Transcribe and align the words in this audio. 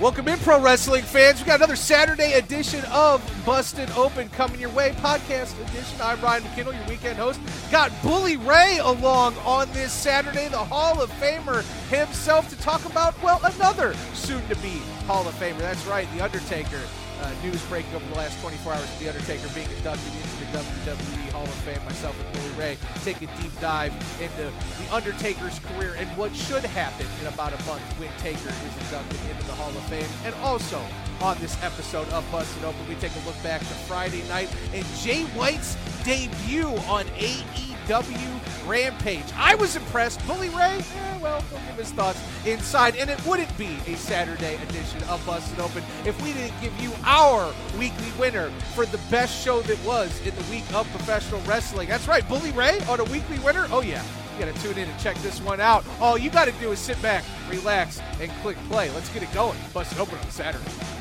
Welcome 0.00 0.28
in, 0.28 0.38
pro 0.38 0.60
wrestling 0.60 1.02
fans. 1.02 1.40
We 1.40 1.46
got 1.46 1.56
another 1.56 1.74
Saturday 1.74 2.34
edition 2.34 2.84
of 2.92 3.20
Busted 3.44 3.90
Open 3.96 4.28
coming 4.28 4.60
your 4.60 4.70
way, 4.70 4.90
podcast 4.98 5.60
edition. 5.68 6.00
I'm 6.00 6.20
Ryan 6.20 6.44
McKinnell, 6.44 6.78
your 6.78 6.88
weekend 6.88 7.18
host. 7.18 7.40
Got 7.72 7.90
Bully 8.00 8.36
Ray 8.36 8.78
along 8.80 9.34
on 9.38 9.68
this 9.72 9.92
Saturday, 9.92 10.46
the 10.46 10.56
Hall 10.56 11.02
of 11.02 11.10
Famer 11.14 11.64
himself, 11.88 12.48
to 12.50 12.56
talk 12.60 12.84
about, 12.84 13.20
well, 13.24 13.40
another 13.42 13.92
soon 14.14 14.46
to 14.46 14.54
be 14.58 14.78
Hall 15.08 15.26
of 15.26 15.34
Famer. 15.34 15.58
That's 15.58 15.84
right, 15.86 16.06
The 16.14 16.20
Undertaker. 16.20 16.78
Uh, 17.20 17.34
news 17.42 17.60
breaking 17.66 17.92
over 17.94 18.06
the 18.06 18.14
last 18.14 18.40
24 18.40 18.74
hours 18.74 18.84
of 18.84 18.98
The 19.00 19.08
Undertaker 19.08 19.48
being 19.54 19.68
inducted 19.76 20.12
into 20.14 20.36
the 20.38 20.46
WWE 20.58 21.30
Hall 21.32 21.42
of 21.42 21.58
Fame. 21.66 21.84
Myself 21.84 22.14
and 22.18 22.32
Bully 22.32 22.54
Ray 22.58 22.78
take 23.02 23.16
a 23.16 23.26
deep 23.42 23.50
dive 23.60 23.92
into 24.22 24.52
The 24.52 24.94
Undertaker's 24.94 25.58
career 25.58 25.96
and 25.98 26.08
what 26.16 26.34
should 26.34 26.64
happen 26.64 27.06
in 27.20 27.26
about 27.26 27.52
a 27.52 27.62
month 27.64 27.82
when 27.98 28.10
Taker 28.18 28.48
is 28.48 28.86
inducted 28.86 29.20
into 29.30 29.44
the 29.46 29.54
Hall 29.54 29.70
of 29.70 29.82
Fame. 29.90 30.06
And 30.24 30.34
also 30.36 30.80
on 31.20 31.36
this 31.40 31.60
episode 31.62 32.08
of 32.10 32.24
Busted 32.30 32.64
Open, 32.64 32.88
we 32.88 32.94
take 32.96 33.12
a 33.14 33.26
look 33.26 33.40
back 33.42 33.60
to 33.60 33.74
Friday 33.90 34.22
night 34.28 34.48
and 34.72 34.86
Jay 35.02 35.24
White's 35.34 35.76
debut 36.04 36.68
on 36.86 37.04
AEW 37.18 37.67
Rampage. 37.88 39.24
I 39.34 39.54
was 39.54 39.74
impressed. 39.74 40.24
Bully 40.26 40.50
Ray, 40.50 40.78
eh, 40.78 41.18
well, 41.22 41.40
he'll 41.40 41.58
give 41.60 41.76
his 41.76 41.90
thoughts 41.90 42.20
inside. 42.46 42.96
And 42.96 43.08
it 43.08 43.24
wouldn't 43.26 43.56
be 43.56 43.78
a 43.86 43.96
Saturday 43.96 44.56
edition 44.56 45.02
of 45.04 45.24
Busted 45.24 45.58
Open 45.58 45.82
if 46.04 46.20
we 46.22 46.34
didn't 46.34 46.60
give 46.60 46.78
you 46.80 46.92
our 47.04 47.52
weekly 47.78 48.12
winner 48.18 48.50
for 48.74 48.84
the 48.84 48.98
best 49.10 49.42
show 49.42 49.62
that 49.62 49.82
was 49.86 50.20
in 50.26 50.34
the 50.34 50.42
week 50.50 50.64
of 50.74 50.88
professional 50.90 51.40
wrestling. 51.42 51.88
That's 51.88 52.06
right, 52.06 52.28
Bully 52.28 52.50
Ray 52.52 52.78
on 52.90 53.00
a 53.00 53.04
weekly 53.04 53.38
winner. 53.38 53.66
Oh, 53.70 53.80
yeah. 53.80 54.04
You 54.38 54.44
got 54.44 54.54
to 54.54 54.62
tune 54.62 54.78
in 54.78 54.88
and 54.88 55.00
check 55.00 55.16
this 55.16 55.40
one 55.40 55.60
out. 55.60 55.84
All 55.98 56.18
you 56.18 56.30
got 56.30 56.44
to 56.44 56.52
do 56.52 56.70
is 56.70 56.78
sit 56.78 57.00
back, 57.00 57.24
relax, 57.48 58.00
and 58.20 58.30
click 58.42 58.56
play. 58.68 58.90
Let's 58.90 59.08
get 59.12 59.22
it 59.22 59.32
going. 59.32 59.58
Busted 59.72 59.98
Open 59.98 60.18
on 60.18 60.30
Saturday. 60.30 60.97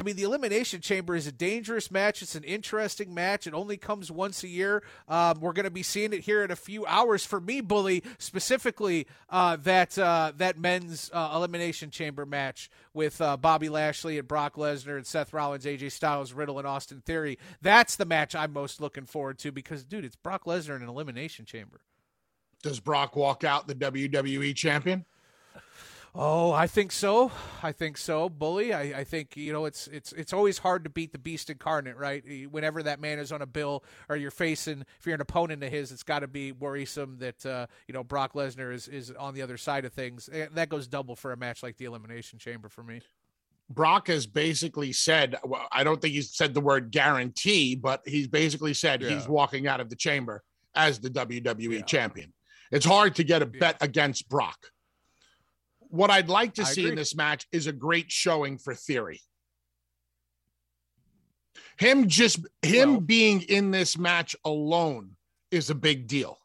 I 0.00 0.02
mean, 0.02 0.16
the 0.16 0.22
Elimination 0.22 0.80
Chamber 0.80 1.14
is 1.14 1.26
a 1.26 1.32
dangerous 1.32 1.90
match. 1.90 2.22
It's 2.22 2.34
an 2.34 2.42
interesting 2.44 3.12
match. 3.12 3.46
It 3.46 3.52
only 3.52 3.76
comes 3.76 4.10
once 4.10 4.42
a 4.42 4.48
year. 4.48 4.82
Um, 5.06 5.40
we're 5.40 5.52
going 5.52 5.64
to 5.64 5.70
be 5.70 5.82
seeing 5.82 6.14
it 6.14 6.20
here 6.20 6.42
in 6.42 6.50
a 6.50 6.56
few 6.56 6.86
hours. 6.86 7.26
For 7.26 7.38
me, 7.38 7.60
Bully, 7.60 8.02
specifically 8.16 9.06
uh, 9.28 9.56
that 9.56 9.98
uh, 9.98 10.32
that 10.38 10.58
men's 10.58 11.10
uh, 11.12 11.32
Elimination 11.34 11.90
Chamber 11.90 12.24
match 12.24 12.70
with 12.94 13.20
uh, 13.20 13.36
Bobby 13.36 13.68
Lashley 13.68 14.18
and 14.18 14.26
Brock 14.26 14.54
Lesnar 14.54 14.96
and 14.96 15.06
Seth 15.06 15.34
Rollins, 15.34 15.66
AJ 15.66 15.92
Styles, 15.92 16.32
Riddle, 16.32 16.58
and 16.58 16.66
Austin 16.66 17.02
Theory. 17.04 17.38
That's 17.60 17.96
the 17.96 18.06
match 18.06 18.34
I'm 18.34 18.54
most 18.54 18.80
looking 18.80 19.04
forward 19.04 19.38
to 19.40 19.52
because, 19.52 19.84
dude, 19.84 20.06
it's 20.06 20.16
Brock 20.16 20.46
Lesnar 20.46 20.76
in 20.76 20.82
an 20.82 20.88
Elimination 20.88 21.44
Chamber. 21.44 21.82
Does 22.62 22.80
Brock 22.80 23.16
walk 23.16 23.44
out 23.44 23.68
the 23.68 23.74
WWE 23.74 24.56
champion? 24.56 25.04
Oh, 26.12 26.50
I 26.50 26.66
think 26.66 26.90
so. 26.90 27.30
I 27.62 27.70
think 27.70 27.96
so, 27.96 28.28
bully. 28.28 28.72
I, 28.72 29.00
I 29.00 29.04
think 29.04 29.36
you 29.36 29.52
know 29.52 29.64
it's 29.64 29.86
it's 29.88 30.12
it's 30.12 30.32
always 30.32 30.58
hard 30.58 30.82
to 30.84 30.90
beat 30.90 31.12
the 31.12 31.18
beast 31.18 31.50
incarnate, 31.50 31.96
right? 31.96 32.24
Whenever 32.50 32.82
that 32.82 33.00
man 33.00 33.20
is 33.20 33.30
on 33.30 33.42
a 33.42 33.46
bill 33.46 33.84
or 34.08 34.16
you're 34.16 34.32
facing, 34.32 34.84
if 34.98 35.06
you're 35.06 35.14
an 35.14 35.20
opponent 35.20 35.62
of 35.62 35.70
his, 35.70 35.92
it's 35.92 36.02
got 36.02 36.20
to 36.20 36.26
be 36.26 36.50
worrisome 36.50 37.18
that 37.18 37.46
uh, 37.46 37.66
you 37.86 37.92
know 37.92 38.02
Brock 38.02 38.32
Lesnar 38.32 38.74
is 38.74 38.88
is 38.88 39.12
on 39.12 39.34
the 39.34 39.42
other 39.42 39.56
side 39.56 39.84
of 39.84 39.92
things. 39.92 40.28
That 40.52 40.68
goes 40.68 40.88
double 40.88 41.14
for 41.14 41.32
a 41.32 41.36
match 41.36 41.62
like 41.62 41.76
the 41.76 41.84
Elimination 41.84 42.40
Chamber 42.40 42.68
for 42.68 42.82
me. 42.82 43.02
Brock 43.68 44.08
has 44.08 44.26
basically 44.26 44.92
said, 44.92 45.36
well, 45.44 45.68
I 45.70 45.84
don't 45.84 46.02
think 46.02 46.14
he's 46.14 46.34
said 46.34 46.54
the 46.54 46.60
word 46.60 46.90
guarantee, 46.90 47.76
but 47.76 48.02
he's 48.04 48.26
basically 48.26 48.74
said 48.74 49.00
yeah. 49.00 49.10
he's 49.10 49.28
walking 49.28 49.68
out 49.68 49.78
of 49.78 49.88
the 49.88 49.94
chamber 49.94 50.42
as 50.74 50.98
the 50.98 51.08
WWE 51.08 51.74
yeah. 51.74 51.82
champion. 51.82 52.32
It's 52.72 52.84
hard 52.84 53.14
to 53.14 53.24
get 53.24 53.42
a 53.42 53.46
bet 53.46 53.76
yeah. 53.80 53.84
against 53.84 54.28
Brock 54.28 54.58
what 55.90 56.10
I'd 56.10 56.28
like 56.28 56.54
to 56.54 56.62
I 56.62 56.66
see 56.66 56.82
agree. 56.82 56.90
in 56.92 56.96
this 56.96 57.14
match 57.14 57.46
is 57.52 57.66
a 57.66 57.72
great 57.72 58.10
showing 58.10 58.58
for 58.58 58.74
Theory. 58.74 59.20
Him 61.78 62.08
just 62.08 62.40
him 62.62 62.90
well, 62.92 63.00
being 63.00 63.42
in 63.42 63.70
this 63.70 63.98
match 63.98 64.36
alone 64.44 65.16
is 65.50 65.70
a 65.70 65.74
big 65.74 66.06
deal. 66.06 66.38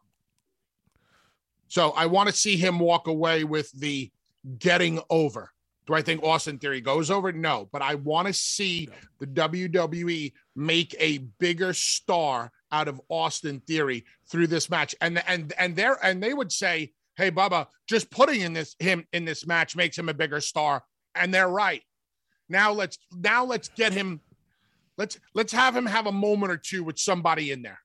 So 1.68 1.92
I 1.92 2.06
want 2.06 2.30
to 2.30 2.36
see 2.36 2.58
him 2.58 2.80
walk 2.80 3.08
away 3.08 3.44
with 3.44 3.72
the 3.72 4.12
getting 4.60 5.02
over. 5.10 5.52
Do 5.88 5.94
I 5.94 6.02
think 6.02 6.24
Austin 6.24 6.58
Theory 6.58 6.82
goes 6.82 7.12
over? 7.12 7.32
No, 7.32 7.70
but 7.72 7.82
I 7.82 7.96
want 7.96 8.28
to 8.28 8.34
see 8.34 8.90
the 9.20 9.28
WWE 9.28 10.34
make 10.56 10.96
a 11.00 11.20
bigger 11.40 11.74
star 11.74 12.52
out 12.72 12.88
of 12.88 13.00
Austin 13.10 13.60
Theory 13.60 14.06
through 14.30 14.48
this 14.48 14.70
match. 14.70 14.96
And 15.02 15.22
and 15.28 15.54
and 15.60 15.76
there 15.76 15.98
and 16.04 16.24
they 16.24 16.34
would 16.34 16.52
say 16.52 16.94
hey 17.18 17.31
Bubba, 17.31 17.68
just 17.88 18.09
putting 18.09 18.42
in 18.42 18.53
this 18.53 18.76
him 18.80 19.06
in 19.14 19.26
this 19.26 19.46
match 19.46 19.76
makes 19.76 19.98
him 19.98 20.09
a 20.09 20.14
bigger 20.14 20.42
star, 20.42 20.84
and 21.14 21.34
they're 21.34 21.50
right. 21.50 21.81
Now 22.50 22.72
let's 22.72 22.98
now 23.12 23.46
let's 23.46 23.70
get 23.70 23.94
him. 23.94 24.22
Let's 24.98 25.20
let's 25.34 25.53
have 25.53 25.76
him 25.76 25.86
have 25.86 26.08
a 26.08 26.12
moment 26.12 26.52
or 26.52 26.58
two 26.58 26.84
with 26.84 27.00
somebody 27.00 27.52
in 27.52 27.62
there. 27.62 27.80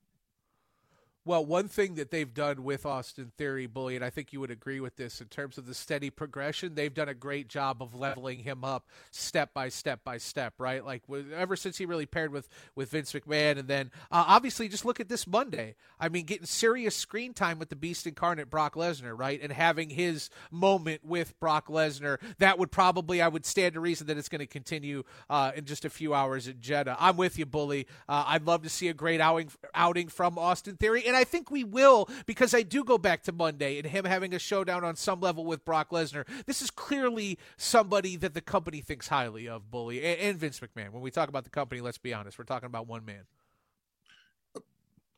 Well, 1.23 1.45
one 1.45 1.67
thing 1.67 1.95
that 1.95 2.09
they've 2.09 2.33
done 2.33 2.63
with 2.63 2.83
Austin 2.83 3.31
Theory, 3.37 3.67
Bully, 3.67 3.95
and 3.95 4.03
I 4.03 4.09
think 4.09 4.33
you 4.33 4.39
would 4.39 4.49
agree 4.49 4.79
with 4.79 4.95
this 4.95 5.21
in 5.21 5.27
terms 5.27 5.59
of 5.59 5.67
the 5.67 5.75
steady 5.75 6.09
progression, 6.09 6.73
they've 6.73 6.93
done 6.93 7.09
a 7.09 7.13
great 7.13 7.47
job 7.47 7.83
of 7.83 7.93
leveling 7.93 8.39
him 8.39 8.63
up 8.63 8.87
step 9.11 9.53
by 9.53 9.69
step 9.69 10.03
by 10.03 10.17
step, 10.17 10.55
right? 10.57 10.83
Like 10.83 11.03
ever 11.35 11.55
since 11.55 11.77
he 11.77 11.85
really 11.85 12.07
paired 12.07 12.31
with 12.31 12.49
with 12.75 12.89
Vince 12.89 13.13
McMahon, 13.13 13.59
and 13.59 13.67
then 13.67 13.91
uh, 14.11 14.25
obviously 14.27 14.67
just 14.67 14.83
look 14.83 14.99
at 14.99 15.09
this 15.09 15.27
Monday. 15.27 15.75
I 15.99 16.09
mean, 16.09 16.25
getting 16.25 16.47
serious 16.47 16.95
screen 16.95 17.35
time 17.35 17.59
with 17.59 17.69
the 17.69 17.75
Beast 17.75 18.07
incarnate 18.07 18.49
Brock 18.49 18.73
Lesnar, 18.73 19.15
right, 19.15 19.39
and 19.39 19.53
having 19.53 19.91
his 19.91 20.31
moment 20.49 21.05
with 21.05 21.39
Brock 21.39 21.67
Lesnar. 21.67 22.17
That 22.39 22.57
would 22.57 22.71
probably, 22.71 23.21
I 23.21 23.27
would 23.27 23.45
stand 23.45 23.75
to 23.75 23.79
reason 23.79 24.07
that 24.07 24.17
it's 24.17 24.29
going 24.29 24.39
to 24.39 24.47
continue 24.47 25.03
uh, 25.29 25.51
in 25.55 25.65
just 25.65 25.85
a 25.85 25.89
few 25.91 26.15
hours 26.15 26.47
at 26.47 26.59
Jeddah. 26.59 26.97
I'm 26.99 27.15
with 27.15 27.37
you, 27.37 27.45
Bully. 27.45 27.85
Uh, 28.09 28.23
I'd 28.25 28.47
love 28.47 28.63
to 28.63 28.69
see 28.69 28.87
a 28.87 28.93
great 28.95 29.21
outing 29.21 29.51
outing 29.75 30.07
from 30.07 30.39
Austin 30.39 30.77
Theory 30.77 31.03
and 31.11 31.15
think 31.23 31.51
we 31.51 31.63
will 31.63 32.09
because 32.25 32.53
I 32.53 32.61
do 32.61 32.83
go 32.83 32.97
back 32.97 33.23
to 33.23 33.31
Monday 33.31 33.77
and 33.77 33.87
him 33.87 34.05
having 34.05 34.33
a 34.33 34.39
showdown 34.39 34.83
on 34.83 34.95
some 34.95 35.19
level 35.19 35.45
with 35.45 35.65
Brock 35.65 35.89
Lesnar. 35.91 36.25
This 36.45 36.61
is 36.61 36.69
clearly 36.71 37.37
somebody 37.57 38.15
that 38.17 38.33
the 38.33 38.41
company 38.41 38.81
thinks 38.81 39.07
highly 39.07 39.47
of, 39.47 39.69
Bully, 39.71 40.03
and, 40.03 40.19
and 40.19 40.37
Vince 40.39 40.59
McMahon. 40.59 40.91
When 40.91 41.01
we 41.01 41.11
talk 41.11 41.29
about 41.29 41.43
the 41.43 41.49
company, 41.49 41.81
let's 41.81 41.97
be 41.97 42.13
honest, 42.13 42.37
we're 42.37 42.45
talking 42.45 42.67
about 42.67 42.87
one 42.87 43.05
man. 43.05 43.23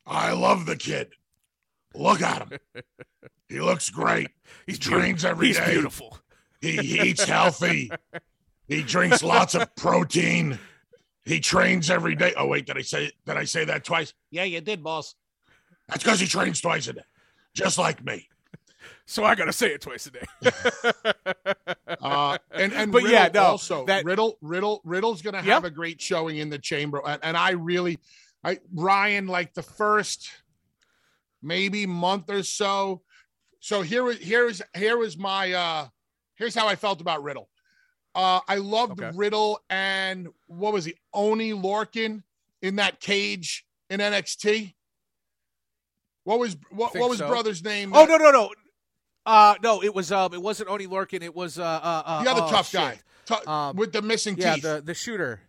I 0.06 0.32
love 0.32 0.66
the 0.66 0.76
kid. 0.76 1.12
Look 1.94 2.20
at 2.22 2.42
him. 2.48 2.58
he 3.48 3.60
looks 3.60 3.88
great. 3.88 4.28
He 4.66 4.74
trains 4.76 5.24
every 5.24 5.48
He's 5.48 5.58
day. 5.58 5.72
beautiful. 5.72 6.18
He, 6.60 6.76
he 6.76 7.00
eats 7.10 7.24
healthy. 7.24 7.90
he 8.68 8.82
drinks 8.82 9.22
lots 9.22 9.54
of 9.54 9.74
protein. 9.76 10.58
He 11.24 11.40
trains 11.40 11.88
every 11.90 12.14
day. 12.14 12.34
Oh 12.36 12.46
wait, 12.46 12.66
did 12.66 12.76
I 12.76 12.82
say 12.82 13.10
did 13.26 13.36
I 13.36 13.44
say 13.44 13.64
that 13.64 13.84
twice? 13.84 14.12
Yeah, 14.30 14.44
you 14.44 14.60
did, 14.60 14.82
boss. 14.82 15.14
That's 15.88 16.02
because 16.02 16.20
he 16.20 16.26
trains 16.26 16.60
twice 16.60 16.88
a 16.88 16.94
day, 16.94 17.02
just 17.54 17.78
like 17.78 18.04
me. 18.04 18.28
so 19.06 19.24
I 19.24 19.34
got 19.34 19.44
to 19.46 19.52
say 19.52 19.68
it 19.74 19.80
twice 19.82 20.06
a 20.06 20.10
day. 20.10 20.24
uh, 22.00 22.38
and 22.52 22.72
and 22.72 22.92
But 22.92 23.02
Riddle 23.02 23.10
yeah, 23.12 23.28
no, 23.32 23.42
also 23.42 23.84
that- 23.86 24.04
Riddle 24.04 24.38
Riddle 24.40 24.80
Riddle's 24.84 25.22
going 25.22 25.34
to 25.34 25.42
have 25.42 25.64
a 25.64 25.70
great 25.70 26.00
showing 26.00 26.38
in 26.38 26.48
the 26.50 26.58
chamber, 26.58 27.00
and, 27.06 27.20
and 27.22 27.36
I 27.36 27.50
really, 27.52 27.98
I 28.42 28.58
Ryan 28.74 29.26
like 29.26 29.54
the 29.54 29.62
first 29.62 30.28
maybe 31.42 31.86
month 31.86 32.30
or 32.30 32.42
so. 32.42 33.02
So 33.60 33.82
here 33.82 34.02
was 34.04 34.18
here 34.18 34.50
here 34.74 34.96
was 34.96 35.16
my 35.18 35.52
uh 35.52 35.86
here's 36.36 36.54
how 36.54 36.66
I 36.68 36.76
felt 36.76 37.00
about 37.00 37.22
Riddle. 37.22 37.48
Uh, 38.14 38.40
I 38.46 38.56
loved 38.56 39.00
Okay. 39.02 39.10
Riddle 39.16 39.60
and 39.68 40.28
what 40.46 40.72
was 40.72 40.84
he 40.84 40.94
Oney 41.12 41.52
Lorcan 41.52 42.22
in 42.62 42.76
that 42.76 43.00
cage 43.00 43.66
in 43.90 43.98
NXT. 44.00 44.73
What 46.24 46.38
was 46.38 46.56
what, 46.70 46.94
what 46.96 47.08
was 47.10 47.18
so. 47.18 47.28
brother's 47.28 47.62
name? 47.62 47.92
oh 47.94 48.04
no 48.04 48.16
no 48.16 48.30
no. 48.30 48.50
Uh 49.26 49.54
no, 49.62 49.82
it 49.82 49.94
was 49.94 50.12
um 50.12 50.34
it 50.34 50.42
wasn't 50.42 50.68
Oney 50.68 50.86
Lorcan, 50.86 51.22
it 51.22 51.34
was 51.34 51.58
uh 51.58 51.62
uh, 51.62 52.02
uh 52.04 52.24
the 52.24 52.30
other 52.30 52.42
oh, 52.44 52.50
tough 52.50 52.68
shit. 52.68 52.80
guy 52.80 52.98
Tu- 53.26 53.50
Um, 53.50 53.76
with 53.76 53.92
the 53.92 54.02
missing 54.02 54.36
Yeah, 54.36 54.54
teeth. 54.54 54.62
the 54.62 54.82
the 54.84 54.94
shooter. 54.94 55.40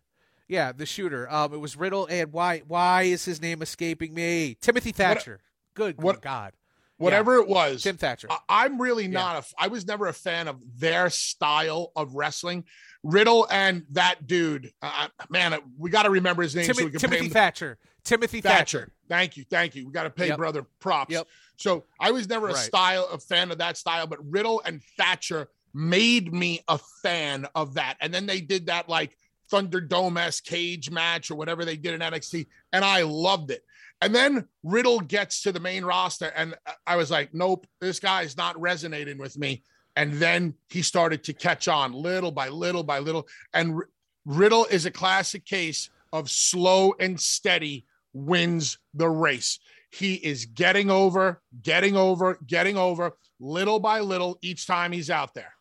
Yeah, 0.48 0.72
the 0.72 0.86
shooter. 0.86 1.30
Um, 1.32 1.54
it 1.54 1.58
was 1.58 1.76
Riddle, 1.76 2.06
and 2.10 2.32
why 2.32 2.60
why 2.68 3.04
is 3.04 3.26
his 3.26 3.42
name 3.42 3.62
escaping 3.62 4.14
me? 4.14 4.58
Timothy 4.62 4.92
Thatcher. 4.92 5.42
Good 5.74 6.02
what- 6.02 6.22
God, 6.22 6.54
Whatever 6.98 7.36
it 7.36 7.48
was, 7.48 7.84
Tim 7.84 7.98
Thatcher. 7.98 8.28
I- 8.30 8.40
I'm 8.48 8.82
really 8.82 9.08
not 9.10 9.44
a. 9.44 9.46
I 9.64 9.68
was 9.68 9.86
never 9.86 10.08
a 10.08 10.14
fan 10.14 10.48
of 10.48 10.62
their 10.78 11.10
style 11.10 11.92
of 11.96 12.16
wrestling. 12.16 12.64
Riddle 13.04 13.46
and 13.52 13.84
that 13.92 14.26
dude, 14.26 14.72
uh, 14.82 15.10
man, 15.30 15.54
uh, 15.54 15.60
we 15.78 15.90
got 15.90 16.04
to 16.04 16.10
remember 16.10 16.42
his 16.42 16.56
name 16.56 16.66
so 16.66 16.86
we 16.86 16.90
can 16.92 17.00
pay 17.00 17.08
Timothy. 17.08 17.30
Thatcher. 17.30 17.78
Timothy 18.06 18.40
Thatcher. 18.42 18.80
Thatcher. 18.80 18.92
Thank 19.10 19.38
you, 19.38 19.44
thank 19.50 19.76
you. 19.76 19.86
We 19.88 19.92
got 19.92 20.04
to 20.04 20.10
pay 20.10 20.28
Yep. 20.30 20.38
brother 20.38 20.64
props. 20.80 21.12
Yep. 21.12 21.28
So 21.58 21.84
I 22.00 22.12
was 22.12 22.28
never 22.30 22.48
a 22.50 22.54
Right. 22.54 22.64
style 22.66 23.08
a 23.12 23.18
fan 23.20 23.52
of 23.52 23.58
that 23.58 23.78
style, 23.78 24.08
but 24.08 24.20
Riddle 24.32 24.62
and 24.66 24.82
Thatcher 24.98 25.50
made 25.74 26.34
me 26.34 26.62
a 26.68 26.80
fan 27.04 27.46
of 27.56 27.74
that. 27.74 27.98
And 28.00 28.14
then 28.14 28.26
they 28.26 28.40
did 28.42 28.68
that 28.68 28.88
like 28.88 29.18
Thunderdome 29.52 30.18
S 30.20 30.40
cage 30.42 30.90
match 30.90 31.30
or 31.30 31.36
whatever 31.36 31.66
they 31.66 31.78
did 31.78 31.94
in 31.94 32.02
NXT, 32.02 32.48
and 32.74 32.84
I 32.86 33.02
loved 33.04 33.52
it. 33.52 33.64
And 34.02 34.14
then 34.14 34.48
Riddle 34.64 35.00
gets 35.00 35.42
to 35.44 35.52
the 35.52 35.60
main 35.60 35.86
roster, 35.86 36.28
and 36.36 36.56
I 36.88 36.96
was 36.96 37.12
like, 37.12 37.34
nope, 37.34 37.68
this 37.80 38.00
guy's 38.00 38.36
not 38.38 38.60
resonating 38.60 39.18
with 39.18 39.38
me. 39.38 39.64
And 39.96 40.14
then 40.14 40.56
he 40.70 40.82
started 40.82 41.24
to 41.26 41.34
catch 41.34 41.68
on 41.68 41.94
little 41.94 42.32
by 42.32 42.50
little 42.50 42.84
by 42.84 43.00
little. 43.00 43.28
And 43.54 43.76
R- 43.76 43.90
Riddle 44.26 44.66
is 44.66 44.86
a 44.86 44.92
classic 44.92 45.46
case 45.46 45.90
of 46.12 46.30
slow 46.30 46.94
and 47.00 47.20
steady 47.20 47.86
wins 48.16 48.80
the 48.94 49.10
race. 49.10 49.60
He 49.92 50.16
is 50.16 50.46
getting 50.46 50.90
over, 50.90 51.42
getting 51.62 51.96
over, 51.96 52.40
getting 52.48 52.78
over 52.78 53.16
little 53.40 53.80
by 53.80 54.00
little 54.00 54.40
each 54.42 54.66
time 54.66 54.92
he's 54.92 55.10
out 55.10 55.34
there. 55.36 55.54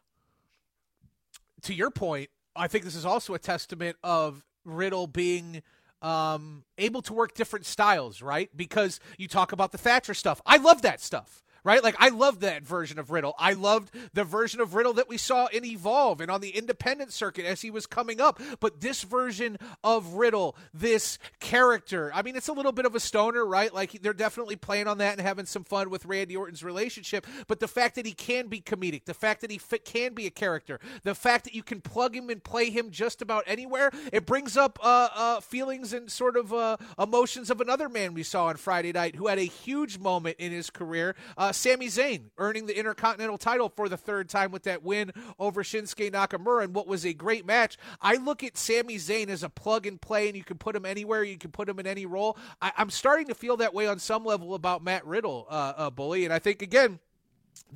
to 1.62 1.74
your 1.74 1.90
point, 1.90 2.30
I 2.56 2.68
think 2.68 2.84
this 2.84 2.94
is 2.94 3.04
also 3.04 3.34
a 3.34 3.38
testament 3.38 3.96
of 4.02 4.44
Riddle 4.64 5.06
being 5.06 5.62
um, 6.02 6.64
able 6.78 7.02
to 7.02 7.12
work 7.12 7.34
different 7.34 7.66
styles, 7.66 8.22
right? 8.22 8.50
Because 8.54 9.00
you 9.16 9.26
talk 9.26 9.52
about 9.52 9.72
the 9.72 9.78
Thatcher 9.78 10.14
stuff. 10.14 10.40
I 10.46 10.58
love 10.58 10.82
that 10.82 11.00
stuff. 11.00 11.42
Right? 11.64 11.82
Like 11.82 11.96
I 11.98 12.10
loved 12.10 12.42
that 12.42 12.62
version 12.62 12.98
of 12.98 13.10
Riddle. 13.10 13.34
I 13.38 13.54
loved 13.54 13.90
the 14.12 14.24
version 14.24 14.60
of 14.60 14.74
Riddle 14.74 14.92
that 14.94 15.08
we 15.08 15.16
saw 15.16 15.46
in 15.46 15.64
Evolve 15.64 16.20
and 16.20 16.30
on 16.30 16.42
the 16.42 16.50
independent 16.50 17.12
circuit 17.12 17.46
as 17.46 17.62
he 17.62 17.70
was 17.70 17.86
coming 17.86 18.20
up. 18.20 18.40
But 18.60 18.82
this 18.82 19.02
version 19.02 19.56
of 19.82 20.14
Riddle, 20.14 20.56
this 20.74 21.18
character, 21.40 22.10
I 22.14 22.22
mean, 22.22 22.36
it's 22.36 22.48
a 22.48 22.52
little 22.52 22.72
bit 22.72 22.84
of 22.84 22.94
a 22.94 23.00
stoner, 23.00 23.46
right? 23.46 23.72
Like 23.72 23.92
they're 24.02 24.12
definitely 24.12 24.56
playing 24.56 24.88
on 24.88 24.98
that 24.98 25.12
and 25.12 25.20
having 25.22 25.46
some 25.46 25.64
fun 25.64 25.88
with 25.88 26.04
Randy 26.04 26.36
Orton's 26.36 26.62
relationship. 26.62 27.26
But 27.46 27.60
the 27.60 27.68
fact 27.68 27.94
that 27.94 28.04
he 28.04 28.12
can 28.12 28.48
be 28.48 28.60
comedic, 28.60 29.06
the 29.06 29.14
fact 29.14 29.40
that 29.40 29.50
he 29.50 29.56
fit, 29.56 29.86
can 29.86 30.12
be 30.12 30.26
a 30.26 30.30
character, 30.30 30.80
the 31.02 31.14
fact 31.14 31.44
that 31.44 31.54
you 31.54 31.62
can 31.62 31.80
plug 31.80 32.14
him 32.14 32.28
and 32.28 32.44
play 32.44 32.68
him 32.68 32.90
just 32.90 33.22
about 33.22 33.44
anywhere, 33.46 33.90
it 34.12 34.26
brings 34.26 34.56
up 34.56 34.78
uh, 34.82 35.08
uh, 35.14 35.40
feelings 35.40 35.92
and 35.92 36.10
sort 36.10 36.36
of 36.36 36.52
uh, 36.52 36.76
emotions 36.98 37.50
of 37.50 37.60
another 37.60 37.88
man 37.88 38.12
we 38.12 38.22
saw 38.22 38.46
on 38.46 38.56
Friday 38.56 38.92
night 38.92 39.16
who 39.16 39.28
had 39.28 39.38
a 39.38 39.42
huge 39.42 39.98
moment 39.98 40.36
in 40.38 40.52
his 40.52 40.68
career, 40.68 41.14
uh, 41.38 41.52
Sami 41.54 41.86
Zayn, 41.86 42.30
earning 42.38 42.66
the 42.66 42.76
Intercontinental 42.76 43.38
title 43.38 43.68
for 43.68 43.88
the 43.88 43.96
third 43.96 44.28
time 44.28 44.50
with 44.50 44.64
that 44.64 44.82
win 44.82 45.12
over 45.38 45.62
Shinsuke 45.62 46.10
Nakamura 46.10 46.64
in 46.64 46.72
what 46.72 46.86
was 46.86 47.04
a 47.04 47.12
great 47.12 47.46
match. 47.46 47.78
I 48.00 48.16
look 48.16 48.42
at 48.42 48.56
Sami 48.56 48.96
Zayn 48.96 49.28
as 49.28 49.42
a 49.42 49.48
plug 49.48 49.86
and 49.86 50.00
play, 50.00 50.28
and 50.28 50.36
you 50.36 50.44
can 50.44 50.58
put 50.58 50.76
him 50.76 50.84
anywhere, 50.84 51.22
you 51.22 51.38
can 51.38 51.50
put 51.50 51.68
him 51.68 51.78
in 51.78 51.86
any 51.86 52.06
role. 52.06 52.36
I, 52.60 52.72
I'm 52.76 52.90
starting 52.90 53.28
to 53.28 53.34
feel 53.34 53.56
that 53.58 53.74
way 53.74 53.86
on 53.86 53.98
some 53.98 54.24
level 54.24 54.54
about 54.54 54.82
Matt 54.82 55.06
Riddle, 55.06 55.46
uh, 55.48 55.72
uh, 55.76 55.90
Bully, 55.90 56.24
and 56.24 56.32
I 56.32 56.38
think 56.38 56.62
again 56.62 56.98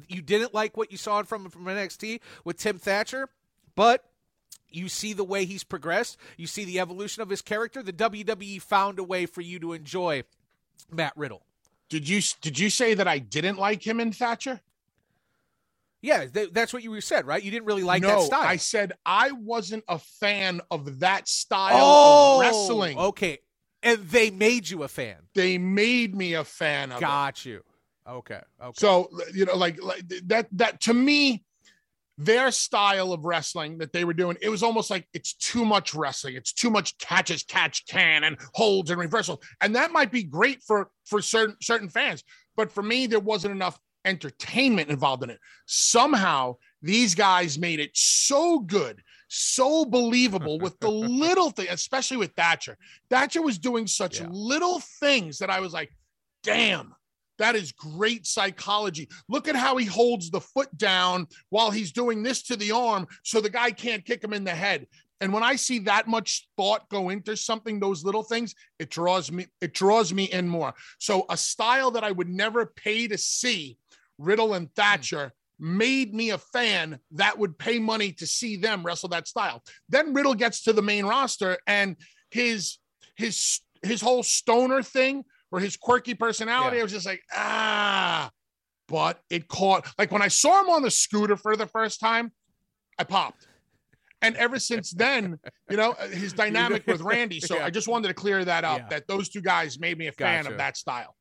you 0.08 0.22
didn't 0.22 0.54
like 0.54 0.76
what 0.76 0.92
you 0.92 0.98
saw 0.98 1.22
from 1.22 1.48
from 1.50 1.64
NXT 1.64 2.20
with 2.44 2.58
Tim 2.58 2.78
Thatcher, 2.78 3.28
but 3.75 4.04
you 4.70 4.88
see 4.88 5.12
the 5.12 5.25
way 5.25 5.44
he's 5.44 5.64
progressed. 5.64 6.19
You 6.36 6.46
see 6.46 6.64
the 6.64 6.80
evolution 6.80 7.22
of 7.22 7.30
his 7.30 7.42
character. 7.42 7.82
The 7.82 7.92
WWE 7.92 8.60
found 8.60 8.98
a 8.98 9.04
way 9.04 9.26
for 9.26 9.40
you 9.40 9.58
to 9.60 9.72
enjoy 9.72 10.25
Matt 10.90 11.14
Riddle. 11.16 11.42
Did 11.88 12.08
you 12.08 12.20
did 12.40 12.58
you 12.58 12.70
say 12.70 12.94
that 12.94 13.08
I 13.08 13.19
didn't 13.19 13.58
like 13.58 13.87
him 13.87 14.00
in 14.00 14.12
Thatcher? 14.12 14.61
Yeah, 16.00 16.26
th- 16.26 16.50
that's 16.52 16.73
what 16.73 16.85
you 16.85 17.00
said, 17.00 17.26
right? 17.26 17.43
You 17.43 17.50
didn't 17.50 17.67
really 17.67 17.82
like 17.82 18.02
no, 18.02 18.08
that 18.08 18.23
style. 18.23 18.43
I 18.43 18.56
said 18.56 18.93
I 19.05 19.32
wasn't 19.32 19.85
a 19.88 19.99
fan 19.99 20.61
of 20.70 21.00
that 21.00 21.29
style 21.29 21.81
oh, 21.81 22.35
of 22.35 22.40
wrestling. 22.40 22.99
Okay, 22.99 23.38
and 23.82 23.99
they 24.08 24.31
made 24.31 24.69
you 24.69 24.82
a 24.85 24.88
fan. 24.88 25.17
They 25.35 25.58
made 25.58 26.14
me 26.14 26.35
a 26.35 26.44
fan 26.44 26.93
of 26.93 26.99
it. 26.99 27.00
Got 27.00 27.44
you. 27.44 27.62
Okay. 28.08 28.40
Okay. 28.62 28.73
So 28.75 29.11
you 29.35 29.44
know, 29.44 29.56
like, 29.56 29.82
like 29.82 30.02
that 30.26 30.49
that 30.52 30.81
to 30.82 30.94
me, 30.94 31.44
their 32.18 32.50
style 32.50 33.12
of 33.12 33.24
wrestling 33.24 33.78
that 33.78 33.92
they 33.92 34.04
were 34.04 34.12
doing, 34.12 34.36
it 34.42 34.48
was 34.48 34.62
almost 34.64 34.90
like 34.90 35.06
it's 35.14 35.34
too 35.34 35.64
much 35.64 35.94
wrestling. 35.94 36.34
It's 36.34 36.52
too 36.52 36.68
much 36.68 36.98
catches, 36.98 37.44
catch, 37.44 37.86
can, 37.86 38.24
and 38.24 38.36
holds 38.54 38.90
and 38.90 38.98
reversals. 39.00 39.38
And 39.60 39.74
that 39.76 39.92
might 39.92 40.10
be 40.10 40.24
great 40.24 40.62
for 40.62 40.90
for 41.06 41.22
certain 41.22 41.56
certain 41.62 41.88
fans, 41.88 42.24
but 42.56 42.72
for 42.72 42.82
me, 42.82 43.06
there 43.06 43.20
wasn't 43.20 43.54
enough 43.54 43.78
entertainment 44.04 44.90
involved 44.90 45.22
in 45.22 45.30
it. 45.30 45.38
Somehow 45.66 46.56
these 46.82 47.14
guys 47.14 47.58
made 47.58 47.78
it 47.80 47.90
so 47.94 48.58
good, 48.60 49.00
so 49.28 49.84
believable 49.84 50.58
with 50.58 50.78
the 50.80 50.90
little 51.24 51.50
thing, 51.50 51.66
especially 51.70 52.16
with 52.16 52.32
Thatcher. 52.34 52.76
Thatcher 53.10 53.42
was 53.42 53.58
doing 53.58 53.86
such 53.86 54.20
Yeah. 54.20 54.28
little 54.30 54.80
things 55.00 55.38
that 55.38 55.50
I 55.50 55.60
was 55.60 55.72
like, 55.72 55.90
damn. 56.42 56.94
That 57.38 57.56
is 57.56 57.73
great 57.73 58.26
psychology. 58.26 59.08
Look 59.29 59.49
at 59.49 59.56
how 59.56 59.76
he 59.76 59.87
holds 59.87 60.31
the 60.31 60.40
foot 60.40 60.76
down 60.76 61.26
while 61.50 61.70
he's 61.70 61.93
doing 61.93 62.23
this 62.23 62.43
to 62.44 62.56
the 62.56 62.73
arm 62.73 63.07
so 63.23 63.40
the 63.40 63.50
guy 63.50 63.71
can't 63.71 64.04
kick 64.04 64.23
him 64.23 64.33
in 64.33 64.45
the 64.45 64.50
head. 64.50 64.87
And 65.21 65.33
when 65.33 65.42
I 65.42 65.57
see 65.57 65.80
that 65.80 66.07
much 66.07 66.49
thought 66.57 66.88
go 66.88 67.09
into 67.09 67.37
something, 67.37 67.80
those 67.80 68.04
little 68.04 68.23
things, 68.23 68.54
it 68.78 68.90
draws 68.90 69.33
me, 69.33 69.47
it 69.61 69.75
draws 69.75 70.12
me 70.12 70.25
in 70.25 70.49
more. 70.49 70.75
So 70.99 71.26
a 71.28 71.37
style 71.37 71.90
that 71.92 72.04
I 72.04 72.12
would 72.12 72.28
never 72.28 72.66
pay 72.66 73.09
to 73.09 73.18
see, 73.18 73.78
Riddle 74.18 74.54
and 74.54 74.68
hmm. 74.68 74.73
Thatcher, 74.75 75.33
made 75.61 76.14
me 76.14 76.30
a 76.30 76.38
fan 76.38 77.00
that 77.12 77.37
would 77.37 77.59
pay 77.59 77.80
money 77.80 78.12
to 78.12 78.26
see 78.26 78.57
them 78.57 78.85
wrestle 78.85 79.09
that 79.09 79.26
style. 79.26 79.62
Then 79.88 80.14
Riddle 80.14 80.35
gets 80.35 80.62
to 80.62 80.73
the 80.73 80.83
main 80.83 81.04
roster 81.04 81.59
and 81.66 81.97
his 82.30 82.78
his 83.16 83.61
his 83.83 84.00
whole 84.00 84.23
stoner 84.23 84.83
thing 84.83 85.25
or 85.50 85.61
his 85.61 85.76
quirky 85.76 86.14
personality, 86.14 86.76
Yeah. 86.76 86.81
I 86.81 86.85
was 86.85 86.93
just 86.93 87.07
like, 87.07 87.23
ah, 87.35 88.31
but 88.88 89.21
it 89.31 89.49
caught 89.49 89.87
like 89.99 90.11
when 90.12 90.23
I 90.23 90.28
saw 90.28 90.61
him 90.62 90.71
on 90.71 90.83
the 90.83 90.90
scooter 90.90 91.37
for 91.37 91.57
the 91.57 91.67
first 91.67 92.00
time, 92.00 92.33
I 92.99 93.05
popped. 93.05 93.47
And 94.23 94.37
ever 94.37 94.59
since 94.71 94.90
then, 94.93 95.38
you 95.71 95.76
know, 95.76 95.93
uh, 95.93 96.09
his 96.09 96.33
dynamic 96.45 96.87
with 96.87 97.00
Randy. 97.02 97.40
So 97.40 97.57
Yeah. 97.59 97.67
I 97.67 97.71
just 97.71 97.87
wanted 97.88 98.09
to 98.09 98.14
clear 98.14 98.45
that 98.45 98.64
up 98.64 98.78
Yeah. 98.78 98.88
that 98.88 99.09
those 99.09 99.28
two 99.28 99.40
guys 99.43 99.78
made 99.78 99.97
me 99.99 100.07
a 100.09 100.12
fan 100.12 100.43
Gotcha. 100.45 100.52
of 100.55 100.59
that 100.59 100.76
style. 100.76 101.14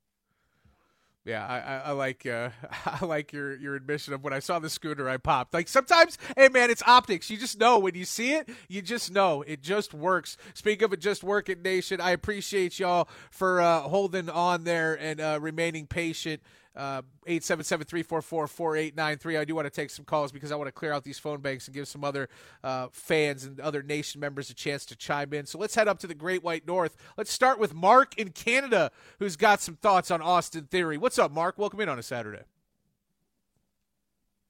Yeah, 1.28 1.46
I, 1.46 1.58
I, 1.58 1.78
I 1.90 1.92
like 1.92 2.26
uh, 2.26 2.50
I 2.86 3.04
like 3.04 3.34
your 3.34 3.54
your 3.58 3.76
admission 3.76 4.14
of 4.14 4.24
when 4.24 4.32
I 4.32 4.40
saw 4.40 4.60
the 4.60 4.70
scooter, 4.70 5.10
I 5.10 5.18
popped. 5.18 5.54
Like 5.54 5.68
sometimes, 5.68 6.18
hey 6.38 6.48
man, 6.48 6.72
it's 6.72 6.82
optics. 6.88 7.30
You 7.30 7.38
just 7.38 7.60
know 7.60 7.80
when 7.80 7.96
you 7.96 8.06
see 8.06 8.32
it, 8.34 8.50
you 8.70 8.82
just 8.82 9.12
know 9.12 9.42
it 9.42 9.62
just 9.62 9.94
works. 9.94 10.38
Speak 10.54 10.82
of 10.82 10.94
it, 10.94 11.02
just 11.02 11.26
working 11.26 11.62
nation. 11.62 12.00
I 12.00 12.12
appreciate 12.12 12.80
y'all 12.80 13.10
for 13.30 13.60
uh, 13.60 13.82
holding 13.82 14.30
on 14.30 14.64
there 14.64 14.98
and 14.98 15.20
uh, 15.20 15.40
remaining 15.42 15.86
patient. 15.86 16.42
Uh, 16.78 17.02
877-344-4893. 17.28 19.40
I 19.40 19.46
do 19.46 19.56
want 19.56 19.66
to 19.66 19.72
take 19.72 19.90
some 19.90 20.06
calls 20.06 20.32
because 20.32 20.52
I 20.52 20.56
want 20.56 20.68
to 20.68 20.72
clear 20.72 20.94
out 20.94 21.04
these 21.04 21.18
phone 21.18 21.42
banks 21.42 21.68
and 21.68 21.74
give 21.74 21.88
some 21.88 22.04
other 22.04 22.30
uh, 22.64 22.90
fans 22.92 23.46
and 23.46 23.60
other 23.60 23.82
nation 23.82 24.22
members 24.22 24.52
a 24.52 24.54
chance 24.54 24.86
to 24.86 24.96
chime 24.96 25.34
in. 25.34 25.48
So 25.48 25.58
let's 25.58 25.74
head 25.74 25.88
up 25.88 25.98
to 26.00 26.08
the 26.08 26.14
Great 26.14 26.44
White 26.44 26.68
North. 26.68 26.96
Let's 27.18 27.32
start 27.32 27.58
with 27.58 27.74
Mark 27.74 28.16
in 28.20 28.30
Canada, 28.30 28.92
who's 29.18 29.36
got 29.36 29.60
some 29.60 29.76
thoughts 29.76 30.12
on 30.12 30.22
Austin 30.22 30.66
Theory. 30.66 31.00
What's 31.00 31.18
up, 31.18 31.32
Mark? 31.32 31.58
Welcome 31.58 31.80
in 31.82 31.90
on 31.90 31.98
a 31.98 32.04
Saturday. 32.04 32.44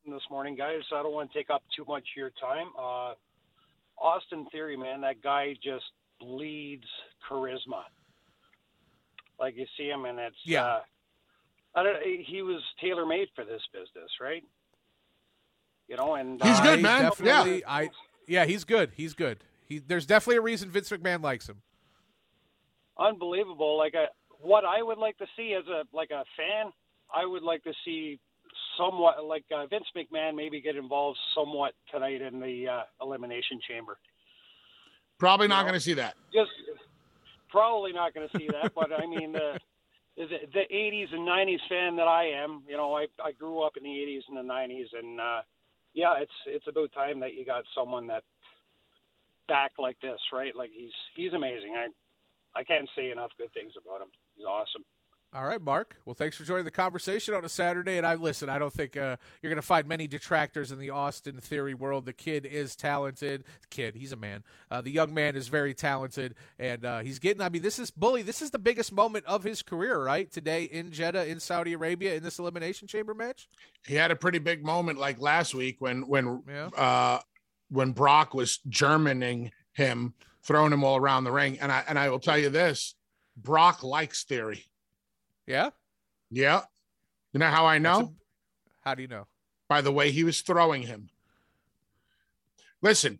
this 0.05 0.21
morning, 0.29 0.55
guys. 0.55 0.81
I 0.93 1.01
don't 1.01 1.13
want 1.13 1.31
to 1.31 1.37
take 1.37 1.49
up 1.49 1.63
too 1.75 1.85
much 1.87 2.03
of 2.03 2.17
your 2.17 2.31
time. 2.41 2.67
Uh, 2.77 3.13
Austin 3.97 4.45
Theory, 4.51 4.75
man, 4.77 5.01
that 5.01 5.21
guy 5.21 5.55
just 5.63 5.85
bleeds 6.19 6.85
charisma. 7.29 7.83
Like 9.39 9.55
you 9.55 9.65
see 9.77 9.87
him, 9.89 10.05
and 10.05 10.19
it's 10.19 10.35
Yeah. 10.43 10.65
Uh, 10.65 10.79
I 11.77 11.83
don't, 11.83 11.97
he 12.03 12.41
was 12.41 12.61
tailor 12.81 13.05
made 13.05 13.27
for 13.35 13.45
this 13.45 13.61
business, 13.71 14.09
right? 14.19 14.43
You 15.87 15.95
know, 15.95 16.15
and 16.15 16.41
He's 16.41 16.59
uh, 16.59 16.63
good, 16.63 16.81
man. 16.81 17.03
Definitely, 17.03 17.63
I 17.65 17.89
yeah, 18.27 18.45
he's 18.45 18.63
good. 18.63 18.91
He's 18.95 19.13
good. 19.13 19.43
He, 19.67 19.77
there's 19.79 20.05
definitely 20.07 20.37
a 20.37 20.41
reason 20.41 20.69
Vince 20.71 20.89
McMahon 20.89 21.21
likes 21.21 21.47
him. 21.47 21.61
unbelievable. 22.97 23.77
Like 23.77 23.93
a, 23.93 24.07
what 24.41 24.65
I 24.65 24.81
would 24.81 24.97
like 24.97 25.17
to 25.19 25.27
see 25.37 25.53
as 25.53 25.65
a 25.67 25.83
like 25.95 26.09
a 26.11 26.23
fan, 26.35 26.71
I 27.13 27.25
would 27.25 27.43
like 27.43 27.63
to 27.63 27.73
see 27.85 28.19
somewhat 28.77 29.23
like 29.23 29.45
uh, 29.55 29.67
Vince 29.67 29.85
McMahon 29.95 30.35
maybe 30.35 30.61
get 30.61 30.75
involved 30.75 31.19
somewhat 31.35 31.73
tonight 31.91 32.21
in 32.21 32.39
the 32.39 32.67
uh, 32.67 32.81
elimination 33.01 33.59
chamber. 33.67 33.97
Probably 35.19 35.47
not 35.47 35.61
going 35.63 35.73
to 35.73 35.79
see 35.79 35.93
that. 35.93 36.15
Just 36.33 36.51
probably 37.49 37.93
not 37.93 38.13
going 38.13 38.27
to 38.27 38.37
see 38.37 38.47
that, 38.47 38.73
but 38.75 38.91
I 38.91 39.05
mean 39.05 39.31
the 39.31 39.59
the 40.17 40.25
the 40.53 40.65
80s 40.73 41.13
and 41.13 41.27
90s 41.27 41.59
fan 41.69 41.95
that 41.97 42.07
I 42.07 42.25
am, 42.25 42.63
you 42.67 42.75
know, 42.75 42.95
I 42.95 43.07
I 43.23 43.31
grew 43.31 43.61
up 43.61 43.77
in 43.77 43.83
the 43.83 43.89
80s 43.89 44.23
and 44.27 44.37
the 44.37 44.53
90s, 44.53 44.87
and 44.97 45.19
uh, 45.21 45.41
yeah, 45.93 46.15
it's 46.19 46.31
it's 46.47 46.67
about 46.67 46.91
time 46.93 47.19
that 47.21 47.35
you 47.35 47.45
got 47.45 47.63
someone 47.75 48.07
that 48.07 48.23
back 49.47 49.73
like 49.77 49.99
this, 50.01 50.19
right? 50.33 50.55
Like 50.55 50.71
he's 50.73 50.91
he's 51.15 51.33
amazing. 51.33 51.75
I 51.77 51.87
I 52.59 52.63
can't 52.63 52.89
say 52.95 53.11
enough 53.11 53.31
good 53.37 53.53
things 53.53 53.73
about 53.77 54.01
him. 54.01 54.09
He's 54.35 54.45
awesome. 54.45 54.83
All 55.37 55.45
right, 55.45 55.61
Mark. 55.61 55.97
Well, 56.03 56.15
thanks 56.15 56.35
for 56.35 56.45
joining 56.45 56.65
the 56.65 56.71
conversation 56.71 57.35
on 57.35 57.45
a 57.45 57.49
Saturday. 57.49 57.97
And 57.97 58.07
I 58.07 58.15
listen. 58.15 58.49
I 58.49 58.57
don't 58.57 58.73
think 58.73 58.97
uh, 58.97 59.17
you're 59.39 59.51
going 59.51 59.61
to 59.61 59.65
find 59.67 59.87
many 59.87 60.07
detractors 60.07 60.71
in 60.71 60.79
the 60.79 60.89
Austin 60.89 61.39
Theory 61.39 61.75
world. 61.75 62.07
The 62.07 62.13
kid 62.13 62.43
is 62.43 62.75
talented. 62.75 63.43
Kid, 63.69 63.93
he's 63.93 64.11
a 64.11 64.15
man. 64.15 64.43
Uh, 64.71 64.81
the 64.81 64.89
young 64.89 65.13
man 65.13 65.35
is 65.35 65.47
very 65.47 65.75
talented, 65.75 66.33
and 66.57 66.83
uh, 66.83 66.99
he's 67.01 67.19
getting. 67.19 67.43
I 67.43 67.49
mean, 67.49 67.61
this 67.61 67.77
is 67.77 67.91
bully. 67.91 68.23
This 68.23 68.41
is 68.41 68.49
the 68.49 68.57
biggest 68.57 68.91
moment 68.91 69.25
of 69.25 69.43
his 69.43 69.61
career, 69.61 70.03
right? 70.03 70.31
Today 70.31 70.63
in 70.63 70.89
Jeddah, 70.91 71.27
in 71.27 71.39
Saudi 71.39 71.73
Arabia, 71.73 72.15
in 72.15 72.23
this 72.23 72.39
elimination 72.39 72.87
chamber 72.87 73.13
match. 73.13 73.47
He 73.85 73.93
had 73.93 74.09
a 74.09 74.15
pretty 74.15 74.39
big 74.39 74.65
moment 74.65 74.97
like 74.97 75.21
last 75.21 75.53
week 75.53 75.75
when 75.77 76.07
when 76.07 76.41
Yeah. 76.47 76.69
uh 76.75 77.19
when 77.69 77.91
Brock 77.91 78.33
was 78.33 78.59
Germaning 78.67 79.51
him, 79.73 80.15
throwing 80.41 80.73
him 80.73 80.83
all 80.83 80.97
around 80.97 81.25
the 81.25 81.31
ring. 81.31 81.59
And 81.59 81.71
I 81.71 81.83
and 81.87 81.99
I 81.99 82.09
will 82.09 82.19
tell 82.19 82.39
you 82.39 82.49
this, 82.49 82.95
Brock 83.35 83.83
likes 83.83 84.23
theory. 84.23 84.65
Yeah. 85.47 85.69
Yeah. 86.29 86.61
You 87.33 87.39
know 87.39 87.47
how 87.47 87.65
I 87.65 87.77
know? 87.77 87.99
A- 87.99 88.87
how 88.87 88.95
do 88.95 89.01
you 89.01 89.07
know? 89.07 89.27
By 89.69 89.81
the 89.81 89.91
way 89.91 90.11
he 90.11 90.23
was 90.23 90.41
throwing 90.41 90.83
him. 90.83 91.09
Listen, 92.81 93.19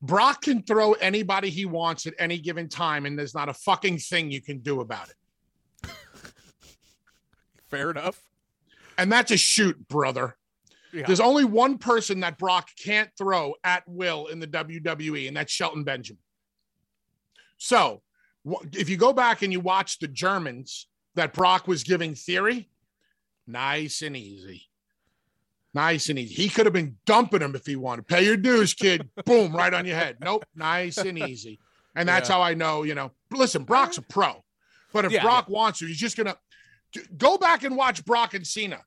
Brock 0.00 0.42
can 0.42 0.62
throw 0.62 0.92
anybody 0.94 1.50
he 1.50 1.66
wants 1.66 2.06
at 2.06 2.14
any 2.18 2.38
given 2.38 2.68
time, 2.68 3.06
and 3.06 3.18
there's 3.18 3.34
not 3.34 3.48
a 3.48 3.54
fucking 3.54 3.98
thing 3.98 4.30
you 4.30 4.40
can 4.40 4.58
do 4.58 4.80
about 4.80 5.08
it. 5.08 5.90
Fair 7.70 7.90
enough. 7.90 8.20
And 8.98 9.10
that's 9.10 9.30
a 9.30 9.36
shoot, 9.36 9.88
brother. 9.88 10.36
Yeah. 10.92 11.06
There's 11.06 11.20
only 11.20 11.44
one 11.44 11.78
person 11.78 12.20
that 12.20 12.38
Brock 12.38 12.68
can't 12.82 13.10
throw 13.18 13.54
at 13.64 13.82
will 13.86 14.26
in 14.26 14.38
the 14.38 14.46
WWE, 14.46 15.26
and 15.26 15.36
that's 15.36 15.52
Shelton 15.52 15.84
Benjamin. 15.84 16.22
So, 17.56 18.02
if 18.72 18.88
you 18.88 18.96
go 18.96 19.12
back 19.12 19.42
and 19.42 19.52
you 19.52 19.60
watch 19.60 19.98
the 19.98 20.08
Germans 20.08 20.86
that 21.14 21.32
Brock 21.32 21.66
was 21.68 21.82
giving 21.84 22.14
theory, 22.14 22.68
nice 23.46 24.02
and 24.02 24.16
easy. 24.16 24.62
Nice 25.72 26.08
and 26.08 26.18
easy. 26.18 26.34
He 26.34 26.48
could 26.48 26.66
have 26.66 26.72
been 26.72 26.96
dumping 27.04 27.40
him 27.42 27.54
if 27.56 27.66
he 27.66 27.74
wanted. 27.76 28.06
Pay 28.06 28.24
your 28.24 28.36
dues, 28.36 28.74
kid. 28.74 29.08
Boom, 29.24 29.54
right 29.54 29.74
on 29.74 29.84
your 29.86 29.96
head. 29.96 30.18
Nope, 30.20 30.44
nice 30.54 30.98
and 30.98 31.18
easy. 31.18 31.58
And 31.96 32.08
that's 32.08 32.28
Yeah. 32.28 32.36
how 32.36 32.42
I 32.42 32.54
know, 32.54 32.82
you 32.84 32.94
know. 32.94 33.10
Listen, 33.32 33.64
Brock's 33.64 33.98
a 33.98 34.02
pro. 34.02 34.44
But 34.92 35.04
if 35.04 35.12
Yeah, 35.12 35.22
Brock 35.22 35.48
wants 35.48 35.80
to, 35.80 35.86
he's 35.86 35.98
just 35.98 36.16
going 36.16 36.26
to 36.28 36.38
go 37.16 37.36
back 37.38 37.64
and 37.64 37.76
watch 37.76 38.04
Brock 38.04 38.34
and 38.34 38.46
Cena. 38.46 38.80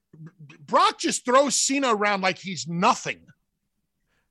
Brock 0.65 0.97
just 0.99 1.25
throws 1.25 1.55
Cena 1.55 1.93
around 1.93 2.21
like 2.21 2.37
he's 2.37 2.67
nothing. 2.67 3.19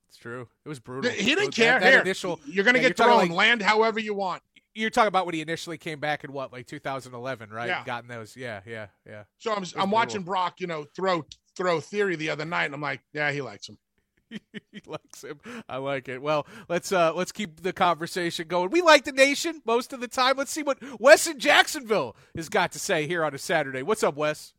It's 0.08 0.16
true. 0.16 0.48
It 0.64 0.68
was 0.68 0.78
brutal. 0.78 1.10
He 1.10 1.34
didn't 1.34 1.54
care. 1.54 1.78
That 1.78 1.90
Here, 1.92 2.00
initial. 2.00 2.40
you're 2.46 2.64
going 2.64 2.74
to 2.74 2.80
get 2.80 2.96
thrown. 2.96 3.18
like- 3.18 3.30
Land 3.30 3.60
however 3.62 4.00
you 4.00 4.14
want. 4.14 4.42
You're 4.76 4.90
talking 4.90 5.08
about 5.08 5.24
when 5.26 5.34
he 5.34 5.40
initially 5.40 5.78
came 5.78 6.00
back 6.00 6.22
in 6.24 6.32
what, 6.32 6.52
like 6.52 6.66
2011, 6.66 7.50
right? 7.50 7.68
Yeah. 7.68 7.82
Gotten 7.84 8.08
those. 8.08 8.36
Yeah, 8.36 8.60
yeah, 8.66 8.86
yeah. 9.06 9.24
So 9.38 9.52
I'm, 9.54 9.64
I'm 9.76 9.90
watching 9.90 10.22
Brock, 10.22 10.60
you 10.60 10.66
know, 10.66 10.84
throw 10.94 11.24
throw 11.56 11.80
theory 11.80 12.16
the 12.16 12.30
other 12.30 12.44
night, 12.44 12.66
and 12.66 12.74
I'm 12.74 12.80
like, 12.82 13.00
yeah, 13.12 13.32
he 13.32 13.40
likes 13.40 13.68
him. 13.68 13.78
he 14.30 14.82
likes 14.86 15.22
him. 15.24 15.40
I 15.68 15.76
like 15.78 16.08
it. 16.08 16.20
Well, 16.20 16.46
let's 16.68 16.92
uh 16.92 17.14
let's 17.14 17.32
keep 17.32 17.62
the 17.62 17.72
conversation 17.72 18.48
going. 18.48 18.70
We 18.70 18.82
like 18.82 19.04
the 19.04 19.12
nation 19.12 19.62
most 19.64 19.92
of 19.92 20.00
the 20.00 20.08
time. 20.08 20.36
Let's 20.36 20.50
see 20.50 20.62
what 20.62 20.78
Wes 21.00 21.26
in 21.26 21.38
Jacksonville 21.38 22.16
has 22.36 22.48
got 22.48 22.72
to 22.72 22.78
say 22.78 23.06
here 23.06 23.24
on 23.24 23.34
a 23.34 23.38
Saturday. 23.38 23.82
What's 23.82 24.02
up, 24.02 24.16
Wes? 24.16 24.52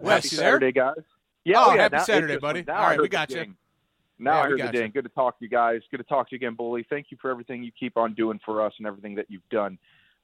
Wes, 0.00 0.24
happy 0.24 0.34
you 0.34 0.40
there? 0.40 0.46
Saturday, 0.52 0.72
guys. 0.72 0.94
Yeah, 1.44 1.64
Oh, 1.64 1.74
yeah, 1.74 1.82
happy 1.82 1.96
now- 1.96 2.02
Saturday, 2.04 2.36
buddy. 2.38 2.64
now 2.66 2.74
All 2.74 2.80
I 2.80 2.82
right, 2.88 2.96
heard 2.96 3.02
we 3.02 3.08
got 3.08 3.30
you. 3.30 3.36
ding. 3.36 3.56
Now 4.18 4.32
Yeah, 4.34 4.40
I 4.40 4.48
heard 4.48 4.60
the 4.60 4.64
you. 4.66 4.72
ding. 4.72 4.90
Good 4.92 5.04
to 5.04 5.10
talk 5.10 5.38
to 5.38 5.44
you 5.44 5.48
guys. 5.48 5.80
Good 5.90 5.98
to 5.98 6.04
talk 6.04 6.28
to 6.30 6.34
you 6.34 6.36
again, 6.36 6.54
Bully. 6.54 6.86
Thank 6.90 7.06
you 7.10 7.18
for 7.20 7.30
everything 7.30 7.62
you 7.62 7.72
keep 7.78 7.96
on 7.96 8.14
doing 8.14 8.40
for 8.44 8.64
us 8.64 8.72
and 8.78 8.86
everything 8.86 9.14
that 9.16 9.26
you've 9.28 9.48
done. 9.50 9.78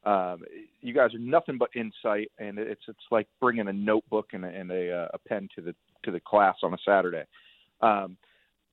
Um, 0.05 0.43
you 0.83 0.93
guys 0.93 1.15
are 1.15 1.19
nothing 1.19 1.57
but 1.57 1.71
insight, 1.75 2.31
and 2.39 2.59
it's 2.59 2.83
it's 2.89 2.99
like 3.11 3.27
bringing 3.41 3.69
a 3.69 3.73
notebook 3.73 4.31
and 4.33 4.45
a, 4.45 4.49
and 4.49 4.71
a, 4.71 4.93
uh, 4.93 5.09
a 5.15 5.19
pen 5.19 5.49
to 5.55 5.63
the 5.63 5.75
to 6.03 6.11
the 6.11 6.21
class 6.21 6.57
on 6.63 6.75
a 6.75 6.79
Saturday. 6.85 7.25
Um, 7.81 8.17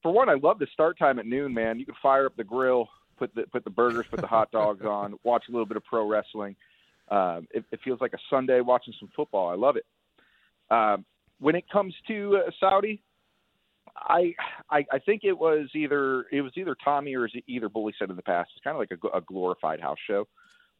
for 0.02 0.12
one, 0.12 0.28
I 0.30 0.34
love 0.34 0.60
the 0.60 0.68
start 0.74 0.98
time 0.98 1.20
at 1.20 1.26
noon. 1.26 1.54
Man, 1.54 1.80
you 1.80 1.86
can 1.86 1.96
fire 2.02 2.26
up 2.26 2.36
the 2.36 2.44
grill, 2.44 2.90
put 3.18 3.34
the 3.34 3.44
put 3.44 3.64
the 3.64 3.70
burgers, 3.70 4.06
put 4.10 4.20
the 4.20 4.28
hot 4.28 4.52
dogs 4.52 4.84
on, 4.86 5.14
watch 5.24 5.44
a 5.48 5.52
little 5.52 5.66
bit 5.66 5.78
of 5.78 5.86
pro 5.86 6.06
wrestling. 6.06 6.56
Um, 7.10 7.48
it, 7.52 7.64
it 7.72 7.80
feels 7.84 8.02
like 8.02 8.14
a 8.14 8.20
Sunday 8.30 8.62
watching 8.62 8.94
some 9.00 9.10
football. 9.16 9.50
I 9.50 9.56
love 9.56 9.76
it. 9.78 9.86
Um, 10.70 11.06
when 11.40 11.56
it 11.56 11.70
comes 11.70 11.94
to 12.08 12.42
uh, 12.46 12.52
Saudi, 12.60 13.02
I, 13.96 14.34
I 14.70 14.86
I 14.92 15.00
think 15.00 15.24
it 15.24 15.38
was 15.38 15.70
either 15.76 16.26
it 16.32 16.42
was 16.42 16.54
either 16.56 16.76
Tommy 16.84 17.16
or 17.16 17.26
is 17.26 17.32
it 17.36 17.44
either 17.48 17.70
Bully 17.70 17.94
said 17.98 18.10
in 18.10 18.16
the 18.16 18.22
past. 18.22 18.52
It's 18.56 18.64
kind 18.64 18.76
of 18.76 18.80
like 18.80 18.92
a, 19.14 19.18
a 19.18 19.22
glorified 19.22 19.80
house 19.80 19.98
show, 20.08 20.28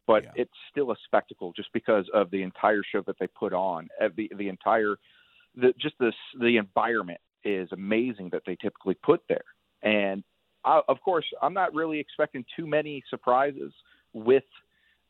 but 0.06 0.24
Yeah. 0.24 0.30
it's 0.36 0.52
still 0.70 0.90
a 0.92 0.96
spectacle 1.04 1.52
just 1.54 1.72
because 1.72 2.06
of 2.14 2.30
the 2.30 2.42
entire 2.42 2.82
show 2.90 3.02
that 3.02 3.16
they 3.18 3.26
put 3.26 3.52
on. 3.52 3.88
Uh, 4.00 4.08
The 4.16 4.30
the 4.36 4.48
entire 4.48 4.96
the 5.54 5.74
just 5.78 5.94
this 6.00 6.14
the 6.40 6.56
environment 6.56 7.20
is 7.44 7.68
amazing 7.72 8.30
that 8.30 8.42
they 8.46 8.56
typically 8.56 8.94
put 8.94 9.20
there. 9.28 9.44
And 9.82 10.22
I, 10.64 10.80
of 10.88 11.00
course, 11.00 11.26
I'm 11.42 11.54
not 11.54 11.74
really 11.74 11.98
expecting 11.98 12.44
too 12.56 12.66
many 12.66 13.02
surprises 13.10 13.72
with 14.12 14.44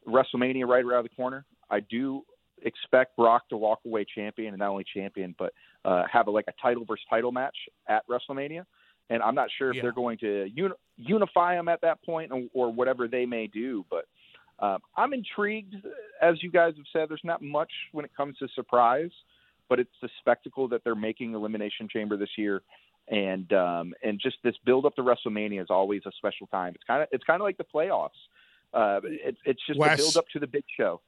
WrestleMania 0.08 0.66
right 0.66 0.84
around 0.84 1.04
the 1.04 1.10
corner. 1.10 1.44
I 1.70 1.80
do 1.80 2.22
expect 2.64 3.16
Brock 3.16 3.48
to 3.50 3.56
walk 3.56 3.80
away 3.86 4.04
champion, 4.14 4.48
and 4.54 4.58
not 4.58 4.70
only 4.70 4.84
champion, 4.94 5.34
but 5.38 5.52
uh, 5.84 6.04
have 6.10 6.26
a, 6.28 6.30
like 6.30 6.46
a 6.48 6.52
title 6.60 6.84
versus 6.84 7.04
title 7.10 7.32
match 7.32 7.56
at 7.88 8.02
WrestleMania. 8.08 8.64
And 9.10 9.22
I'm 9.22 9.34
not 9.34 9.48
sure 9.58 9.70
if 9.70 9.76
Yeah. 9.76 9.82
they're 9.82 9.92
going 9.92 10.18
to 10.18 10.48
uni- 10.54 10.74
unify 10.96 11.54
them 11.56 11.68
at 11.68 11.80
that 11.82 12.02
point 12.04 12.32
or, 12.32 12.42
or 12.54 12.72
whatever 12.72 13.08
they 13.08 13.26
may 13.26 13.46
do. 13.46 13.84
But 13.90 14.06
uh, 14.58 14.78
I'm 14.96 15.12
intrigued. 15.12 15.74
As 16.20 16.42
you 16.42 16.50
guys 16.50 16.74
have 16.76 16.86
said, 16.92 17.08
there's 17.08 17.20
not 17.24 17.42
much 17.42 17.70
when 17.92 18.04
it 18.04 18.12
comes 18.16 18.38
to 18.38 18.48
surprise, 18.54 19.10
but 19.68 19.80
it's 19.80 19.90
the 20.00 20.08
spectacle 20.20 20.68
that 20.68 20.82
they're 20.84 20.94
making 20.94 21.34
Elimination 21.34 21.88
Chamber 21.88 22.16
this 22.16 22.30
year. 22.38 22.62
And 23.08 23.52
um, 23.52 23.92
and 24.04 24.20
just 24.20 24.36
this 24.44 24.54
build 24.64 24.86
up 24.86 24.94
to 24.94 25.02
WrestleMania 25.02 25.60
is 25.60 25.66
always 25.70 26.02
a 26.06 26.12
special 26.16 26.46
time. 26.46 26.72
It's 26.76 26.84
kind 26.84 27.02
of 27.02 27.08
it's 27.10 27.24
kind 27.24 27.40
of 27.40 27.44
like 27.44 27.58
the 27.58 27.64
playoffs. 27.64 28.10
Uh, 28.72 29.00
it, 29.04 29.36
it's 29.44 29.60
just 29.66 29.78
Wes- 29.78 29.98
the 29.98 30.04
build 30.04 30.16
up 30.16 30.24
to 30.32 30.38
the 30.38 30.46
big 30.46 30.64
show. 30.76 31.00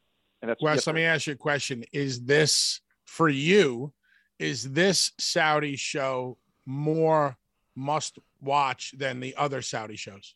And 0.45 0.51
that's 0.51 0.63
Wes, 0.63 0.77
yes, 0.77 0.87
let 0.87 0.95
me 0.95 1.05
ask 1.05 1.27
you 1.27 1.33
a 1.33 1.37
question. 1.37 1.85
Is 1.91 2.21
this 2.21 2.83
for 3.07 3.31
you? 3.31 3.95
Is 4.39 4.73
this 4.73 5.13
Saudi 5.19 5.75
show 5.75 6.37
more 6.67 7.39
must 7.75 8.19
watch 8.43 8.93
than 8.95 9.21
the 9.21 9.35
other 9.37 9.63
Saudi 9.63 9.97
shows? 9.97 10.35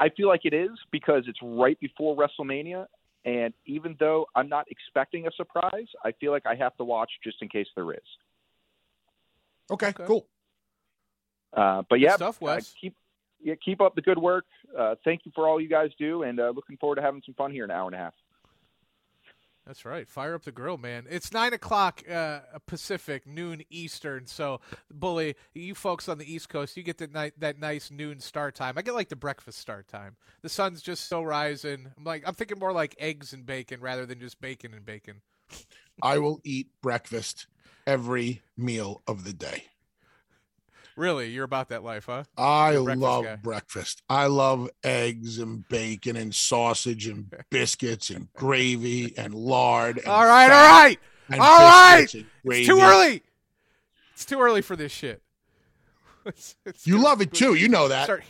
I 0.00 0.08
feel 0.08 0.26
like 0.26 0.40
it 0.42 0.52
is 0.52 0.70
because 0.90 1.22
it's 1.28 1.38
right 1.40 1.78
before 1.78 2.16
WrestleMania. 2.16 2.86
And 3.24 3.54
even 3.64 3.94
though 4.00 4.26
I'm 4.34 4.48
not 4.48 4.66
expecting 4.68 5.28
a 5.28 5.30
surprise, 5.36 5.86
I 6.04 6.10
feel 6.10 6.32
like 6.32 6.44
I 6.44 6.56
have 6.56 6.76
to 6.78 6.84
watch 6.84 7.10
just 7.22 7.40
in 7.40 7.48
case 7.48 7.68
there 7.76 7.92
is. 7.92 8.00
Okay, 9.70 9.90
Okay. 9.90 10.04
cool. 10.04 10.26
Uh, 11.52 11.82
but 11.88 12.00
yeah, 12.00 12.16
stuff, 12.16 12.42
uh, 12.42 12.46
Wes. 12.46 12.74
keep 12.80 12.96
yeah, 13.40 13.54
keep 13.64 13.80
up 13.80 13.94
the 13.94 14.02
good 14.02 14.18
work. 14.18 14.46
Uh, 14.76 14.96
thank 15.04 15.20
you 15.24 15.30
for 15.32 15.46
all 15.46 15.60
you 15.60 15.68
guys 15.68 15.90
do, 15.96 16.24
and 16.24 16.40
uh, 16.40 16.50
looking 16.56 16.76
forward 16.76 16.96
to 16.96 17.02
having 17.02 17.22
some 17.24 17.36
fun 17.36 17.52
here 17.52 17.62
in 17.62 17.70
an 17.70 17.76
hour 17.76 17.86
and 17.86 17.94
a 17.94 17.98
half. 17.98 18.14
That's 19.68 19.84
right. 19.84 20.08
Fire 20.08 20.34
up 20.34 20.44
the 20.44 20.50
grill, 20.50 20.78
man. 20.78 21.04
It's 21.10 21.30
nine 21.30 21.52
o'clock 21.52 22.02
uh, 22.10 22.40
Pacific, 22.66 23.26
noon 23.26 23.62
Eastern. 23.68 24.26
So, 24.26 24.62
bully, 24.90 25.36
you 25.52 25.74
folks 25.74 26.08
on 26.08 26.16
the 26.16 26.24
East 26.24 26.48
Coast, 26.48 26.74
you 26.74 26.82
get 26.82 26.96
that 26.98 27.12
ni- 27.12 27.32
that 27.36 27.60
nice 27.60 27.90
noon 27.90 28.18
start 28.18 28.54
time. 28.54 28.78
I 28.78 28.82
get 28.82 28.94
like 28.94 29.10
the 29.10 29.16
breakfast 29.16 29.58
start 29.58 29.86
time. 29.86 30.16
The 30.40 30.48
sun's 30.48 30.80
just 30.80 31.06
so 31.06 31.22
rising. 31.22 31.92
I'm 31.98 32.04
like, 32.04 32.22
I'm 32.26 32.32
thinking 32.32 32.58
more 32.58 32.72
like 32.72 32.96
eggs 32.98 33.34
and 33.34 33.44
bacon 33.44 33.82
rather 33.82 34.06
than 34.06 34.20
just 34.20 34.40
bacon 34.40 34.72
and 34.72 34.86
bacon. 34.86 35.20
I 36.02 36.16
will 36.16 36.40
eat 36.44 36.68
breakfast 36.80 37.46
every 37.86 38.40
meal 38.56 39.02
of 39.06 39.24
the 39.24 39.34
day. 39.34 39.64
Really, 40.98 41.30
you're 41.30 41.44
about 41.44 41.68
that 41.68 41.84
life, 41.84 42.06
huh? 42.06 42.24
I 42.36 42.72
breakfast 42.72 42.98
love 43.00 43.24
guy. 43.24 43.36
breakfast. 43.36 44.02
I 44.08 44.26
love 44.26 44.68
eggs 44.82 45.38
and 45.38 45.66
bacon 45.68 46.16
and 46.16 46.34
sausage 46.34 47.06
and 47.06 47.32
biscuits 47.50 48.10
and 48.10 48.32
gravy 48.32 49.16
and 49.16 49.32
lard. 49.32 49.98
And 49.98 50.06
all 50.08 50.24
right, 50.26 50.50
all 50.50 50.50
right, 50.50 50.98
all 51.30 51.38
right. 51.38 52.06
It's 52.44 52.66
too 52.66 52.80
early. 52.80 53.22
It's 54.14 54.24
too 54.24 54.40
early 54.40 54.60
for 54.60 54.74
this 54.74 54.90
shit. 54.92 55.22
It's- 56.26 56.56
it's 56.66 56.86
You 56.86 56.98
love 57.00 57.20
it 57.22 57.32
too. 57.32 57.54
You 57.54 57.68
know 57.68 57.88
that. 57.88 58.04
Start, 58.04 58.24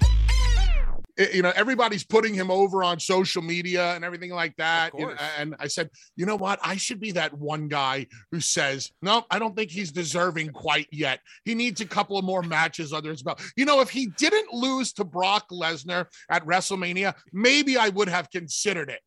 It- 1.21 1.33
you 1.35 1.41
know 1.41 1.51
everybody's 1.55 2.03
putting 2.03 2.33
him 2.33 2.49
over 2.51 2.83
on 2.83 2.99
social 2.99 3.41
media 3.41 3.93
and 3.95 4.03
everything 4.03 4.31
like 4.31 4.55
that 4.57 4.91
you 4.97 5.05
know, 5.05 5.15
and 5.37 5.55
i 5.59 5.67
said 5.67 5.89
you 6.15 6.25
know 6.25 6.35
what? 6.35 6.59
I 6.63 6.75
should 6.77 6.99
be 6.99 7.11
that 7.13 7.33
one 7.33 7.67
guy 7.67 8.07
who 8.31 8.39
says 8.39 8.91
no 9.01 9.23
i 9.31 9.39
don't 9.39 9.55
think 9.55 9.71
he's 9.71 9.91
deserving 9.91 10.49
quite 10.51 10.87
yet. 10.91 11.19
He 11.45 11.55
needs 11.55 11.81
a 11.81 11.85
couple 11.85 12.17
of 12.17 12.25
more 12.25 12.41
matches 12.43 12.93
under 12.93 13.09
his 13.09 13.23
belt. 13.23 13.41
You 13.55 13.65
know 13.65 13.81
if 13.81 13.89
he 13.89 14.07
didn't 14.07 14.53
lose 14.53 14.93
to 14.93 15.03
brock 15.03 15.49
lesnar 15.51 16.07
at 16.29 16.45
wrestlemania 16.45 17.13
maybe 17.33 17.77
i 17.77 17.89
would 17.89 18.09
have 18.09 18.29
considered 18.31 18.89
it 18.89 19.01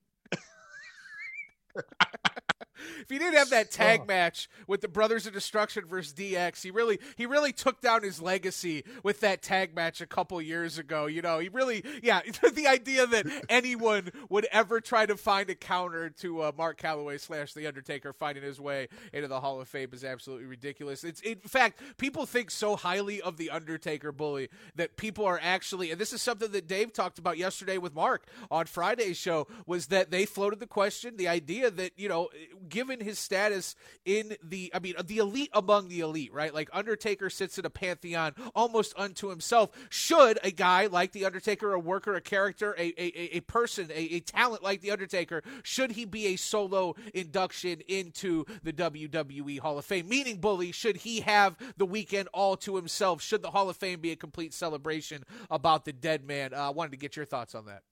If 3.00 3.10
he 3.10 3.18
didn't 3.18 3.34
have 3.36 3.50
that 3.50 3.70
tag 3.70 4.00
Oh. 4.02 4.06
match 4.06 4.48
with 4.66 4.80
the 4.80 4.88
Brothers 4.88 5.26
of 5.26 5.32
Destruction 5.32 5.84
versus 5.86 6.12
DX, 6.12 6.62
he 6.62 6.70
really 6.70 6.98
he 7.16 7.26
really 7.26 7.52
took 7.52 7.80
down 7.80 8.02
his 8.02 8.20
legacy 8.20 8.84
with 9.02 9.20
that 9.20 9.42
tag 9.42 9.74
match 9.74 10.00
a 10.00 10.06
couple 10.06 10.40
years 10.40 10.78
ago. 10.78 11.06
You 11.06 11.22
know, 11.22 11.38
he 11.38 11.48
really 11.48 11.84
yeah, 12.02 12.20
the 12.52 12.66
idea 12.66 13.06
that 13.06 13.26
anyone 13.48 14.10
would 14.28 14.46
ever 14.52 14.80
try 14.80 15.06
to 15.06 15.16
find 15.16 15.48
a 15.50 15.54
counter 15.54 16.10
to 16.10 16.42
uh, 16.42 16.52
Mark 16.56 16.80
Calaway 16.80 17.20
slash 17.20 17.52
The 17.54 17.66
Undertaker 17.66 18.12
finding 18.12 18.42
his 18.44 18.60
way 18.60 18.88
into 19.12 19.28
the 19.28 19.40
Hall 19.40 19.60
of 19.60 19.68
Fame 19.68 19.90
is 19.92 20.04
absolutely 20.04 20.46
ridiculous. 20.46 21.04
It's 21.04 21.20
in 21.20 21.36
fact, 21.40 21.80
people 21.98 22.26
think 22.26 22.50
so 22.50 22.76
highly 22.76 23.20
of 23.20 23.36
The 23.36 23.50
Undertaker 23.50 24.12
bully 24.12 24.48
that 24.76 24.96
people 24.96 25.24
are 25.24 25.40
actually 25.42 25.90
and 25.90 26.00
this 26.00 26.12
is 26.12 26.22
something 26.22 26.50
that 26.52 26.66
Dave 26.66 26.92
talked 26.92 27.18
about 27.18 27.38
yesterday 27.38 27.78
with 27.78 27.94
Mark 27.94 28.26
on 28.50 28.66
Friday's 28.66 29.16
show 29.16 29.46
was 29.66 29.86
that 29.86 30.10
they 30.10 30.24
floated 30.26 30.60
the 30.60 30.66
question, 30.66 31.16
the 31.16 31.28
idea 31.28 31.70
that, 31.70 31.92
you 31.96 32.08
know, 32.08 32.28
given 32.74 32.98
his 32.98 33.20
status 33.20 33.76
in 34.04 34.36
the 34.42 34.68
I 34.74 34.80
mean 34.80 34.94
the 35.04 35.18
elite 35.18 35.50
among 35.52 35.88
the 35.88 36.00
elite, 36.00 36.32
right? 36.34 36.52
Like 36.52 36.68
Undertaker 36.72 37.30
sits 37.30 37.56
in 37.56 37.64
a 37.64 37.70
pantheon 37.70 38.34
almost 38.52 38.92
unto 38.96 39.28
himself. 39.28 39.70
Should 39.90 40.40
a 40.42 40.50
guy 40.50 40.86
like 40.86 41.12
the 41.12 41.24
Undertaker, 41.24 41.72
a 41.72 41.78
worker, 41.78 42.16
a 42.16 42.20
character, 42.20 42.74
a 42.76 42.92
a, 42.98 43.36
a 43.36 43.40
person, 43.42 43.90
a, 43.92 44.16
a 44.16 44.20
talent 44.20 44.64
like 44.64 44.80
the 44.80 44.90
Undertaker, 44.90 45.44
should 45.62 45.92
he 45.92 46.04
be 46.04 46.26
a 46.26 46.36
solo 46.36 46.96
induction 47.14 47.80
into 47.86 48.44
the 48.64 48.72
WWE 48.72 49.60
Hall 49.60 49.78
of 49.78 49.84
Fame? 49.84 50.08
Meaning, 50.08 50.38
bully, 50.38 50.72
should 50.72 50.96
he 50.96 51.20
have 51.20 51.56
the 51.76 51.86
weekend 51.86 52.28
all 52.34 52.56
to 52.56 52.74
himself? 52.74 53.22
Should 53.22 53.42
the 53.42 53.52
Hall 53.52 53.70
of 53.70 53.76
Fame 53.76 54.00
be 54.00 54.10
a 54.10 54.16
complete 54.16 54.52
celebration 54.52 55.22
about 55.48 55.84
the 55.84 55.92
dead 55.92 56.26
man? 56.26 56.52
Uh, 56.52 56.66
I 56.66 56.70
wanted 56.70 56.90
to 56.90 56.96
get 56.96 57.14
your 57.14 57.24
thoughts 57.24 57.54
on 57.54 57.66
that. 57.66 57.82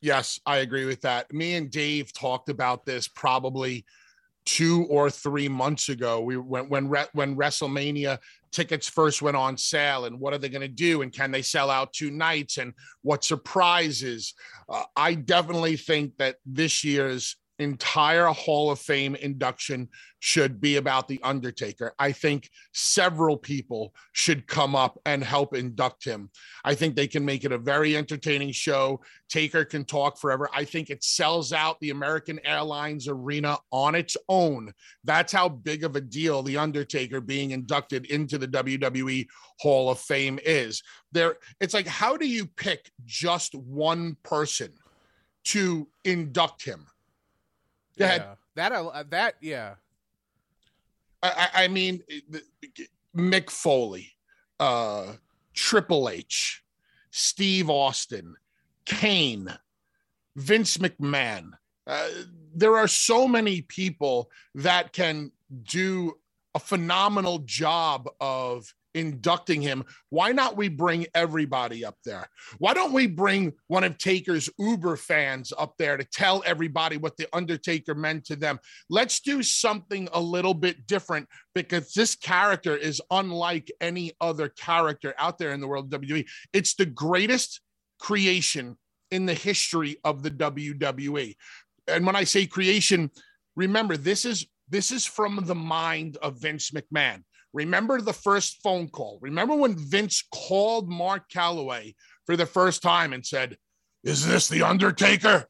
Yes, 0.00 0.40
I 0.46 0.58
agree 0.58 0.86
with 0.86 1.02
that. 1.02 1.30
Me 1.30 1.56
and 1.56 1.70
Dave 1.70 2.14
talked 2.14 2.48
about 2.48 2.86
this 2.86 3.06
probably 3.06 3.84
two 4.46 4.86
or 4.88 5.10
three 5.10 5.48
months 5.48 5.88
ago. 5.88 6.20
We 6.20 6.36
when 6.36 6.68
when 6.68 6.86
when 7.12 7.36
WrestleMania 7.36 8.18
tickets 8.52 8.88
first 8.88 9.22
went 9.22 9.36
on 9.36 9.56
sale, 9.56 10.06
and 10.06 10.18
what 10.18 10.34
are 10.34 10.38
they 10.38 10.48
going 10.48 10.60
to 10.62 10.68
do, 10.68 11.02
and 11.02 11.12
can 11.12 11.30
they 11.30 11.42
sell 11.42 11.70
out 11.70 11.92
two 11.92 12.10
nights, 12.10 12.58
and 12.58 12.72
what 13.02 13.24
surprises? 13.24 14.34
Uh, 14.68 14.84
I 14.96 15.14
definitely 15.14 15.76
think 15.76 16.16
that 16.18 16.36
this 16.44 16.84
year's 16.84 17.36
entire 17.60 18.26
Hall 18.26 18.70
of 18.70 18.78
Fame 18.78 19.14
induction 19.16 19.88
should 20.20 20.60
be 20.60 20.76
about 20.76 21.08
the 21.08 21.20
Undertaker. 21.22 21.94
I 21.98 22.12
think 22.12 22.50
several 22.72 23.36
people 23.36 23.94
should 24.12 24.46
come 24.46 24.76
up 24.76 24.98
and 25.06 25.24
help 25.24 25.54
induct 25.54 26.04
him. 26.04 26.30
I 26.64 26.74
think 26.74 26.94
they 26.94 27.06
can 27.06 27.24
make 27.24 27.44
it 27.44 27.52
a 27.52 27.58
very 27.58 27.96
entertaining 27.96 28.52
show. 28.52 29.00
Taker 29.28 29.64
can 29.64 29.84
talk 29.84 30.18
forever. 30.18 30.48
I 30.54 30.64
think 30.64 30.90
it 30.90 31.02
sells 31.02 31.52
out 31.52 31.80
the 31.80 31.90
American 31.90 32.38
Airlines 32.44 33.08
Arena 33.08 33.58
on 33.72 33.94
its 33.94 34.16
own. 34.28 34.72
That's 35.04 35.32
how 35.32 35.48
big 35.48 35.84
of 35.84 35.96
a 35.96 36.00
deal 36.00 36.42
the 36.42 36.58
Undertaker 36.58 37.20
being 37.20 37.52
inducted 37.52 38.06
into 38.06 38.38
the 38.38 38.48
WWE 38.48 39.26
Hall 39.58 39.90
of 39.90 39.98
Fame 39.98 40.38
is. 40.44 40.82
There 41.12 41.36
it's 41.60 41.74
like 41.74 41.86
how 41.86 42.16
do 42.16 42.26
you 42.26 42.46
pick 42.46 42.90
just 43.06 43.54
one 43.54 44.16
person 44.22 44.72
to 45.44 45.88
induct 46.04 46.64
him? 46.64 46.86
Go 48.00 48.06
ahead. 48.06 48.22
Yeah. 48.22 48.34
That 48.56 48.72
uh, 48.72 49.04
that 49.10 49.34
yeah. 49.40 49.74
I, 51.22 51.48
I 51.54 51.64
I 51.64 51.68
mean, 51.68 52.02
Mick 53.14 53.50
Foley, 53.50 54.12
uh, 54.58 55.12
Triple 55.54 56.08
H, 56.08 56.64
Steve 57.10 57.68
Austin, 57.68 58.34
Kane, 58.86 59.52
Vince 60.34 60.78
McMahon. 60.78 61.52
Uh, 61.86 62.08
there 62.54 62.76
are 62.76 62.88
so 62.88 63.28
many 63.28 63.62
people 63.62 64.30
that 64.54 64.92
can 64.92 65.30
do 65.62 66.14
a 66.54 66.58
phenomenal 66.58 67.38
job 67.40 68.08
of 68.20 68.74
inducting 68.94 69.62
him. 69.62 69.84
Why 70.10 70.32
not 70.32 70.56
we 70.56 70.68
bring 70.68 71.06
everybody 71.14 71.84
up 71.84 71.96
there? 72.04 72.28
Why 72.58 72.74
don't 72.74 72.92
we 72.92 73.06
bring 73.06 73.52
one 73.68 73.84
of 73.84 73.98
Taker's 73.98 74.50
Uber 74.58 74.96
fans 74.96 75.52
up 75.56 75.74
there 75.78 75.96
to 75.96 76.04
tell 76.04 76.42
everybody 76.44 76.96
what 76.96 77.16
the 77.16 77.28
Undertaker 77.32 77.94
meant 77.94 78.24
to 78.26 78.36
them? 78.36 78.58
Let's 78.88 79.20
do 79.20 79.42
something 79.42 80.08
a 80.12 80.20
little 80.20 80.54
bit 80.54 80.86
different 80.86 81.28
because 81.54 81.92
this 81.92 82.14
character 82.14 82.76
is 82.76 83.00
unlike 83.10 83.70
any 83.80 84.12
other 84.20 84.48
character 84.48 85.14
out 85.18 85.38
there 85.38 85.52
in 85.52 85.60
the 85.60 85.68
world 85.68 85.92
of 85.92 86.00
WWE. 86.00 86.26
It's 86.52 86.74
the 86.74 86.86
greatest 86.86 87.60
creation 88.00 88.76
in 89.10 89.26
the 89.26 89.34
history 89.34 89.96
of 90.04 90.22
the 90.22 90.30
WWE. 90.30 91.34
And 91.88 92.06
when 92.06 92.16
I 92.16 92.24
say 92.24 92.46
creation, 92.46 93.10
remember 93.56 93.96
this 93.96 94.24
is 94.24 94.46
this 94.68 94.92
is 94.92 95.04
from 95.04 95.40
the 95.44 95.54
mind 95.54 96.16
of 96.22 96.40
Vince 96.40 96.70
McMahon. 96.70 97.24
Remember 97.52 98.00
the 98.00 98.12
first 98.12 98.62
phone 98.62 98.88
call. 98.88 99.18
Remember 99.20 99.54
when 99.56 99.76
Vince 99.76 100.22
called 100.32 100.88
Mark 100.88 101.28
Calaway 101.30 101.94
for 102.24 102.36
the 102.36 102.46
first 102.46 102.82
time 102.82 103.12
and 103.12 103.26
said, 103.26 103.56
"Is 104.04 104.26
this 104.26 104.48
the 104.48 104.62
Undertaker?" 104.62 105.46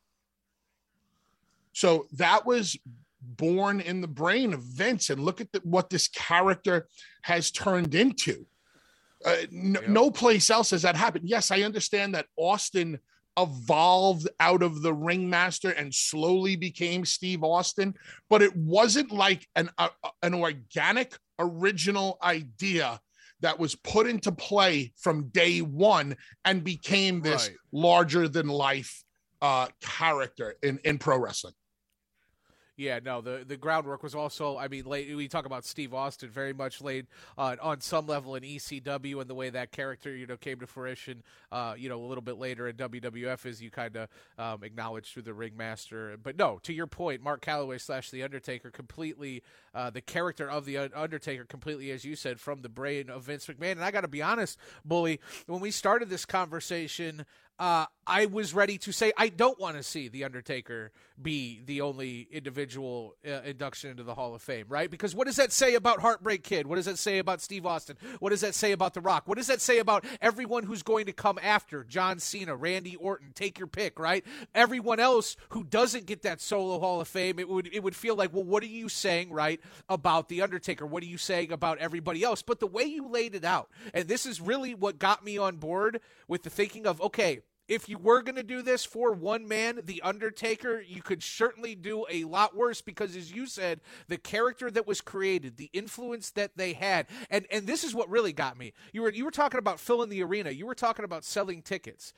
So 1.72 2.06
that 2.12 2.46
was 2.46 2.76
born 3.20 3.80
in 3.80 4.00
the 4.00 4.08
brain 4.08 4.52
of 4.54 4.62
Vince, 4.62 5.10
and 5.10 5.22
look 5.22 5.40
at 5.40 5.52
the, 5.52 5.60
what 5.62 5.90
this 5.90 6.08
character 6.08 6.88
has 7.22 7.50
turned 7.50 7.94
into. 7.94 8.46
Uh, 9.24 9.36
no, 9.50 9.80
no 9.86 10.10
place 10.10 10.48
else 10.48 10.70
has 10.70 10.82
that 10.82 10.96
happened. 10.96 11.28
Yes, 11.28 11.50
I 11.50 11.62
understand 11.62 12.14
that 12.14 12.26
Austin 12.36 12.98
evolved 13.38 14.28
out 14.40 14.62
of 14.62 14.82
the 14.82 14.92
ringmaster 14.92 15.70
and 15.70 15.94
slowly 15.94 16.56
became 16.56 17.04
Steve 17.04 17.44
Austin, 17.44 17.94
but 18.28 18.42
it 18.42 18.54
wasn't 18.56 19.12
like 19.12 19.46
an 19.54 19.70
uh, 19.78 19.88
an 20.22 20.34
organic 20.34 21.16
original 21.40 22.18
idea 22.22 23.00
that 23.40 23.58
was 23.58 23.74
put 23.74 24.06
into 24.06 24.30
play 24.30 24.92
from 24.96 25.28
day 25.30 25.60
one 25.60 26.16
and 26.44 26.62
became 26.62 27.22
this 27.22 27.48
Right. 27.48 27.56
larger 27.72 28.28
than 28.28 28.46
life 28.48 29.02
uh, 29.42 29.68
character 29.80 30.54
in 30.62 30.78
in 30.84 30.98
pro 30.98 31.18
wrestling. 31.18 31.54
Yeah, 32.80 32.98
no, 33.04 33.20
the 33.20 33.44
the 33.46 33.58
groundwork 33.58 34.02
was 34.02 34.14
also. 34.14 34.56
I 34.56 34.68
mean, 34.68 34.86
late, 34.86 35.14
we 35.14 35.28
talk 35.28 35.44
about 35.44 35.66
Steve 35.66 35.92
Austin, 35.92 36.30
very 36.30 36.54
much 36.54 36.80
laid 36.80 37.08
uh, 37.36 37.56
on 37.60 37.82
some 37.82 38.06
level 38.06 38.36
in 38.36 38.42
ECW, 38.42 39.20
and 39.20 39.28
the 39.28 39.34
way 39.34 39.50
that 39.50 39.70
character, 39.70 40.16
you 40.16 40.26
know, 40.26 40.38
came 40.38 40.58
to 40.60 40.66
fruition. 40.66 41.22
Uh, 41.52 41.74
you 41.76 41.90
know, 41.90 42.02
a 42.02 42.06
little 42.06 42.22
bit 42.22 42.38
later 42.38 42.68
in 42.68 42.76
WWF, 42.76 43.44
as 43.44 43.60
you 43.60 43.70
kind 43.70 43.96
of 43.96 44.08
um, 44.38 44.64
acknowledged 44.64 45.12
through 45.12 45.24
the 45.24 45.34
Ringmaster. 45.34 46.16
But 46.22 46.38
no, 46.38 46.58
to 46.62 46.72
your 46.72 46.86
point, 46.86 47.22
Mark 47.22 47.44
Calaway 47.44 47.78
slash 47.78 48.08
the 48.10 48.22
Undertaker, 48.22 48.70
completely 48.70 49.42
uh, 49.74 49.90
the 49.90 50.00
character 50.00 50.48
of 50.48 50.64
the 50.64 50.78
Undertaker, 50.78 51.44
completely 51.44 51.90
as 51.90 52.06
you 52.06 52.16
said, 52.16 52.40
from 52.40 52.62
the 52.62 52.70
brain 52.70 53.10
of 53.10 53.24
Vince 53.24 53.46
McMahon. 53.46 53.72
And 53.72 53.84
I 53.84 53.90
got 53.90 54.02
to 54.02 54.08
be 54.08 54.22
honest, 54.22 54.56
Bully, 54.86 55.20
when 55.46 55.60
we 55.60 55.70
started 55.70 56.08
this 56.08 56.24
conversation. 56.24 57.26
Uh, 57.60 57.84
I 58.06 58.24
was 58.24 58.54
ready 58.54 58.78
to 58.78 58.90
say 58.90 59.12
I 59.18 59.28
don't 59.28 59.60
want 59.60 59.76
to 59.76 59.82
see 59.82 60.08
the 60.08 60.24
Undertaker 60.24 60.90
be 61.20 61.60
the 61.66 61.82
only 61.82 62.26
individual 62.32 63.14
uh, 63.28 63.42
induction 63.44 63.90
into 63.90 64.02
the 64.02 64.14
Hall 64.14 64.34
of 64.34 64.40
Fame, 64.40 64.64
right? 64.70 64.90
Because 64.90 65.14
what 65.14 65.26
does 65.26 65.36
that 65.36 65.52
say 65.52 65.74
about 65.74 66.00
Heartbreak 66.00 66.42
Kid? 66.42 66.66
What 66.66 66.76
does 66.76 66.86
that 66.86 66.98
say 66.98 67.18
about 67.18 67.42
Steve 67.42 67.66
Austin? 67.66 67.98
What 68.18 68.30
does 68.30 68.40
that 68.40 68.54
say 68.54 68.72
about 68.72 68.94
The 68.94 69.02
Rock? 69.02 69.28
What 69.28 69.36
does 69.36 69.46
that 69.48 69.60
say 69.60 69.78
about 69.78 70.06
everyone 70.22 70.64
who's 70.64 70.82
going 70.82 71.04
to 71.06 71.12
come 71.12 71.38
after 71.42 71.84
John 71.84 72.18
Cena, 72.18 72.56
Randy 72.56 72.96
Orton? 72.96 73.32
Take 73.34 73.58
your 73.58 73.68
pick, 73.68 73.98
right? 73.98 74.24
Everyone 74.54 74.98
else 74.98 75.36
who 75.50 75.62
doesn't 75.62 76.06
get 76.06 76.22
that 76.22 76.40
solo 76.40 76.80
Hall 76.80 77.02
of 77.02 77.08
Fame, 77.08 77.38
it 77.38 77.48
would 77.48 77.68
it 77.72 77.82
would 77.82 77.94
feel 77.94 78.16
like, 78.16 78.32
well, 78.32 78.42
what 78.42 78.62
are 78.62 78.66
you 78.66 78.88
saying, 78.88 79.30
right, 79.30 79.60
about 79.90 80.30
the 80.30 80.40
Undertaker? 80.40 80.86
What 80.86 81.02
are 81.02 81.06
you 81.06 81.18
saying 81.18 81.52
about 81.52 81.76
everybody 81.76 82.24
else? 82.24 82.40
But 82.40 82.58
the 82.58 82.66
way 82.66 82.84
you 82.84 83.06
laid 83.06 83.34
it 83.34 83.44
out, 83.44 83.68
and 83.92 84.08
this 84.08 84.24
is 84.24 84.40
really 84.40 84.74
what 84.74 84.98
got 84.98 85.22
me 85.22 85.36
on 85.36 85.56
board 85.56 86.00
with 86.26 86.42
the 86.42 86.50
thinking 86.50 86.86
of, 86.86 87.00
okay, 87.02 87.40
if 87.70 87.88
you 87.88 87.98
were 87.98 88.20
going 88.20 88.34
to 88.34 88.42
do 88.42 88.62
this 88.62 88.84
for 88.84 89.12
one 89.12 89.46
man, 89.46 89.80
The 89.84 90.02
Undertaker, 90.02 90.80
you 90.80 91.02
could 91.02 91.22
certainly 91.22 91.76
do 91.76 92.04
a 92.10 92.24
lot 92.24 92.56
worse 92.56 92.82
because, 92.82 93.14
as 93.14 93.32
you 93.32 93.46
said, 93.46 93.80
the 94.08 94.18
character 94.18 94.72
that 94.72 94.88
was 94.88 95.00
created, 95.00 95.56
the 95.56 95.70
influence 95.72 96.30
that 96.30 96.56
they 96.56 96.72
had, 96.72 97.06
and 97.30 97.46
and 97.50 97.68
this 97.68 97.84
is 97.84 97.94
what 97.94 98.10
really 98.10 98.32
got 98.32 98.58
me. 98.58 98.72
You 98.92 99.02
were 99.02 99.12
you 99.12 99.24
were 99.24 99.30
talking 99.30 99.58
about 99.58 99.78
filling 99.78 100.08
the 100.08 100.22
arena. 100.24 100.50
You 100.50 100.66
were 100.66 100.74
talking 100.74 101.04
about 101.04 101.24
selling 101.24 101.62
tickets. 101.62 102.12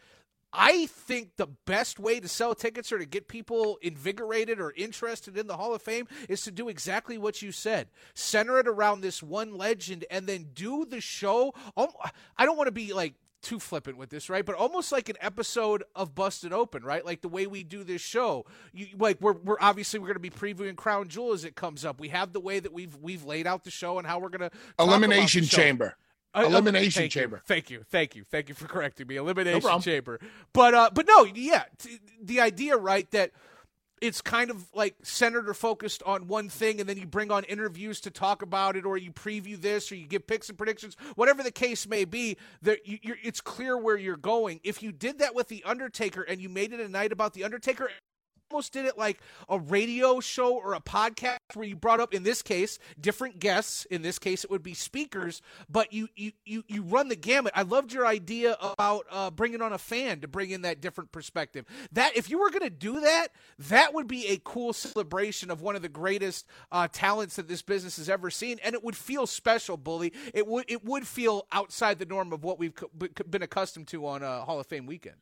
I 0.55 0.87
think 0.87 1.37
the 1.37 1.49
best 1.67 1.99
way 1.99 2.19
to 2.21 2.29
sell 2.29 2.55
tickets 2.55 2.91
or 2.91 2.99
to 2.99 3.07
get 3.07 3.29
people 3.29 3.79
invigorated 3.83 4.59
or 4.59 4.73
interested 4.75 5.37
in 5.37 5.47
the 5.47 5.57
Hall 5.57 5.75
of 5.75 5.83
Fame 5.83 6.09
is 6.29 6.43
to 6.43 6.51
do 6.51 6.69
exactly 6.69 7.17
what 7.17 7.43
you 7.43 7.53
said. 7.53 7.89
Center 8.15 8.59
it 8.59 8.69
around 8.69 9.01
this 9.01 9.23
one 9.23 9.57
legend 9.57 10.05
and 10.11 10.27
then 10.27 10.49
do 10.55 10.85
the 10.85 11.01
show. 11.01 11.55
I 11.77 12.45
don't 12.45 12.57
want 12.57 12.69
to 12.69 12.73
be 12.73 12.93
like 12.93 13.15
too 13.43 13.59
flippant 13.59 13.97
with 13.99 14.11
this, 14.11 14.31
right? 14.31 14.45
But 14.45 14.55
almost 14.55 14.93
like 14.93 15.09
an 15.09 15.17
episode 15.21 15.85
of 15.95 16.15
Busted 16.15 16.53
Open, 16.53 16.83
right? 16.83 17.05
Like 17.05 17.21
the 17.21 17.29
way 17.29 17.47
we 17.47 17.63
do 17.65 17.85
this 17.85 18.01
show. 18.01 18.47
You 18.73 18.87
like 18.99 19.21
we're 19.21 19.35
we're 19.35 19.57
obviously 19.61 19.99
we're 19.99 20.07
going 20.07 20.15
to 20.15 20.21
be 20.21 20.31
previewing 20.31 20.77
Crown 20.77 21.09
Jewel 21.09 21.33
as 21.33 21.45
it 21.45 21.57
comes 21.57 21.85
up. 21.85 22.01
We 22.01 22.09
have 22.09 22.33
the 22.33 22.41
way 22.41 22.61
that 22.61 22.73
we've 22.73 22.97
we've 22.97 23.25
laid 23.25 23.47
out 23.47 23.65
the 23.65 23.71
show 23.71 23.99
and 23.99 24.07
how 24.07 24.19
we're 24.19 24.29
going 24.31 24.49
to 24.49 24.57
Elimination 24.79 25.45
Chamber. 25.45 25.97
uh, 26.35 26.45
Elimination 26.47 27.03
thank 27.03 27.15
you, 27.15 27.21
Chamber. 27.21 27.43
Thank 27.47 27.71
you, 27.71 27.85
thank 27.91 28.17
you, 28.17 28.25
thank 28.25 28.49
you 28.49 28.55
for 28.55 28.67
correcting 28.67 29.07
me. 29.07 29.17
Elimination 29.17 29.61
problem. 29.61 29.83
Chamber. 29.83 30.21
But 30.53 30.75
uh, 30.75 30.91
but 30.95 31.07
no, 31.07 31.25
yeah, 31.25 31.65
t- 31.79 31.99
the 32.23 32.41
idea, 32.41 32.77
right, 32.77 33.11
that 33.11 33.33
it's 34.03 34.21
kind 34.21 34.51
of 34.51 34.67
like 34.75 34.97
centered 35.03 35.49
or 35.49 35.55
focused 35.55 36.03
on 36.05 36.27
one 36.27 36.49
thing, 36.49 36.81
and 36.81 36.89
then 36.89 36.99
you 36.99 37.07
bring 37.07 37.31
on 37.31 37.45
interviews 37.45 38.01
to 38.01 38.11
talk 38.11 38.43
about 38.43 38.77
it, 38.77 38.85
or 38.85 38.97
you 38.99 39.13
preview 39.13 39.59
this, 39.59 39.93
or 39.93 39.95
you 39.95 40.07
give 40.07 40.27
picks 40.27 40.49
and 40.49 40.59
predictions, 40.59 40.97
whatever 41.15 41.43
the 41.45 41.53
case 41.53 41.87
may 41.87 42.05
be. 42.05 42.37
You, 42.85 43.15
it's 43.23 43.41
clear 43.41 43.79
where 43.79 43.97
you're 43.97 44.17
going. 44.17 44.59
If 44.65 44.83
you 44.83 44.91
did 44.91 45.21
that 45.21 45.37
with 45.37 45.47
the 45.47 45.63
Undertaker 45.65 46.23
and 46.23 46.41
you 46.41 46.49
made 46.49 46.73
it 46.73 46.81
a 46.81 46.89
night 46.89 47.13
about 47.13 47.33
the 47.33 47.45
Undertaker, 47.45 47.91
almost 48.53 48.73
did 48.75 48.85
it 48.85 48.99
like 48.99 49.19
a 49.49 49.59
radio 49.59 50.21
show 50.21 50.55
or 50.55 50.75
a 50.75 50.81
podcast 50.81 51.39
where 51.55 51.67
you 51.67 51.75
brought 51.75 52.01
up 52.01 52.13
in 52.13 52.23
this 52.23 52.43
case 52.43 52.79
different 53.01 53.39
guests. 53.39 53.87
In 53.87 54.03
this 54.03 54.19
case 54.19 54.45
it 54.45 54.51
would 54.51 54.63
be 54.63 54.75
speakers. 54.75 55.41
But 55.71 55.93
you 55.93 56.09
you 56.15 56.33
you, 56.45 56.65
you 56.69 56.83
run 56.83 57.09
the 57.09 57.17
gamut. 57.17 57.53
I 57.57 57.63
loved 57.63 57.93
your 57.93 58.07
idea 58.07 58.57
about 58.61 59.07
uh, 59.11 59.31
bringing 59.31 59.63
on 59.63 59.73
a 59.73 59.79
fan 59.79 60.21
to 60.21 60.29
bring 60.29 60.51
in 60.51 60.63
that 60.63 60.83
different 60.83 61.13
perspective. 61.13 61.65
That 61.93 62.15
if 62.15 62.29
you 62.29 62.39
were 62.39 62.51
going 62.51 62.63
to 62.63 62.71
do 62.71 63.01
that 63.01 63.29
that 63.59 63.95
would 63.95 64.07
be 64.07 64.29
a 64.29 64.39
cool 64.45 64.73
celebration 64.73 65.51
of 65.51 65.63
one 65.63 65.77
of 65.77 65.83
the 65.83 65.89
greatest 65.89 66.47
uh, 66.71 66.89
talents 66.93 67.37
that 67.37 67.49
this 67.49 67.63
business 67.63 67.97
has 67.97 68.09
ever 68.09 68.31
seen. 68.31 68.59
And 68.63 68.75
it 68.75 68.85
would 68.85 68.97
feel 68.97 69.27
special 69.27 69.77
bully. 69.79 70.13
It 70.35 70.47
would 70.47 70.67
it 70.69 70.85
would 70.85 71.07
feel 71.07 71.47
outside 71.53 71.99
the 71.99 72.07
norm 72.07 72.33
of 72.33 72.45
what 72.45 72.59
we've 72.59 72.75
been 73.31 73.43
accustomed 73.43 73.89
to 73.89 74.07
on 74.07 74.23
uh, 74.23 74.45
hall 74.45 74.61
of 74.61 74.67
fame 74.67 74.87
weekend. 74.87 75.17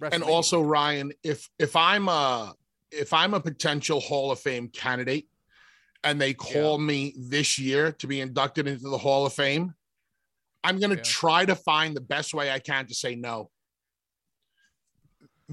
And 0.00 0.22
also 0.22 0.60
Ryan, 0.60 1.12
if 1.22 1.48
if 1.58 1.74
I'm 1.74 2.08
a 2.08 2.54
if 2.90 3.12
I'm 3.12 3.34
a 3.34 3.40
potential 3.40 4.00
Hall 4.00 4.30
of 4.30 4.38
Fame 4.40 4.68
candidate 4.68 5.28
and 6.04 6.20
they 6.20 6.34
call 6.34 6.78
me 6.78 7.14
this 7.18 7.58
year 7.58 7.92
to 7.92 8.06
be 8.06 8.20
inducted 8.20 8.66
into 8.68 8.88
the 8.88 8.98
Hall 8.98 9.26
of 9.26 9.32
Fame, 9.32 9.74
I'm 10.62 10.78
going 10.78 10.90
to 10.90 10.96
Yeah. 10.96 11.02
try 11.02 11.44
to 11.44 11.54
find 11.54 11.96
the 11.96 12.00
best 12.00 12.34
way 12.34 12.50
I 12.50 12.58
can 12.58 12.86
to 12.86 12.94
say 12.94 13.14
no. 13.14 13.50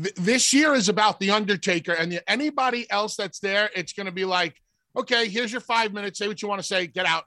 Th- 0.02 0.16
this 0.16 0.54
year 0.54 0.74
is 0.74 0.90
about 0.90 1.20
the 1.20 1.32
Undertaker, 1.32 1.94
and 1.94 2.12
the, 2.12 2.30
anybody 2.32 2.90
else 2.90 3.16
that's 3.16 3.40
there, 3.40 3.70
it's 3.76 3.94
going 3.94 4.08
to 4.08 4.12
be 4.12 4.26
like, 4.26 4.60
okay, 4.98 5.28
here's 5.28 5.52
your 5.52 5.62
five 5.62 5.94
minutes. 5.94 6.18
Say 6.20 6.28
what 6.28 6.42
you 6.42 6.48
want 6.48 6.60
to 6.62 6.68
say. 6.68 6.88
Get 6.88 7.06
out. 7.06 7.26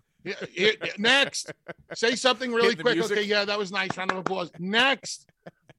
Next, 0.98 1.52
say 1.94 2.16
something 2.16 2.52
really 2.52 2.74
quick. 2.74 2.96
music. 2.96 3.18
Okay, 3.18 3.26
yeah, 3.26 3.44
that 3.44 3.56
was 3.56 3.70
nice. 3.70 3.96
Round 3.96 4.10
of 4.10 4.16
applause. 4.18 4.50
Next, 4.58 5.28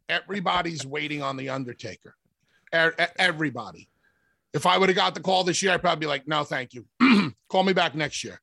everybody's 0.07 0.85
waiting 0.85 1.21
on 1.21 1.35
the 1.35 1.49
Undertaker. 1.49 2.15
Everybody. 2.71 3.89
If 4.53 4.65
I 4.65 4.77
would 4.77 4.89
have 4.89 4.95
got 4.95 5.13
the 5.13 5.21
call 5.21 5.43
this 5.43 5.61
year, 5.61 5.73
I'd 5.73 5.81
probably 5.81 6.01
be 6.01 6.07
like, 6.07 6.27
no, 6.27 6.43
thank 6.43 6.73
you. 6.73 6.85
call 7.49 7.63
me 7.63 7.73
back 7.73 7.95
next 7.95 8.23
year. 8.23 8.39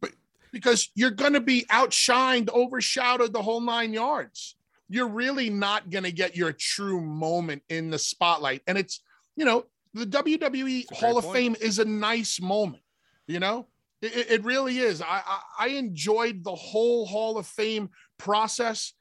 But 0.00 0.12
because 0.52 0.90
you're 0.94 1.10
going 1.10 1.32
to 1.34 1.40
be 1.40 1.64
outshined, 1.70 2.48
overshadowed 2.50 3.32
the 3.32 3.42
whole 3.42 3.60
nine 3.60 3.92
yards. 3.92 4.56
You're 4.88 5.08
really 5.08 5.48
not 5.50 5.90
going 5.90 6.04
to 6.04 6.12
get 6.12 6.36
your 6.36 6.52
true 6.52 7.00
moment 7.00 7.62
in 7.68 7.90
the 7.90 7.98
spotlight. 7.98 8.62
And 8.66 8.76
it's, 8.76 9.02
you 9.36 9.44
know, 9.44 9.64
the 9.94 10.06
WWE 10.06 10.84
Hall 10.92 11.18
of 11.18 11.24
point. 11.24 11.36
Fame 11.36 11.56
is 11.60 11.78
a 11.78 11.84
nice 11.84 12.40
moment, 12.40 12.82
you 13.26 13.40
know? 13.40 13.66
It, 14.02 14.30
it- 14.30 14.44
really 14.44 14.78
is. 14.78 15.00
I, 15.00 15.22
I 15.26 15.40
I 15.60 15.66
enjoyed 15.68 16.42
the 16.44 16.54
whole 16.54 17.06
Hall 17.06 17.38
of 17.38 17.46
Fame 17.46 17.90
process. 18.18 18.92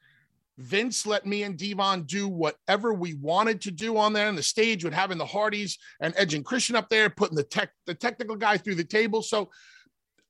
Vince 0.58 1.06
let 1.06 1.26
me 1.26 1.44
and 1.44 1.58
Devon 1.58 2.04
do 2.04 2.28
whatever 2.28 2.94
we 2.94 3.14
wanted 3.16 3.62
to 3.62 3.72
do 3.72 3.98
on 3.98 4.14
there 4.14 4.28
on 4.28 4.36
the 4.36 4.44
stage 4.44 4.84
with 4.84 4.94
having 4.94 5.18
the 5.18 5.26
Hardys 5.26 5.78
and 6.00 6.14
Edge 6.18 6.34
and 6.34 6.46
Christian 6.46 6.76
up 6.76 6.90
there, 6.90 7.10
putting 7.10 7.38
the 7.38 7.44
tech 7.44 7.72
the 7.86 7.96
technical 7.96 8.36
guy 8.36 8.58
through 8.58 8.76
the 8.76 8.84
table. 8.84 9.22
So 9.22 9.50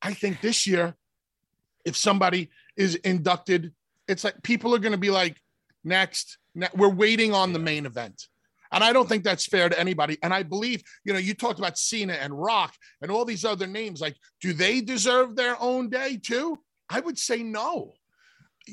I 0.02 0.14
think 0.14 0.42
this 0.42 0.66
year, 0.66 0.96
if 1.86 1.98
somebody 1.98 2.50
is 2.78 2.96
inducted, 2.96 3.74
it's 4.08 4.24
like 4.24 4.42
people 4.44 4.74
are 4.76 4.80
going 4.80 4.94
to 4.94 4.98
be 4.98 5.12
like, 5.12 5.42
next, 5.84 6.38
ne- 6.56 6.70
we're 6.76 6.90
waiting 6.90 7.34
on 7.34 7.54
the 7.54 7.60
main 7.60 7.86
event. 7.86 8.28
And 8.72 8.84
I 8.84 8.94
don't 8.94 9.10
think 9.10 9.24
that's 9.24 9.46
fair 9.46 9.68
to 9.68 9.80
anybody. 9.80 10.18
And 10.24 10.34
I 10.34 10.44
believe, 10.44 10.82
you 11.04 11.12
know, 11.12 11.20
you 11.20 11.34
talked 11.34 11.60
about 11.60 11.78
Cena 11.78 12.14
and 12.14 12.40
Rock 12.40 12.74
and 13.02 13.12
all 13.12 13.26
these 13.26 13.44
other 13.44 13.68
names. 13.68 14.00
Like, 14.00 14.16
do 14.40 14.54
they 14.54 14.80
deserve 14.80 15.36
their 15.36 15.62
own 15.62 15.90
day 15.90 16.18
too? 16.22 16.58
I 16.90 17.02
would 17.02 17.18
say 17.18 17.44
no. 17.44 17.94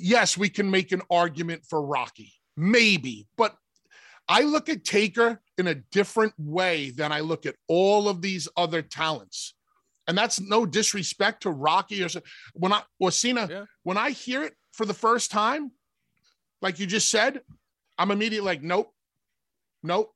Yes, 0.00 0.37
we 0.37 0.48
can 0.48 0.70
make 0.70 0.92
an 0.92 1.02
argument 1.11 1.62
for 1.68 1.82
Rocky, 1.82 2.32
maybe, 2.56 3.26
but 3.37 3.56
I 4.28 4.42
look 4.42 4.68
at 4.68 4.84
Taker 4.84 5.40
in 5.56 5.68
a 5.68 5.74
different 5.74 6.34
way 6.38 6.90
than 6.90 7.12
I 7.12 7.20
look 7.20 7.46
at 7.46 7.56
all 7.66 8.08
of 8.08 8.20
these 8.20 8.48
other 8.56 8.82
talents. 8.82 9.54
And 10.06 10.16
that's 10.16 10.40
no 10.40 10.66
disrespect 10.66 11.42
to 11.42 11.50
Rocky 11.50 12.02
or 12.02 12.08
when 12.54 12.72
I 12.72 12.82
or 12.98 13.11
Cena. 13.11 13.46
Yeah. 13.50 13.64
When 13.82 13.96
I 13.96 14.11
hear 14.11 14.42
it 14.42 14.54
for 14.72 14.87
the 14.87 14.94
first 14.94 15.30
time, 15.30 15.72
like 16.62 16.78
you 16.78 16.87
just 16.87 17.11
said, 17.11 17.40
I'm 17.98 18.11
immediately 18.11 18.46
like, 18.46 18.62
nope, 18.62 18.92
nope. 19.82 20.14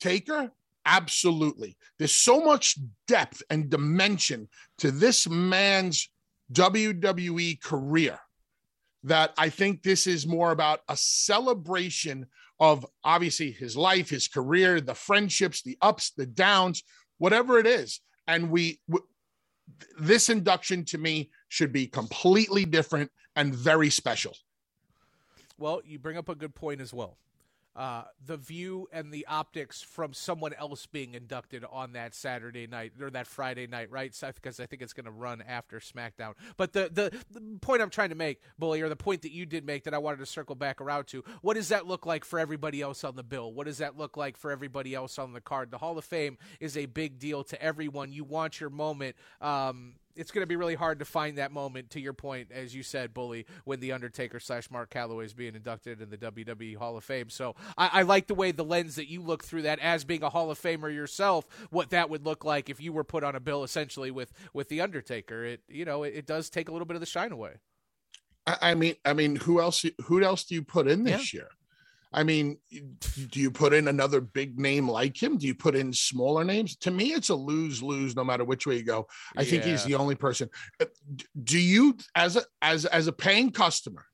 Taker, 0.00 0.50
Absolutely. 0.84 1.76
There's 1.98 2.14
so 2.14 2.40
much 2.40 2.78
depth 3.06 3.42
and 3.50 3.70
dimension 3.70 4.48
to 4.78 4.90
this 4.90 5.28
man's 5.28 6.10
WWE 6.52 7.60
career 7.62 8.18
that 9.04 9.32
I 9.36 9.48
think 9.48 9.82
this 9.82 10.06
is 10.06 10.26
more 10.26 10.52
about 10.52 10.80
a 10.88 10.96
celebration 10.96 12.26
of 12.60 12.86
obviously 13.02 13.50
his 13.50 13.76
life, 13.76 14.08
his 14.08 14.28
career, 14.28 14.80
the 14.80 14.94
friendships, 14.94 15.62
the 15.62 15.76
ups, 15.82 16.12
the 16.16 16.26
downs, 16.26 16.82
whatever 17.18 17.58
it 17.58 17.66
is. 17.66 18.00
And 18.26 18.50
we, 18.50 18.80
w- 18.88 19.06
this 19.98 20.28
induction 20.28 20.84
to 20.86 20.98
me 20.98 21.30
should 21.48 21.72
be 21.72 21.86
completely 21.86 22.64
different 22.64 23.10
and 23.34 23.54
very 23.54 23.90
special. 23.90 24.36
Well, 25.58 25.80
you 25.84 25.98
bring 25.98 26.16
up 26.16 26.28
a 26.28 26.34
good 26.34 26.54
point 26.54 26.80
as 26.80 26.94
well 26.94 27.18
uh, 27.74 28.04
the 28.24 28.36
view 28.36 28.86
and 28.92 29.12
the 29.12 29.26
optics 29.26 29.80
from 29.80 30.12
someone 30.12 30.52
else 30.54 30.86
being 30.86 31.14
inducted 31.14 31.64
on 31.70 31.92
that 31.92 32.14
Saturday 32.14 32.66
night 32.66 32.92
or 33.00 33.10
that 33.10 33.26
Friday 33.26 33.66
night, 33.66 33.90
right? 33.90 34.14
So, 34.14 34.30
because 34.34 34.60
I 34.60 34.66
think 34.66 34.82
it's 34.82 34.92
going 34.92 35.06
to 35.06 35.10
run 35.10 35.42
after 35.46 35.80
SmackDown. 35.80 36.34
But 36.56 36.72
the, 36.72 36.90
the, 36.92 37.12
the 37.30 37.58
point 37.60 37.80
I'm 37.80 37.90
trying 37.90 38.10
to 38.10 38.14
make, 38.14 38.40
Bully, 38.58 38.82
or 38.82 38.88
the 38.88 38.96
point 38.96 39.22
that 39.22 39.32
you 39.32 39.46
did 39.46 39.64
make 39.64 39.84
that 39.84 39.94
I 39.94 39.98
wanted 39.98 40.18
to 40.18 40.26
circle 40.26 40.54
back 40.54 40.80
around 40.80 41.06
to, 41.08 41.24
what 41.40 41.54
does 41.54 41.68
that 41.68 41.86
look 41.86 42.04
like 42.04 42.24
for 42.24 42.38
everybody 42.38 42.82
else 42.82 43.04
on 43.04 43.16
the 43.16 43.22
bill? 43.22 43.52
What 43.52 43.66
does 43.66 43.78
that 43.78 43.96
look 43.96 44.16
like 44.16 44.36
for 44.36 44.50
everybody 44.50 44.94
else 44.94 45.18
on 45.18 45.32
the 45.32 45.40
card? 45.40 45.70
The 45.70 45.78
Hall 45.78 45.96
of 45.96 46.04
Fame 46.04 46.36
is 46.60 46.76
a 46.76 46.86
big 46.86 47.18
deal 47.18 47.42
to 47.44 47.62
everyone. 47.62 48.12
You 48.12 48.24
want 48.24 48.60
your 48.60 48.70
moment. 48.70 49.16
Um, 49.40 49.94
it's 50.16 50.30
going 50.30 50.42
to 50.42 50.46
be 50.46 50.56
really 50.56 50.74
hard 50.74 50.98
to 50.98 51.04
find 51.04 51.38
that 51.38 51.52
moment. 51.52 51.90
To 51.90 52.00
your 52.00 52.12
point, 52.12 52.50
as 52.52 52.74
you 52.74 52.82
said, 52.82 53.14
Bully, 53.14 53.46
when 53.64 53.80
the 53.80 53.92
Undertaker 53.92 54.40
slash 54.40 54.70
Mark 54.70 54.90
Calaway 54.90 55.24
is 55.24 55.34
being 55.34 55.54
inducted 55.54 56.00
in 56.00 56.10
the 56.10 56.16
WWE 56.16 56.76
Hall 56.76 56.96
of 56.96 57.04
Fame. 57.04 57.30
So 57.30 57.54
I, 57.76 57.90
I, 57.92 58.02
like 58.02 58.26
the 58.26 58.34
way 58.34 58.52
the 58.52 58.64
lens 58.64 58.96
that 58.96 59.08
you 59.08 59.22
look 59.22 59.44
through 59.44 59.62
that 59.62 59.78
as 59.78 60.04
being 60.04 60.22
a 60.22 60.30
Hall 60.30 60.50
of 60.50 60.60
Famer 60.60 60.92
yourself. 60.92 61.46
What 61.70 61.90
that 61.90 62.10
would 62.10 62.24
look 62.24 62.44
like 62.44 62.68
if 62.68 62.80
you 62.80 62.92
were 62.92 63.04
put 63.04 63.24
on 63.24 63.34
a 63.34 63.40
bill, 63.40 63.64
essentially 63.64 64.10
with 64.10 64.32
with 64.52 64.68
the 64.68 64.80
Undertaker. 64.80 65.44
It 65.44 65.60
you 65.68 65.84
know 65.84 66.02
it, 66.02 66.14
it 66.14 66.26
does 66.26 66.50
take 66.50 66.68
a 66.68 66.72
little 66.72 66.86
bit 66.86 66.94
of 66.96 67.00
the 67.00 67.06
shine 67.06 67.32
away. 67.32 67.54
I, 68.46 68.56
I 68.62 68.74
mean, 68.74 68.96
I 69.04 69.12
mean, 69.12 69.36
who 69.36 69.60
else? 69.60 69.84
Who 70.04 70.22
else 70.22 70.44
do 70.44 70.54
you 70.54 70.62
put 70.62 70.88
in 70.88 71.04
this 71.04 71.32
yeah. 71.32 71.40
year? 71.40 71.48
I 72.14 72.24
mean, 72.24 72.58
do 72.70 73.40
you 73.40 73.50
put 73.50 73.72
in 73.72 73.88
another 73.88 74.20
big 74.20 74.58
name 74.58 74.88
like 74.88 75.20
him? 75.20 75.38
Do 75.38 75.46
you 75.46 75.54
put 75.54 75.74
in 75.74 75.92
smaller 75.92 76.44
names? 76.44 76.76
To 76.78 76.90
me, 76.90 77.12
it's 77.12 77.30
a 77.30 77.34
lose 77.34 77.82
lose 77.82 78.14
no 78.14 78.24
matter 78.24 78.44
which 78.44 78.66
way 78.66 78.76
you 78.76 78.82
go. 78.82 79.06
I 79.36 79.42
yeah. 79.42 79.50
think 79.50 79.64
he's 79.64 79.84
the 79.84 79.94
only 79.94 80.14
person. 80.14 80.50
Uh, 80.80 80.86
do 81.42 81.58
you, 81.58 81.96
as 82.14 82.36
a 82.36 82.42
as 82.60 82.84
as 82.84 83.06
a 83.06 83.12
paying 83.12 83.50
customer, 83.50 84.04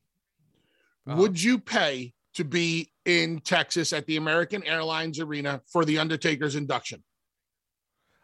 uh-huh. 1.07 1.17
would 1.17 1.41
you 1.41 1.59
pay 1.59 2.13
to 2.35 2.45
be 2.45 2.91
in 3.05 3.39
Texas 3.39 3.91
at 3.91 4.05
the 4.05 4.15
American 4.15 4.63
Airlines 4.63 5.19
Arena 5.19 5.61
for 5.67 5.83
the 5.83 5.99
Undertaker's 5.99 6.55
induction? 6.55 7.03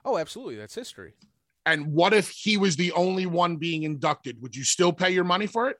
Oh, 0.05 0.17
absolutely. 0.17 0.55
That's 0.55 0.75
history. 0.75 1.13
And 1.65 1.87
what 1.87 2.13
if 2.13 2.29
he 2.29 2.57
was 2.57 2.75
the 2.75 2.91
only 2.91 3.25
one 3.25 3.57
being 3.57 3.83
inducted? 3.83 4.41
Would 4.41 4.55
you 4.55 4.63
still 4.63 4.93
pay 4.93 5.09
your 5.09 5.23
money 5.23 5.47
for 5.47 5.69
it? 5.69 5.77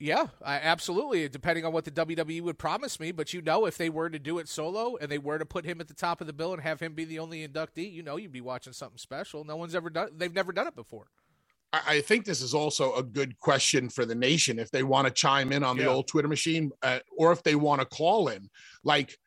Yeah, 0.00 0.28
I, 0.44 0.56
absolutely. 0.56 1.28
Depending 1.28 1.64
on 1.64 1.72
what 1.72 1.84
the 1.84 1.90
WWE 1.90 2.40
would 2.42 2.58
promise 2.58 3.00
me, 3.00 3.10
but 3.10 3.34
you 3.34 3.42
know, 3.42 3.66
if 3.66 3.76
they 3.76 3.90
were 3.90 4.08
to 4.08 4.18
do 4.18 4.38
it 4.38 4.48
solo 4.48 4.96
and 4.96 5.10
they 5.10 5.18
were 5.18 5.38
to 5.38 5.46
put 5.46 5.64
him 5.64 5.80
at 5.80 5.88
the 5.88 5.94
top 5.94 6.20
of 6.20 6.28
the 6.28 6.32
bill 6.32 6.52
and 6.52 6.62
have 6.62 6.78
him 6.78 6.94
be 6.94 7.04
the 7.04 7.18
only 7.18 7.46
inductee, 7.46 7.92
you 7.92 8.02
know, 8.02 8.16
you'd 8.16 8.32
be 8.32 8.40
watching 8.40 8.72
something 8.72 8.98
special. 8.98 9.44
No 9.44 9.56
one's 9.56 9.74
ever 9.74 9.90
done. 9.90 10.10
They've 10.16 10.32
never 10.32 10.52
done 10.52 10.68
it 10.68 10.76
before. 10.76 11.06
I 11.70 12.00
think 12.00 12.24
this 12.24 12.40
is 12.40 12.54
also 12.54 12.94
a 12.94 13.02
good 13.02 13.38
question 13.40 13.90
for 13.90 14.06
the 14.06 14.14
nation 14.14 14.58
if 14.58 14.70
they 14.70 14.82
want 14.82 15.06
to 15.06 15.12
chime 15.12 15.52
in 15.52 15.62
on 15.62 15.76
yeah. 15.76 15.84
the 15.84 15.90
old 15.90 16.08
Twitter 16.08 16.28
machine, 16.28 16.70
uh, 16.82 17.00
or 17.18 17.30
if 17.30 17.42
they 17.42 17.56
want 17.56 17.82
to 17.82 17.86
call 17.86 18.28
in. 18.28 18.48
Like, 18.84 19.18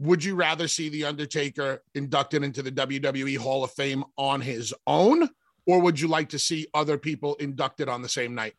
would 0.00 0.24
you 0.24 0.34
rather 0.34 0.66
see 0.66 0.88
the 0.88 1.04
Undertaker 1.04 1.84
inducted 1.94 2.42
into 2.42 2.62
the 2.62 2.72
WWE 2.72 3.36
Hall 3.36 3.62
of 3.62 3.70
Fame 3.72 4.02
on 4.18 4.40
his 4.40 4.74
own, 4.88 5.28
or 5.66 5.80
would 5.80 6.00
you 6.00 6.08
like 6.08 6.30
to 6.30 6.38
see 6.38 6.66
other 6.74 6.98
people 6.98 7.36
inducted 7.36 7.88
on 7.88 8.02
the 8.02 8.08
same 8.08 8.34
night? 8.34 8.54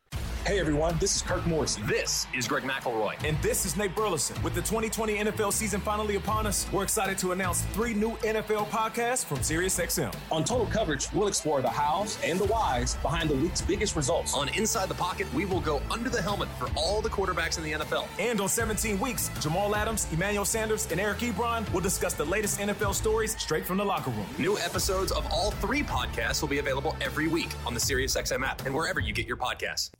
Hey 0.46 0.60
everyone, 0.60 0.96
this 1.00 1.16
is 1.16 1.22
Kirk 1.22 1.44
Morrison. 1.44 1.84
This 1.88 2.28
is 2.32 2.46
Greg 2.46 2.62
McElroy. 2.62 3.16
And 3.24 3.36
this 3.42 3.66
is 3.66 3.76
Nate 3.76 3.96
Burleson. 3.96 4.40
With 4.44 4.54
the 4.54 4.60
2020 4.60 5.16
NFL 5.16 5.52
season 5.52 5.80
finally 5.80 6.14
upon 6.14 6.46
us, 6.46 6.68
we're 6.70 6.84
excited 6.84 7.18
to 7.18 7.32
announce 7.32 7.62
three 7.72 7.94
new 7.94 8.12
NFL 8.18 8.68
podcasts 8.68 9.24
from 9.24 9.38
SiriusXM. 9.38 10.14
On 10.30 10.44
Total 10.44 10.66
Coverage, 10.66 11.12
we'll 11.12 11.26
explore 11.26 11.62
the 11.62 11.68
hows 11.68 12.16
and 12.22 12.38
the 12.38 12.44
whys 12.44 12.94
behind 13.02 13.28
the 13.28 13.34
week's 13.34 13.60
biggest 13.60 13.96
results. 13.96 14.34
On 14.34 14.48
Inside 14.50 14.88
the 14.88 14.94
Pocket, 14.94 15.26
we 15.34 15.46
will 15.46 15.58
go 15.58 15.82
under 15.90 16.08
the 16.08 16.22
helmet 16.22 16.48
for 16.60 16.68
all 16.76 17.02
the 17.02 17.10
quarterbacks 17.10 17.58
in 17.58 17.64
the 17.64 17.72
NFL. 17.72 18.06
And 18.20 18.40
on 18.40 18.48
17 18.48 19.00
Weeks, 19.00 19.32
Jamal 19.40 19.74
Adams, 19.74 20.06
Emmanuel 20.12 20.44
Sanders, 20.44 20.86
and 20.92 21.00
Eric 21.00 21.18
Ebron 21.18 21.68
will 21.72 21.80
discuss 21.80 22.14
the 22.14 22.24
latest 22.24 22.60
NFL 22.60 22.94
stories 22.94 23.36
straight 23.42 23.66
from 23.66 23.78
the 23.78 23.84
locker 23.84 24.12
room. 24.12 24.26
New 24.38 24.56
episodes 24.58 25.10
of 25.10 25.26
all 25.32 25.50
three 25.50 25.82
podcasts 25.82 26.40
will 26.40 26.48
be 26.48 26.58
available 26.58 26.96
every 27.00 27.26
week 27.26 27.50
on 27.66 27.74
the 27.74 27.80
SiriusXM 27.80 28.46
app 28.46 28.64
and 28.64 28.72
wherever 28.72 29.00
you 29.00 29.12
get 29.12 29.26
your 29.26 29.36
podcasts. 29.36 29.90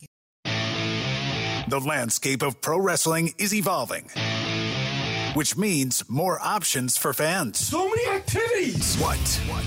The 1.68 1.80
landscape 1.80 2.42
of 2.42 2.60
pro 2.60 2.78
wrestling 2.78 3.34
is 3.38 3.52
evolving, 3.52 4.08
which 5.34 5.56
means 5.56 6.08
more 6.08 6.38
options 6.40 6.96
for 6.96 7.12
fans. 7.12 7.58
So 7.58 7.88
many 7.88 8.06
activities! 8.06 8.94
What 8.98 9.18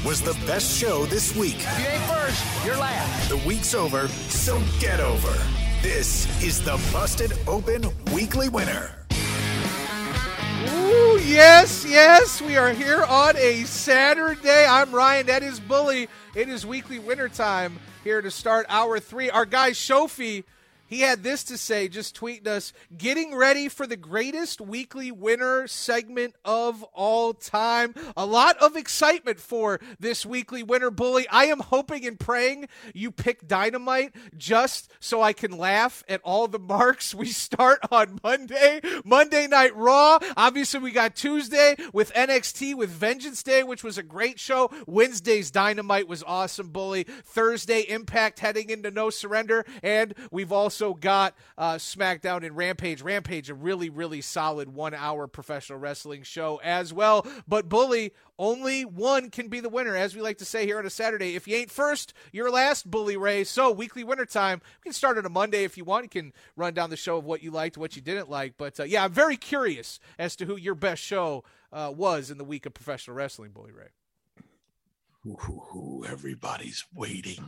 was 0.05 0.21
the 0.21 0.31
best 0.47 0.79
show 0.79 1.05
this 1.07 1.35
week? 1.35 1.57
If 1.57 1.79
you 1.79 1.87
ain't 1.87 2.03
first, 2.03 2.65
you're 2.65 2.77
last. 2.77 3.27
The 3.27 3.35
week's 3.45 3.73
over, 3.73 4.07
so 4.07 4.63
get 4.79 5.01
over. 5.01 5.37
This 5.81 6.41
is 6.41 6.63
the 6.63 6.79
Busted 6.93 7.33
Open 7.49 7.83
Weekly 8.13 8.47
Winner. 8.47 8.95
Ooh, 10.71 11.19
yes, 11.25 11.85
yes, 11.85 12.41
we 12.41 12.55
are 12.55 12.71
here 12.71 13.03
on 13.03 13.35
a 13.35 13.65
Saturday. 13.65 14.65
I'm 14.65 14.95
Ryan, 14.95 15.25
that 15.25 15.43
is 15.43 15.59
Bully. 15.59 16.07
It 16.33 16.47
is 16.47 16.65
weekly 16.65 16.99
winter 16.99 17.27
time 17.27 17.77
here 18.05 18.21
to 18.21 18.31
start 18.31 18.67
hour 18.69 19.01
three. 19.01 19.29
Our 19.29 19.45
guy 19.45 19.71
Shofi 19.71 20.45
he 20.89 21.01
had 21.01 21.21
this 21.21 21.43
to 21.45 21.57
say, 21.57 21.87
just 21.87 22.19
tweeting 22.19 22.47
us, 22.47 22.73
getting 22.97 23.35
ready 23.35 23.69
for 23.69 23.85
the 23.85 23.95
greatest 23.95 24.59
weekly 24.59 25.11
winner 25.11 25.67
segment 25.67 26.35
of 26.43 26.81
all 26.93 27.33
time. 27.33 27.93
A 28.17 28.25
lot 28.25 28.57
of 28.57 28.75
excitement 28.75 29.39
for 29.39 29.79
this 29.99 30.25
weekly 30.25 30.63
winner 30.63 30.89
bully. 30.89 31.27
I 31.29 31.45
am 31.45 31.59
hoping 31.59 32.07
and 32.07 32.19
praying 32.19 32.67
you 32.93 33.11
pick 33.11 33.47
Dynamite 33.47 34.15
just 34.35 34.91
so 34.99 35.21
I 35.21 35.33
can 35.33 35.57
laugh 35.57 36.03
at 36.09 36.21
all 36.23 36.47
the 36.47 36.59
marks. 36.59 37.13
We 37.13 37.27
start 37.27 37.79
on 37.91 38.19
Monday, 38.23 38.81
Monday 39.05 39.45
Night 39.45 39.75
Raw. 39.75 40.19
Obviously, 40.35 40.79
we 40.79 40.91
got 40.91 41.15
Tuesday 41.15 41.75
with 41.93 42.13
NXT 42.13 42.75
with 42.75 42.89
Vengeance 42.89 43.43
Day, 43.43 43.61
which 43.61 43.83
was 43.83 43.97
a 43.97 44.03
great 44.03 44.39
show. 44.39 44.71
Wednesday's 44.87 45.51
Dynamite 45.51 46.07
was 46.07 46.23
awesome, 46.23 46.69
bully. 46.69 47.03
Thursday, 47.03 47.81
Impact 47.81 48.39
heading 48.39 48.69
into 48.69 48.89
No 48.89 49.09
Surrender. 49.09 49.65
And 49.83 50.13
we've 50.31 50.51
also 50.51 50.78
also 50.79 50.93
got 50.93 51.35
uh, 51.57 51.73
SmackDown 51.73 52.45
and 52.45 52.55
Rampage. 52.55 53.01
Rampage, 53.01 53.49
a 53.49 53.53
really, 53.53 53.89
really 53.89 54.21
solid 54.21 54.73
one 54.73 54.93
hour 54.93 55.27
professional 55.27 55.77
wrestling 55.77 56.23
show 56.23 56.61
as 56.63 56.93
well. 56.93 57.25
But 57.47 57.67
Bully, 57.67 58.13
only 58.37 58.85
one 58.85 59.29
can 59.29 59.49
be 59.49 59.59
the 59.59 59.69
winner, 59.69 59.95
as 59.95 60.15
we 60.15 60.21
like 60.21 60.37
to 60.37 60.45
say 60.45 60.65
here 60.65 60.79
on 60.79 60.85
a 60.85 60.89
Saturday. 60.89 61.35
If 61.35 61.47
you 61.47 61.57
ain't 61.57 61.71
first, 61.71 62.13
you're 62.31 62.51
last, 62.51 62.89
Bully 62.89 63.17
Ray. 63.17 63.43
So, 63.43 63.71
weekly 63.71 64.03
winner 64.03 64.25
time. 64.25 64.61
We 64.79 64.89
can 64.89 64.93
start 64.93 65.17
on 65.17 65.25
a 65.25 65.29
Monday 65.29 65.65
if 65.65 65.77
you 65.77 65.83
want. 65.83 66.05
You 66.05 66.09
can 66.09 66.33
run 66.55 66.73
down 66.73 66.89
the 66.89 66.97
show 66.97 67.17
of 67.17 67.25
what 67.25 67.43
you 67.43 67.51
liked, 67.51 67.77
what 67.77 67.95
you 67.95 68.01
didn't 68.01 68.29
like. 68.29 68.53
But 68.57 68.79
uh, 68.79 68.83
yeah, 68.83 69.03
I'm 69.03 69.11
very 69.11 69.37
curious 69.37 69.99
as 70.17 70.35
to 70.37 70.45
who 70.45 70.55
your 70.55 70.75
best 70.75 71.03
show 71.03 71.43
uh, 71.73 71.93
was 71.95 72.31
in 72.31 72.37
the 72.37 72.45
week 72.45 72.65
of 72.65 72.73
professional 72.73 73.17
wrestling, 73.17 73.51
Bully 73.51 73.73
Ray 73.73 73.89
who, 75.23 76.05
everybody's 76.07 76.85
waiting. 76.93 77.45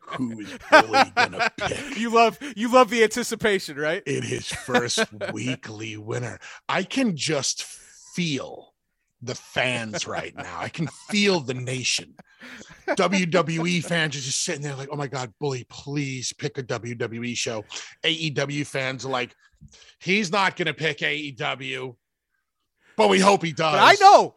who 0.00 0.40
is 0.40 0.58
Bully 0.70 1.12
gonna 1.14 1.50
pick? 1.58 1.98
You 1.98 2.10
love 2.10 2.38
you 2.56 2.72
love 2.72 2.90
the 2.90 3.02
anticipation, 3.02 3.76
right? 3.76 4.02
In 4.06 4.22
his 4.22 4.46
first 4.46 5.04
weekly 5.32 5.96
winner. 5.96 6.38
I 6.68 6.82
can 6.82 7.16
just 7.16 7.64
feel 7.64 8.74
the 9.20 9.34
fans 9.34 10.06
right 10.06 10.34
now. 10.36 10.58
I 10.58 10.68
can 10.68 10.86
feel 11.10 11.40
the 11.40 11.54
nation. 11.54 12.14
WWE 12.88 13.84
fans 13.84 14.16
are 14.16 14.20
just 14.20 14.42
sitting 14.42 14.62
there 14.62 14.76
like, 14.76 14.88
oh 14.92 14.96
my 14.96 15.08
God, 15.08 15.32
Bully, 15.40 15.66
please 15.68 16.32
pick 16.32 16.56
a 16.56 16.62
WWE 16.62 17.36
show. 17.36 17.64
AEW 18.04 18.66
fans 18.66 19.04
are 19.04 19.10
like, 19.10 19.34
he's 19.98 20.30
not 20.30 20.56
to 20.68 20.74
pick 20.74 20.98
AEW, 20.98 21.96
but 22.96 23.08
we 23.08 23.18
hope 23.18 23.42
he 23.42 23.52
does. 23.52 23.74
But 23.74 23.82
I 23.82 23.96
know 24.00 24.36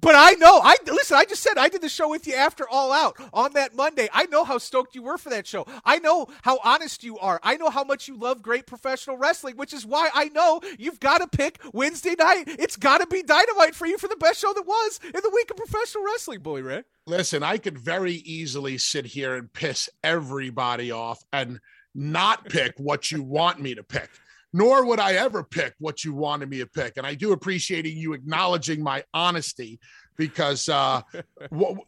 but 0.00 0.14
I 0.16 0.32
know. 0.32 0.60
I 0.62 0.76
listen. 0.86 1.16
I 1.16 1.24
just 1.24 1.42
said 1.42 1.58
I 1.58 1.68
did 1.68 1.82
the 1.82 1.88
show 1.88 2.08
with 2.08 2.26
you 2.26 2.34
after 2.34 2.68
All 2.68 2.92
Out 2.92 3.16
on 3.32 3.52
that 3.54 3.74
Monday. 3.74 4.08
I 4.12 4.26
know 4.26 4.44
how 4.44 4.58
stoked 4.58 4.94
you 4.94 5.02
were 5.02 5.18
for 5.18 5.30
that 5.30 5.46
show. 5.46 5.66
I 5.84 5.98
know 5.98 6.26
how 6.42 6.58
honest 6.64 7.04
you 7.04 7.18
are. 7.18 7.40
I 7.42 7.56
know 7.56 7.70
how 7.70 7.84
much 7.84 8.08
you 8.08 8.16
love 8.16 8.42
great 8.42 8.66
professional 8.66 9.16
wrestling, 9.16 9.56
which 9.56 9.72
is 9.72 9.84
why 9.84 10.10
I 10.14 10.28
know 10.28 10.60
you've 10.78 11.00
got 11.00 11.18
to 11.18 11.26
pick 11.26 11.60
Wednesday 11.72 12.14
night. 12.18 12.44
It's 12.46 12.76
got 12.76 12.98
to 12.98 13.06
be 13.06 13.22
Dynamite 13.22 13.74
for 13.74 13.86
you 13.86 13.98
for 13.98 14.08
the 14.08 14.16
best 14.16 14.40
show 14.40 14.52
that 14.52 14.66
was 14.66 15.00
in 15.04 15.12
the 15.12 15.32
week 15.34 15.50
of 15.50 15.56
professional 15.56 16.04
wrestling, 16.04 16.40
Bully 16.40 16.62
Ray. 16.62 16.84
Listen, 17.06 17.42
I 17.42 17.58
could 17.58 17.78
very 17.78 18.14
easily 18.14 18.78
sit 18.78 19.06
here 19.06 19.34
and 19.34 19.52
piss 19.52 19.90
everybody 20.04 20.90
off 20.90 21.24
and 21.32 21.60
not 21.94 22.44
pick 22.46 22.74
what 22.78 23.10
you 23.10 23.22
want 23.22 23.60
me 23.60 23.74
to 23.74 23.82
pick. 23.82 24.08
Nor 24.52 24.84
would 24.86 25.00
I 25.00 25.14
ever 25.14 25.42
pick 25.42 25.74
what 25.78 26.04
you 26.04 26.12
wanted 26.14 26.48
me 26.50 26.58
to 26.58 26.66
pick. 26.66 26.96
And 26.96 27.06
I 27.06 27.14
do 27.14 27.32
appreciate 27.32 27.86
you 27.86 28.12
acknowledging 28.12 28.82
my 28.82 29.02
honesty 29.14 29.80
because 30.18 30.68
uh 30.68 31.00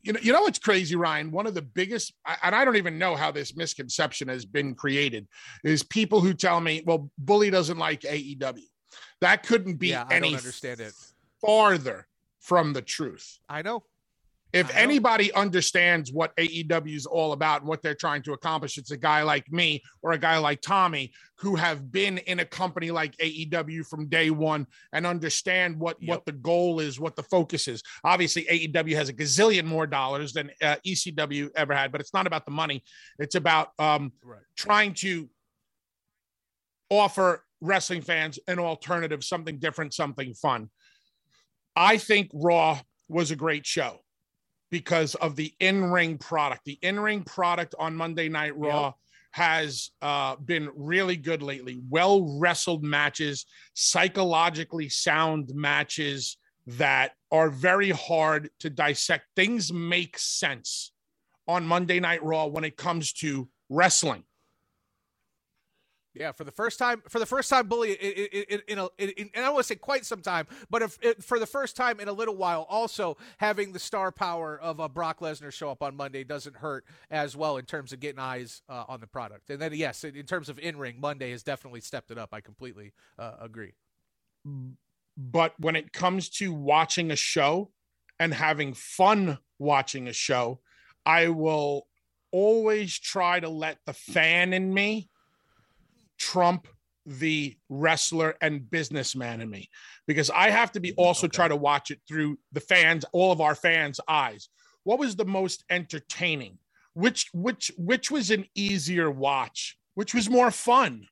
you 0.02 0.12
know 0.12 0.20
you 0.22 0.32
know 0.32 0.40
what's 0.42 0.58
crazy 0.58 0.96
Ryan 0.96 1.30
one 1.30 1.46
of 1.46 1.52
the 1.54 1.60
biggest 1.62 2.14
and 2.42 2.54
I 2.54 2.64
don't 2.64 2.76
even 2.76 2.98
know 2.98 3.16
how 3.16 3.30
this 3.30 3.54
misconception 3.54 4.28
has 4.28 4.46
been 4.46 4.74
created 4.74 5.28
is 5.62 5.82
people 5.82 6.22
who 6.22 6.32
tell 6.32 6.58
me 6.60 6.82
well 6.86 7.10
bully 7.18 7.50
doesn't 7.50 7.76
like 7.76 8.00
AEW 8.00 8.62
that 9.20 9.42
couldn't 9.42 9.76
be 9.76 9.88
Yeah, 9.88 10.06
I 10.08 10.14
any 10.14 10.30
don't 10.30 10.38
understand 10.38 10.80
it. 10.80 10.94
farther 11.42 12.06
from 12.40 12.72
the 12.72 12.82
truth 12.82 13.38
I 13.48 13.60
know. 13.60 13.84
If 14.54 14.74
anybody 14.76 15.34
understands 15.34 16.12
what 16.12 16.34
AEW 16.36 16.94
is 16.94 17.06
all 17.06 17.32
about 17.32 17.62
and 17.62 17.68
what 17.68 17.82
they're 17.82 17.92
trying 17.92 18.22
to 18.22 18.34
accomplish, 18.34 18.78
it's 18.78 18.92
a 18.92 18.96
guy 18.96 19.22
like 19.22 19.50
me 19.50 19.82
or 20.00 20.12
a 20.12 20.18
guy 20.18 20.38
like 20.38 20.60
Tommy 20.60 21.12
who 21.38 21.56
have 21.56 21.90
been 21.90 22.18
in 22.18 22.38
a 22.38 22.44
company 22.44 22.92
like 22.92 23.16
AEW 23.16 23.84
from 23.84 24.06
day 24.06 24.30
one 24.30 24.68
and 24.92 25.08
understand 25.08 25.76
what 25.80 25.96
what 26.04 26.24
the 26.24 26.32
goal 26.32 26.78
is, 26.78 27.00
what 27.00 27.16
the 27.16 27.22
focus 27.24 27.66
is. 27.66 27.82
Obviously, 28.04 28.44
AEW 28.44 28.94
has 28.94 29.08
a 29.08 29.12
gazillion 29.12 29.64
more 29.64 29.88
dollars 29.88 30.32
than 30.32 30.52
uh, 30.62 30.76
ECW 30.86 31.50
ever 31.56 31.74
had, 31.74 31.90
but 31.90 32.00
it's 32.00 32.14
not 32.14 32.28
about 32.28 32.44
the 32.44 32.52
money. 32.52 32.84
It's 33.18 33.34
about 33.34 33.70
um, 33.80 34.12
trying 34.56 34.94
to 34.94 35.28
offer 36.90 37.44
wrestling 37.60 38.02
fans 38.02 38.38
an 38.46 38.60
alternative, 38.60 39.24
something 39.24 39.58
different, 39.58 39.94
something 39.94 40.32
fun. 40.34 40.70
I 41.74 41.98
think 41.98 42.30
Raw 42.32 42.78
was 43.08 43.32
a 43.32 43.36
great 43.36 43.66
show 43.66 44.03
because 44.74 45.14
of 45.14 45.36
the 45.36 45.54
in-ring 45.60 46.18
product. 46.18 46.64
The 46.64 46.80
in-ring 46.82 47.22
product 47.22 47.76
on 47.78 47.94
Monday 47.94 48.28
Night 48.28 48.58
Raw 48.58 48.94
has 49.30 49.92
uh, 50.02 50.34
been 50.34 50.68
really 50.74 51.14
good 51.14 51.44
lately. 51.44 51.80
Well 51.88 52.40
wrestled 52.40 52.82
matches, 52.82 53.46
psychologically 53.74 54.88
sound 54.88 55.52
matches 55.54 56.38
that 56.66 57.12
are 57.30 57.50
very 57.50 57.90
hard 57.90 58.50
to 58.58 58.68
dissect. 58.68 59.26
Things 59.36 59.72
make 59.72 60.18
sense 60.18 60.90
on 61.46 61.64
Monday 61.64 62.00
Night 62.00 62.24
Raw 62.24 62.46
when 62.46 62.64
it 62.64 62.76
comes 62.76 63.12
to 63.12 63.48
wrestling. 63.68 64.24
Yeah, 66.14 66.30
for 66.30 66.44
the 66.44 66.52
first 66.52 66.78
time, 66.78 67.02
for 67.08 67.18
the 67.18 67.26
first 67.26 67.50
time, 67.50 67.66
bully 67.66 67.92
in, 67.94 68.44
in, 68.48 68.62
in 68.68 68.78
a, 68.78 68.88
in, 68.98 69.30
and 69.34 69.44
I 69.44 69.50
want 69.50 69.64
to 69.64 69.66
say 69.66 69.74
quite 69.74 70.06
some 70.06 70.22
time, 70.22 70.46
but 70.70 70.80
if, 70.80 70.98
for 71.20 71.40
the 71.40 71.46
first 71.46 71.74
time 71.74 71.98
in 71.98 72.06
a 72.06 72.12
little 72.12 72.36
while, 72.36 72.66
also 72.70 73.16
having 73.38 73.72
the 73.72 73.80
star 73.80 74.12
power 74.12 74.56
of 74.60 74.78
a 74.78 74.88
Brock 74.88 75.18
Lesnar 75.18 75.52
show 75.52 75.70
up 75.70 75.82
on 75.82 75.96
Monday 75.96 76.22
doesn't 76.22 76.56
hurt 76.56 76.84
as 77.10 77.36
well 77.36 77.56
in 77.56 77.64
terms 77.64 77.92
of 77.92 77.98
getting 77.98 78.20
eyes 78.20 78.62
uh, 78.68 78.84
on 78.86 79.00
the 79.00 79.08
product. 79.08 79.50
And 79.50 79.60
then, 79.60 79.74
yes, 79.74 80.04
in, 80.04 80.14
in 80.14 80.24
terms 80.24 80.48
of 80.48 80.60
in 80.60 80.76
ring, 80.76 81.00
Monday 81.00 81.32
has 81.32 81.42
definitely 81.42 81.80
stepped 81.80 82.12
it 82.12 82.18
up. 82.18 82.28
I 82.32 82.40
completely 82.40 82.92
uh, 83.18 83.32
agree. 83.40 83.72
But 85.16 85.54
when 85.58 85.74
it 85.74 85.92
comes 85.92 86.28
to 86.30 86.52
watching 86.52 87.10
a 87.10 87.16
show 87.16 87.72
and 88.20 88.32
having 88.32 88.74
fun 88.74 89.38
watching 89.58 90.06
a 90.06 90.12
show, 90.12 90.60
I 91.04 91.28
will 91.28 91.88
always 92.30 92.96
try 92.98 93.40
to 93.40 93.48
let 93.48 93.78
the 93.84 93.92
fan 93.92 94.52
in 94.52 94.72
me 94.72 95.08
trump 96.18 96.68
the 97.06 97.56
wrestler 97.68 98.34
and 98.40 98.70
businessman 98.70 99.40
in 99.40 99.50
me 99.50 99.68
because 100.06 100.30
I 100.30 100.50
have 100.50 100.72
to 100.72 100.80
be 100.80 100.92
mm, 100.92 100.94
also 100.98 101.28
try 101.28 101.48
to 101.48 101.56
watch 101.56 101.90
it 101.90 102.00
through 102.08 102.38
the 102.52 102.60
fans, 102.60 103.04
all 103.12 103.32
of 103.32 103.40
our 103.40 103.54
fans' 103.54 104.00
eyes. 104.08 104.48
What 104.84 104.98
was 104.98 105.16
the 105.16 105.24
most 105.24 105.64
entertaining? 105.70 106.58
Which 106.94 107.28
which 107.32 107.72
which 107.76 108.10
was 108.10 108.30
an 108.30 108.46
easier 108.54 109.10
watch? 109.10 109.76
Which 109.94 110.14
was 110.14 110.30
more 110.30 110.50
fun? 110.50 111.06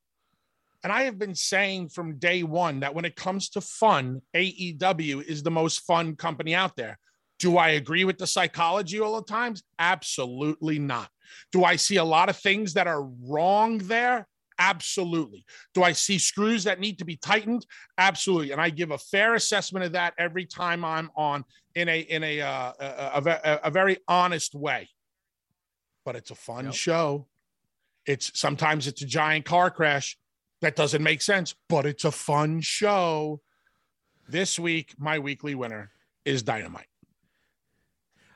And 0.83 0.93
I 0.93 1.05
have 1.05 1.19
been 1.19 1.35
saying 1.35 1.91
from 1.91 2.19
day 2.19 2.43
one 2.43 2.81
that 2.81 2.95
when 2.95 3.05
it 3.05 3.15
comes 3.15 3.51
to 3.51 3.61
fun, 3.61 4.21
AEW 4.35 5.23
is 5.23 5.43
the 5.43 5.51
most 5.51 5.81
fun 5.87 6.17
company 6.17 6.55
out 6.55 6.75
there. 6.77 6.99
Do 7.39 7.57
I 7.57 7.71
agree 7.71 8.05
with 8.05 8.19
the 8.19 8.27
psychology 8.27 9.01
all 9.01 9.17
the 9.17 9.27
times? 9.27 9.63
Absolutely 9.79 10.79
not. 10.79 11.09
Do 11.53 11.65
I 11.65 11.77
see 11.77 11.97
a 11.97 12.05
lot 12.05 12.29
of 12.29 12.37
things 12.37 12.75
that 12.75 12.89
are 12.89 13.03
wrong 13.03 13.79
there? 13.79 14.27
Absolutely. 14.63 15.45
Do 15.75 15.83
I 15.83 15.91
see 15.91 16.19
screws 16.19 16.63
that 16.65 16.79
need 16.79 17.01
to 17.01 17.05
be 17.05 17.17
tightened? 17.17 17.67
Absolutely. 17.99 18.53
And 18.53 18.61
I 18.61 18.71
give 18.71 18.93
a 18.93 18.99
fair 18.99 19.35
assessment 19.35 19.85
of 19.85 19.93
that 19.93 20.15
every 20.19 20.47
time 20.47 20.85
I'm 20.85 21.11
on 21.17 21.45
in 21.75 21.89
a 21.89 22.01
in 22.01 22.23
a 22.23 22.41
uh, 22.41 22.73
a, 22.79 23.23
a, 23.27 23.61
a, 23.65 23.71
very 23.73 23.99
honest 24.07 24.55
way. 24.55 24.89
But 26.05 26.15
it's 26.15 26.31
a 26.31 26.37
fun 26.37 26.67
yep. 26.67 26.75
show. 26.75 27.27
It's 28.07 28.39
sometimes 28.39 28.87
it's 28.87 29.03
a 29.03 29.07
giant 29.07 29.45
car 29.45 29.69
crash 29.69 30.17
that 30.61 30.77
doesn't 30.77 31.03
make 31.03 31.23
sense, 31.23 31.57
but 31.69 31.85
it's 31.85 32.05
a 32.05 32.13
fun 32.13 32.61
show. 32.61 33.41
This 34.29 34.61
week, 34.61 34.95
my 34.97 35.19
weekly 35.19 35.57
winner 35.57 35.91
is 36.25 36.45
Dynamite. 36.45 36.87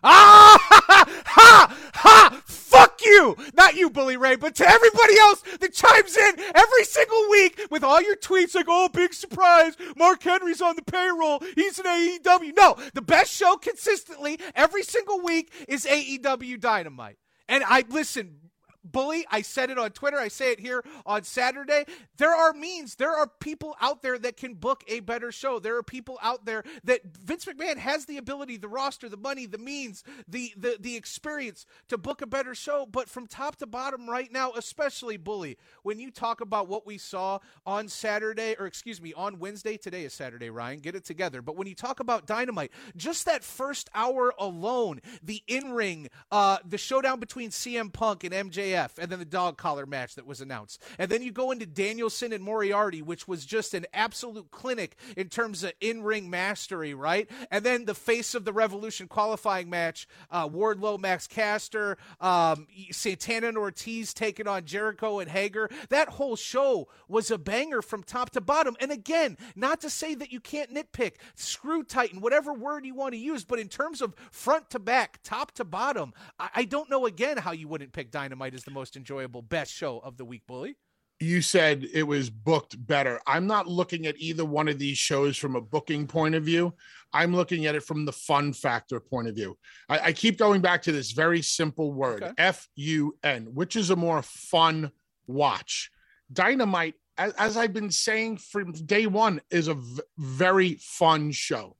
Ah! 0.02 0.54
Ha! 1.38 1.76
Ha! 1.94 2.42
Fuck 2.66 3.00
you! 3.04 3.36
Not 3.54 3.76
you, 3.76 3.90
Bully 3.90 4.16
Ray, 4.16 4.34
but 4.34 4.56
to 4.56 4.68
everybody 4.68 5.16
else 5.18 5.40
that 5.60 5.72
chimes 5.72 6.16
in 6.16 6.34
every 6.52 6.82
single 6.82 7.30
week 7.30 7.60
with 7.70 7.84
all 7.84 8.02
your 8.02 8.16
tweets 8.16 8.56
like, 8.56 8.66
oh, 8.68 8.88
big 8.88 9.14
surprise, 9.14 9.76
Mark 9.96 10.20
Henry's 10.24 10.60
on 10.60 10.74
the 10.74 10.82
payroll, 10.82 11.40
he's 11.54 11.78
an 11.78 11.86
AEW. 11.86 12.56
No, 12.56 12.76
the 12.92 13.02
best 13.02 13.32
show 13.32 13.56
consistently 13.56 14.40
every 14.56 14.82
single 14.82 15.20
week 15.22 15.52
is 15.68 15.86
AEW 15.86 16.60
Dynamite. 16.60 17.18
And 17.48 17.62
I 17.64 17.84
listen, 17.88 18.45
Bully, 18.92 19.26
I 19.30 19.42
said 19.42 19.70
it 19.70 19.78
on 19.78 19.90
Twitter. 19.90 20.18
I 20.18 20.28
say 20.28 20.52
it 20.52 20.60
here 20.60 20.84
on 21.04 21.24
Saturday. 21.24 21.84
There 22.16 22.34
are 22.34 22.52
means. 22.52 22.96
There 22.96 23.14
are 23.14 23.26
people 23.26 23.76
out 23.80 24.02
there 24.02 24.18
that 24.18 24.36
can 24.36 24.54
book 24.54 24.84
a 24.88 25.00
better 25.00 25.32
show. 25.32 25.58
There 25.58 25.76
are 25.76 25.82
people 25.82 26.18
out 26.22 26.44
there 26.44 26.64
that 26.84 27.00
Vince 27.16 27.44
McMahon 27.44 27.76
has 27.76 28.06
the 28.06 28.18
ability, 28.18 28.56
the 28.56 28.68
roster, 28.68 29.08
the 29.08 29.16
money, 29.16 29.46
the 29.46 29.58
means, 29.58 30.04
the 30.28 30.52
the 30.56 30.76
the 30.80 30.96
experience 30.96 31.66
to 31.88 31.98
book 31.98 32.22
a 32.22 32.26
better 32.26 32.54
show. 32.54 32.86
But 32.90 33.08
from 33.08 33.26
top 33.26 33.56
to 33.56 33.66
bottom, 33.66 34.08
right 34.08 34.32
now, 34.32 34.52
especially 34.52 35.16
Bully, 35.16 35.58
when 35.82 35.98
you 35.98 36.10
talk 36.10 36.40
about 36.40 36.68
what 36.68 36.86
we 36.86 36.98
saw 36.98 37.38
on 37.64 37.88
Saturday, 37.88 38.56
or 38.58 38.66
excuse 38.66 39.00
me, 39.00 39.12
on 39.14 39.38
Wednesday. 39.38 39.76
Today 39.76 40.04
is 40.04 40.12
Saturday. 40.12 40.50
Ryan, 40.50 40.78
get 40.78 40.94
it 40.94 41.04
together. 41.04 41.42
But 41.42 41.56
when 41.56 41.66
you 41.66 41.74
talk 41.74 42.00
about 42.00 42.26
Dynamite, 42.26 42.72
just 42.96 43.24
that 43.26 43.44
first 43.44 43.90
hour 43.94 44.32
alone, 44.38 45.00
the 45.22 45.42
in 45.46 45.72
ring, 45.72 46.08
uh, 46.30 46.58
the 46.66 46.78
showdown 46.78 47.20
between 47.20 47.50
CM 47.50 47.92
Punk 47.92 48.24
and 48.24 48.32
MJF 48.32 48.75
and 48.76 49.10
then 49.10 49.18
the 49.18 49.24
dog 49.24 49.56
collar 49.56 49.86
match 49.86 50.14
that 50.14 50.26
was 50.26 50.40
announced. 50.40 50.82
And 50.98 51.10
then 51.10 51.22
you 51.22 51.32
go 51.32 51.50
into 51.50 51.66
Danielson 51.66 52.32
and 52.32 52.42
Moriarty, 52.42 53.02
which 53.02 53.26
was 53.26 53.44
just 53.44 53.74
an 53.74 53.86
absolute 53.92 54.50
clinic 54.50 54.96
in 55.16 55.28
terms 55.28 55.64
of 55.64 55.72
in 55.80 56.02
ring 56.02 56.30
mastery, 56.30 56.94
right? 56.94 57.28
And 57.50 57.64
then 57.64 57.84
the 57.84 57.94
face 57.94 58.34
of 58.34 58.44
the 58.44 58.52
Revolution 58.52 59.08
qualifying 59.08 59.70
match, 59.70 60.06
uh, 60.30 60.48
Wardlow, 60.48 60.98
Max 60.98 61.26
Caster, 61.26 61.96
um, 62.20 62.66
Santana 62.90 63.48
and 63.48 63.58
Ortiz 63.58 64.12
taking 64.12 64.46
on 64.46 64.64
Jericho 64.64 65.18
and 65.18 65.30
Hager. 65.30 65.68
That 65.88 66.10
whole 66.10 66.36
show 66.36 66.88
was 67.08 67.30
a 67.30 67.38
banger 67.38 67.82
from 67.82 68.02
top 68.02 68.30
to 68.30 68.40
bottom. 68.40 68.76
And 68.80 68.90
again, 68.90 69.36
not 69.54 69.80
to 69.80 69.90
say 69.90 70.14
that 70.14 70.32
you 70.32 70.40
can't 70.40 70.74
nitpick, 70.74 71.14
screw 71.34 71.82
tighten, 71.82 72.20
whatever 72.20 72.52
word 72.52 72.84
you 72.84 72.94
want 72.94 73.12
to 73.12 73.18
use, 73.18 73.44
but 73.44 73.58
in 73.58 73.68
terms 73.68 74.02
of 74.02 74.14
front 74.30 74.70
to 74.70 74.78
back, 74.78 75.20
top 75.22 75.52
to 75.52 75.64
bottom, 75.64 76.12
I, 76.38 76.50
I 76.56 76.64
don't 76.64 76.90
know 76.90 77.06
again 77.06 77.38
how 77.38 77.52
you 77.52 77.68
wouldn't 77.68 77.92
pick 77.92 78.10
Dynamite 78.10 78.54
as 78.54 78.65
the 78.66 78.70
most 78.70 78.96
enjoyable, 78.96 79.40
best 79.40 79.72
show 79.72 80.00
of 80.00 80.18
the 80.18 80.24
week, 80.26 80.42
Bully. 80.46 80.76
You 81.18 81.40
said 81.40 81.88
it 81.94 82.02
was 82.02 82.28
booked 82.28 82.86
better. 82.86 83.18
I'm 83.26 83.46
not 83.46 83.66
looking 83.66 84.04
at 84.04 84.18
either 84.18 84.44
one 84.44 84.68
of 84.68 84.78
these 84.78 84.98
shows 84.98 85.38
from 85.38 85.56
a 85.56 85.62
booking 85.62 86.06
point 86.06 86.34
of 86.34 86.44
view. 86.44 86.74
I'm 87.14 87.34
looking 87.34 87.64
at 87.64 87.74
it 87.74 87.84
from 87.84 88.04
the 88.04 88.12
fun 88.12 88.52
factor 88.52 89.00
point 89.00 89.26
of 89.26 89.34
view. 89.34 89.56
I, 89.88 89.98
I 89.98 90.12
keep 90.12 90.36
going 90.36 90.60
back 90.60 90.82
to 90.82 90.92
this 90.92 91.12
very 91.12 91.40
simple 91.40 91.94
word 91.94 92.22
okay. 92.22 92.34
F 92.36 92.68
U 92.74 93.16
N, 93.24 93.46
which 93.54 93.76
is 93.76 93.88
a 93.88 93.96
more 93.96 94.20
fun 94.20 94.92
watch. 95.26 95.90
Dynamite, 96.30 96.96
as, 97.16 97.32
as 97.38 97.56
I've 97.56 97.72
been 97.72 97.90
saying 97.90 98.36
from 98.36 98.72
day 98.72 99.06
one, 99.06 99.40
is 99.50 99.68
a 99.68 99.74
v- 99.74 100.02
very 100.18 100.74
fun 100.82 101.32
show. 101.32 101.76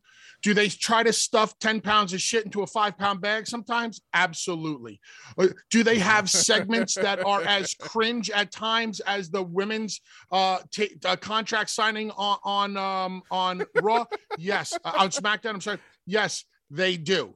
Do 0.47 0.55
they 0.55 0.69
try 0.69 1.03
to 1.03 1.13
stuff 1.13 1.59
10 1.59 1.81
pounds 1.81 2.13
of 2.13 2.21
shit 2.21 2.45
into 2.45 2.63
a 2.63 2.69
five 2.69 2.97
pound 2.97 3.21
bag 3.21 3.49
sometimes? 3.49 4.01
Absolutely. 4.15 5.01
Uh, 5.37 5.49
do 5.73 5.83
they 5.83 5.99
have 5.99 6.31
segments 6.31 6.95
that 6.95 7.19
are 7.27 7.43
as 7.43 7.75
cringe 7.75 8.31
at 8.31 8.53
times 8.53 9.01
as 9.01 9.29
the 9.29 9.43
women's 9.43 10.01
uh, 10.31 10.59
t- 10.71 10.99
uh 11.05 11.17
contract 11.17 11.69
signing 11.69 12.13
on 12.13 12.39
on 12.45 12.77
um, 12.77 13.23
on 13.29 13.65
Raw? 13.83 14.05
yes. 14.39 14.73
Uh, 14.85 14.93
on 14.99 15.09
SmackDown, 15.09 15.55
I'm 15.55 15.61
sorry. 15.61 15.81
Yes, 16.07 16.45
they 16.71 16.97
do. 16.97 17.35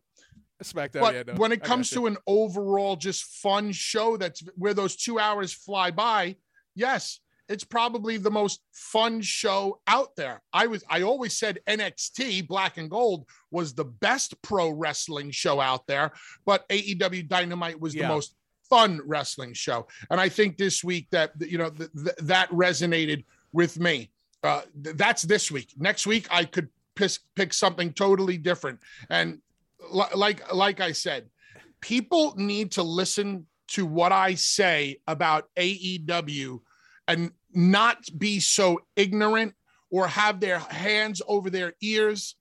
SmackDown, 0.62 1.00
but 1.00 1.14
yeah, 1.14 1.22
no, 1.26 1.32
when 1.34 1.50
it 1.50 1.64
comes 1.64 1.90
to 1.90 2.06
an 2.06 2.16
overall 2.28 2.94
just 2.94 3.24
fun 3.24 3.72
show 3.72 4.18
that's 4.18 4.40
where 4.54 4.72
those 4.72 4.94
two 4.94 5.18
hours 5.18 5.52
fly 5.52 5.90
by, 5.90 6.36
yes, 6.76 7.18
it's 7.50 7.64
probably 7.64 8.16
the 8.16 8.30
most 8.30 8.62
fun 8.72 9.20
show 9.20 9.80
out 9.88 10.14
there. 10.16 10.40
I 10.52 10.68
was 10.68 10.84
I 10.88 11.02
always 11.02 11.36
said 11.36 11.58
NXT 11.66 12.46
Black 12.46 12.78
and 12.78 12.88
Gold 12.88 13.26
was 13.50 13.74
the 13.74 13.84
best 13.84 14.40
pro 14.40 14.70
wrestling 14.70 15.32
show 15.32 15.60
out 15.60 15.86
there, 15.88 16.12
but 16.46 16.66
AEW 16.68 17.28
Dynamite 17.28 17.80
was 17.80 17.92
yeah. 17.92 18.02
the 18.02 18.08
most 18.08 18.36
fun 18.70 19.00
wrestling 19.04 19.52
show. 19.52 19.88
And 20.10 20.20
I 20.20 20.28
think 20.28 20.56
this 20.56 20.84
week 20.84 21.08
that 21.10 21.32
you 21.40 21.58
know 21.58 21.70
th- 21.70 21.90
th- 21.92 22.16
that 22.20 22.48
resonated 22.50 23.24
with 23.52 23.80
me. 23.80 24.12
Uh, 24.44 24.62
th- 24.84 24.96
that's 24.96 25.22
this 25.22 25.50
week. 25.50 25.74
Next 25.76 26.06
week, 26.06 26.28
I 26.30 26.44
could 26.44 26.68
pick, 26.94 27.10
pick 27.34 27.52
something 27.52 27.92
totally 27.92 28.38
different. 28.38 28.78
And 29.10 29.40
li- 29.90 30.14
like 30.14 30.54
like 30.54 30.80
I 30.80 30.92
said, 30.92 31.28
people 31.80 32.32
need 32.36 32.70
to 32.72 32.84
listen 32.84 33.46
to 33.68 33.86
what 33.86 34.12
I 34.12 34.34
say 34.34 35.00
about 35.08 35.48
AEW 35.58 36.60
and 37.10 37.32
not 37.52 37.98
be 38.16 38.38
so 38.38 38.80
ignorant 38.94 39.54
or 39.90 40.06
have 40.06 40.38
their 40.38 40.60
hands 40.60 41.20
over 41.26 41.50
their 41.50 41.74
ears. 41.82 42.36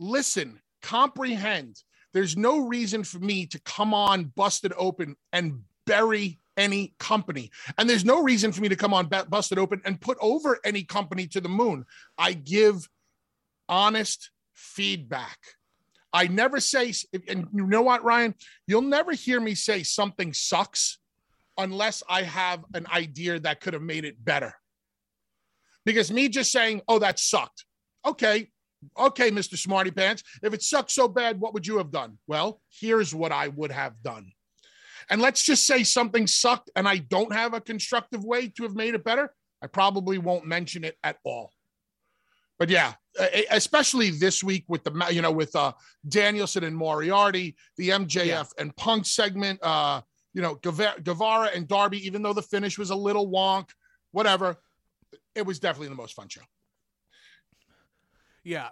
Listen, 0.00 0.60
comprehend. 0.82 1.80
There's 2.12 2.36
no 2.36 2.66
reason 2.66 3.04
for 3.04 3.20
me 3.20 3.46
to 3.46 3.60
come 3.60 3.94
on 3.94 4.24
busted 4.24 4.72
open 4.76 5.14
and 5.32 5.60
bury 5.86 6.40
any 6.56 6.94
company. 6.98 7.52
And 7.78 7.88
there's 7.88 8.04
no 8.04 8.20
reason 8.24 8.50
for 8.50 8.60
me 8.60 8.68
to 8.68 8.76
come 8.76 8.92
on 8.92 9.06
busted 9.06 9.58
open 9.58 9.80
and 9.84 10.00
put 10.00 10.18
over 10.20 10.58
any 10.64 10.82
company 10.82 11.28
to 11.28 11.40
the 11.40 11.48
moon. 11.48 11.84
I 12.18 12.32
give 12.32 12.88
honest 13.68 14.30
feedback. 14.52 15.38
I 16.12 16.26
never 16.26 16.58
say, 16.58 16.92
and 17.28 17.46
you 17.54 17.68
know 17.68 17.82
what, 17.82 18.02
Ryan? 18.02 18.34
You'll 18.66 18.82
never 18.82 19.12
hear 19.12 19.40
me 19.40 19.54
say 19.54 19.84
something 19.84 20.32
sucks 20.32 20.98
unless 21.62 22.02
I 22.08 22.22
have 22.22 22.64
an 22.74 22.86
idea 22.92 23.38
that 23.40 23.60
could 23.60 23.74
have 23.74 23.82
made 23.82 24.04
it 24.04 24.22
better. 24.24 24.54
Because 25.84 26.12
me 26.12 26.28
just 26.28 26.52
saying, 26.52 26.82
oh, 26.88 26.98
that 26.98 27.18
sucked. 27.18 27.64
Okay. 28.06 28.50
Okay, 28.98 29.30
Mr. 29.30 29.58
Smarty 29.58 29.90
Pants. 29.90 30.22
If 30.42 30.54
it 30.54 30.62
sucked 30.62 30.90
so 30.90 31.08
bad, 31.08 31.40
what 31.40 31.54
would 31.54 31.66
you 31.66 31.78
have 31.78 31.90
done? 31.90 32.18
Well, 32.26 32.60
here's 32.70 33.14
what 33.14 33.32
I 33.32 33.48
would 33.48 33.72
have 33.72 34.02
done. 34.02 34.32
And 35.10 35.20
let's 35.20 35.44
just 35.44 35.66
say 35.66 35.82
something 35.82 36.26
sucked 36.26 36.70
and 36.76 36.88
I 36.88 36.98
don't 36.98 37.32
have 37.32 37.52
a 37.52 37.60
constructive 37.60 38.24
way 38.24 38.48
to 38.48 38.62
have 38.62 38.74
made 38.74 38.94
it 38.94 39.04
better. 39.04 39.34
I 39.62 39.66
probably 39.66 40.18
won't 40.18 40.46
mention 40.46 40.84
it 40.84 40.96
at 41.02 41.18
all. 41.24 41.52
But 42.58 42.68
yeah, 42.68 42.92
especially 43.50 44.10
this 44.10 44.44
week 44.44 44.64
with 44.68 44.84
the 44.84 45.08
you 45.10 45.22
know 45.22 45.32
with 45.32 45.56
uh 45.56 45.72
Danielson 46.06 46.62
and 46.62 46.76
Moriarty, 46.76 47.56
the 47.78 47.88
MJF 47.88 48.26
yeah. 48.26 48.44
and 48.58 48.76
Punk 48.76 49.06
segment, 49.06 49.58
uh 49.62 50.02
you 50.34 50.42
know 50.42 50.54
Guevara 50.56 51.50
and 51.54 51.66
Darby, 51.66 52.04
even 52.06 52.22
though 52.22 52.32
the 52.32 52.42
finish 52.42 52.78
was 52.78 52.90
a 52.90 52.96
little 52.96 53.30
wonk, 53.30 53.70
whatever, 54.12 54.56
it 55.34 55.44
was 55.46 55.58
definitely 55.58 55.88
the 55.88 55.94
most 55.94 56.14
fun 56.14 56.28
show. 56.28 56.42
Yeah, 58.42 58.68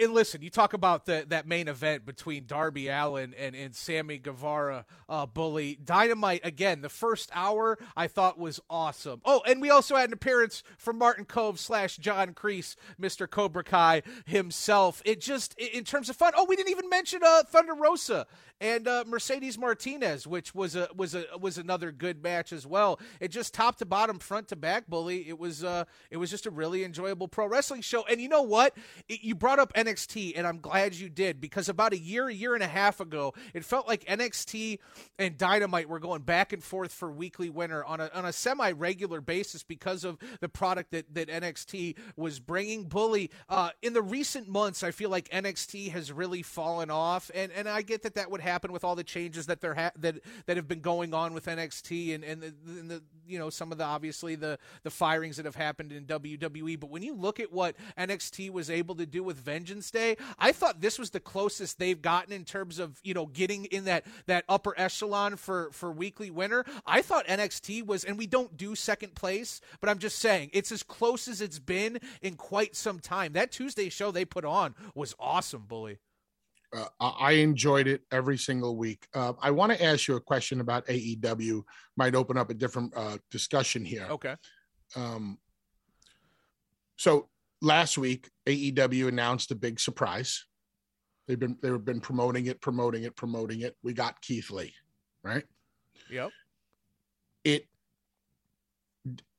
and 0.00 0.12
listen, 0.12 0.42
you 0.42 0.50
talk 0.50 0.72
about 0.72 1.06
the, 1.06 1.24
that 1.28 1.46
main 1.46 1.68
event 1.68 2.04
between 2.04 2.44
Darby 2.44 2.88
Allin 2.88 3.34
and, 3.38 3.54
and 3.54 3.72
Sammy 3.72 4.18
Guevara, 4.18 4.84
uh, 5.08 5.26
Bully 5.26 5.78
Dynamite. 5.84 6.40
Again, 6.42 6.80
the 6.80 6.88
first 6.88 7.30
hour 7.32 7.78
I 7.96 8.08
thought 8.08 8.36
was 8.36 8.58
awesome. 8.68 9.20
Oh, 9.24 9.40
and 9.46 9.60
we 9.60 9.70
also 9.70 9.94
had 9.94 10.08
an 10.08 10.12
appearance 10.12 10.64
from 10.76 10.98
Martin 10.98 11.24
Kove 11.24 11.58
slash 11.58 11.98
John 11.98 12.34
Kreese, 12.34 12.74
Mister 12.98 13.28
Cobra 13.28 13.62
Kai 13.62 14.02
himself. 14.24 15.00
It 15.04 15.20
just 15.20 15.54
in 15.56 15.84
terms 15.84 16.08
of 16.08 16.16
fun. 16.16 16.32
Oh, 16.36 16.44
we 16.48 16.56
didn't 16.56 16.70
even 16.70 16.88
mention 16.88 17.20
uh, 17.24 17.44
Thunder 17.44 17.74
Rosa 17.74 18.26
and 18.60 18.88
uh, 18.88 19.04
Mercedes 19.06 19.56
Martinez, 19.56 20.26
which 20.26 20.52
was 20.52 20.74
a 20.74 20.88
was 20.96 21.14
a 21.14 21.26
was 21.40 21.58
another 21.58 21.92
good 21.92 22.24
match 22.24 22.52
as 22.52 22.66
well. 22.66 22.98
It 23.20 23.28
just 23.28 23.54
top 23.54 23.76
to 23.78 23.86
bottom, 23.86 24.18
front 24.18 24.48
to 24.48 24.56
back, 24.56 24.88
Bully. 24.88 25.28
It 25.28 25.38
was 25.38 25.62
uh, 25.62 25.84
it 26.10 26.16
was 26.16 26.28
just 26.28 26.46
a 26.46 26.50
really 26.50 26.82
enjoyable 26.82 27.28
pro 27.28 27.46
wrestling 27.46 27.82
show. 27.82 28.04
And 28.10 28.20
you 28.20 28.28
know 28.28 28.42
what? 28.42 28.76
You 29.22 29.34
brought 29.34 29.58
up 29.58 29.72
NXT, 29.74 30.32
and 30.36 30.46
I'm 30.46 30.58
glad 30.58 30.94
you 30.94 31.08
did 31.08 31.40
because 31.40 31.68
about 31.68 31.92
a 31.92 31.98
year, 31.98 32.28
a 32.28 32.34
year 32.34 32.54
and 32.54 32.62
a 32.62 32.68
half 32.68 33.00
ago, 33.00 33.32
it 33.54 33.64
felt 33.64 33.86
like 33.86 34.04
NXT 34.04 34.78
and 35.18 35.38
Dynamite 35.38 35.88
were 35.88 36.00
going 36.00 36.22
back 36.22 36.52
and 36.52 36.62
forth 36.62 36.92
for 36.92 37.10
weekly 37.10 37.48
winner 37.48 37.84
on 37.84 38.00
a 38.00 38.10
on 38.12 38.24
a 38.24 38.32
semi 38.32 38.72
regular 38.72 39.20
basis 39.20 39.62
because 39.62 40.04
of 40.04 40.18
the 40.40 40.48
product 40.48 40.90
that 40.90 41.14
that 41.14 41.28
NXT 41.28 41.96
was 42.16 42.40
bringing. 42.40 42.88
Bully 42.88 43.30
uh, 43.48 43.70
in 43.80 43.92
the 43.92 44.02
recent 44.02 44.48
months, 44.48 44.82
I 44.82 44.90
feel 44.90 45.08
like 45.08 45.28
NXT 45.28 45.92
has 45.92 46.12
really 46.12 46.42
fallen 46.42 46.90
off, 46.90 47.30
and 47.34 47.52
and 47.52 47.68
I 47.68 47.82
get 47.82 48.02
that 48.02 48.14
that 48.14 48.30
would 48.30 48.40
happen 48.40 48.72
with 48.72 48.82
all 48.82 48.96
the 48.96 49.04
changes 49.04 49.46
that 49.46 49.60
there 49.60 49.74
ha- 49.74 49.92
that 50.00 50.16
that 50.46 50.56
have 50.56 50.66
been 50.66 50.80
going 50.80 51.14
on 51.14 51.32
with 51.32 51.46
NXT 51.46 52.14
and 52.14 52.24
and 52.24 52.42
the, 52.42 52.54
and 52.66 52.90
the 52.90 53.02
you 53.26 53.38
know 53.38 53.50
some 53.50 53.70
of 53.70 53.78
the 53.78 53.84
obviously 53.84 54.34
the 54.34 54.58
the 54.82 54.90
firings 54.90 55.36
that 55.36 55.46
have 55.46 55.54
happened 55.54 55.92
in 55.92 56.06
WWE. 56.06 56.78
But 56.80 56.90
when 56.90 57.02
you 57.02 57.14
look 57.14 57.38
at 57.38 57.52
what 57.52 57.76
NXT 57.96 58.50
was 58.50 58.68
able 58.68 58.96
to 58.96 59.01
do 59.06 59.22
with 59.22 59.38
Vengeance 59.38 59.90
Day, 59.90 60.16
I 60.38 60.52
thought 60.52 60.80
this 60.80 60.98
was 60.98 61.10
the 61.10 61.20
closest 61.20 61.78
they've 61.78 62.00
gotten 62.00 62.32
in 62.32 62.44
terms 62.44 62.78
of 62.78 63.00
you 63.02 63.14
know 63.14 63.26
getting 63.26 63.66
in 63.66 63.84
that 63.84 64.04
that 64.26 64.44
upper 64.48 64.74
echelon 64.78 65.36
for 65.36 65.70
for 65.72 65.90
weekly 65.90 66.30
winner. 66.30 66.64
I 66.86 67.02
thought 67.02 67.26
NXT 67.26 67.86
was, 67.86 68.04
and 68.04 68.18
we 68.18 68.26
don't 68.26 68.56
do 68.56 68.74
second 68.74 69.14
place, 69.14 69.60
but 69.80 69.88
I'm 69.88 69.98
just 69.98 70.18
saying 70.18 70.50
it's 70.52 70.72
as 70.72 70.82
close 70.82 71.28
as 71.28 71.40
it's 71.40 71.58
been 71.58 71.98
in 72.20 72.34
quite 72.34 72.76
some 72.76 73.00
time. 73.00 73.32
That 73.32 73.52
Tuesday 73.52 73.88
show 73.88 74.10
they 74.10 74.24
put 74.24 74.44
on 74.44 74.74
was 74.94 75.14
awesome, 75.18 75.64
bully. 75.66 75.98
Uh, 76.74 76.86
I 77.00 77.32
enjoyed 77.32 77.86
it 77.86 78.02
every 78.10 78.38
single 78.38 78.76
week. 78.76 79.06
Uh, 79.12 79.34
I 79.42 79.50
want 79.50 79.72
to 79.72 79.84
ask 79.84 80.08
you 80.08 80.16
a 80.16 80.20
question 80.20 80.60
about 80.60 80.86
AEW. 80.86 81.62
Might 81.96 82.14
open 82.14 82.38
up 82.38 82.48
a 82.48 82.54
different 82.54 82.96
uh, 82.96 83.18
discussion 83.30 83.84
here. 83.84 84.06
Okay. 84.08 84.36
Um, 84.96 85.38
so 86.96 87.28
last 87.62 87.96
week, 87.96 88.28
AEW 88.46 89.08
announced 89.08 89.50
a 89.50 89.54
big 89.54 89.80
surprise. 89.80 90.44
They've 91.26 91.38
been 91.38 91.56
they've 91.62 91.82
been 91.82 92.00
promoting 92.00 92.46
it, 92.46 92.60
promoting 92.60 93.04
it, 93.04 93.16
promoting 93.16 93.60
it. 93.60 93.76
We 93.82 93.94
got 93.94 94.20
Keith 94.20 94.50
Lee, 94.50 94.74
right? 95.22 95.44
Yep. 96.10 96.30
It. 97.44 97.66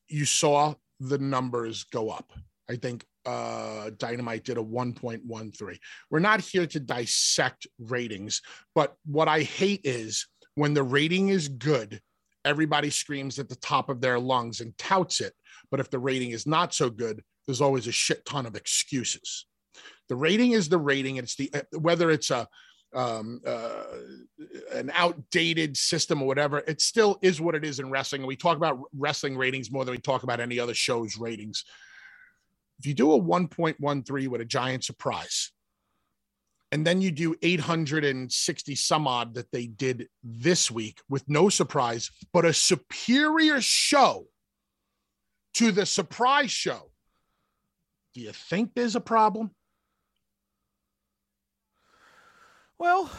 You 0.07 0.25
saw 0.25 0.75
the 0.99 1.17
numbers 1.17 1.83
go 1.85 2.09
up. 2.09 2.31
I 2.69 2.77
think 2.77 3.05
uh, 3.25 3.91
Dynamite 3.97 4.43
did 4.43 4.57
a 4.57 4.63
1.13. 4.63 5.77
We're 6.09 6.19
not 6.19 6.41
here 6.41 6.65
to 6.67 6.79
dissect 6.79 7.67
ratings, 7.79 8.41
but 8.75 8.95
what 9.05 9.27
I 9.27 9.41
hate 9.41 9.81
is 9.83 10.27
when 10.55 10.73
the 10.73 10.83
rating 10.83 11.29
is 11.29 11.47
good, 11.47 11.99
everybody 12.45 12.89
screams 12.89 13.39
at 13.39 13.49
the 13.49 13.55
top 13.55 13.89
of 13.89 14.01
their 14.01 14.19
lungs 14.19 14.61
and 14.61 14.77
touts 14.77 15.19
it. 15.19 15.33
But 15.71 15.79
if 15.79 15.89
the 15.89 15.99
rating 15.99 16.31
is 16.31 16.45
not 16.45 16.73
so 16.73 16.89
good, 16.89 17.23
there's 17.45 17.61
always 17.61 17.87
a 17.87 17.91
shit 17.91 18.25
ton 18.25 18.45
of 18.45 18.55
excuses. 18.55 19.45
The 20.09 20.15
rating 20.15 20.51
is 20.51 20.69
the 20.69 20.77
rating. 20.77 21.17
It's 21.17 21.35
the 21.35 21.51
whether 21.71 22.11
it's 22.11 22.29
a 22.31 22.47
um, 22.93 23.41
uh, 23.45 23.83
an 24.71 24.91
outdated 24.93 25.75
system 25.75 26.21
or 26.21 26.27
whatever, 26.27 26.59
it 26.59 26.81
still 26.81 27.17
is 27.21 27.41
what 27.41 27.55
it 27.55 27.65
is 27.65 27.79
in 27.79 27.89
wrestling. 27.89 28.21
And 28.21 28.27
we 28.27 28.35
talk 28.35 28.57
about 28.57 28.79
wrestling 28.95 29.35
ratings 29.35 29.71
more 29.71 29.83
than 29.83 29.93
we 29.93 29.97
talk 29.97 30.23
about 30.23 30.39
any 30.39 30.59
other 30.59 30.73
show's 30.73 31.17
ratings. 31.17 31.65
If 32.79 32.85
you 32.85 32.93
do 32.93 33.13
a 33.13 33.19
1.13 33.19 34.27
with 34.27 34.41
a 34.41 34.45
giant 34.45 34.83
surprise, 34.83 35.51
and 36.71 36.85
then 36.85 37.01
you 37.01 37.11
do 37.11 37.35
860 37.41 38.75
some 38.75 39.07
odd 39.07 39.35
that 39.35 39.51
they 39.51 39.67
did 39.67 40.07
this 40.23 40.71
week 40.71 40.99
with 41.07 41.23
no 41.29 41.49
surprise, 41.49 42.09
but 42.33 42.45
a 42.45 42.53
superior 42.53 43.61
show 43.61 44.25
to 45.53 45.71
the 45.71 45.85
surprise 45.85 46.51
show, 46.51 46.89
do 48.13 48.21
you 48.21 48.31
think 48.31 48.71
there's 48.75 48.95
a 48.95 49.01
problem? 49.01 49.51
Well, 52.77 53.09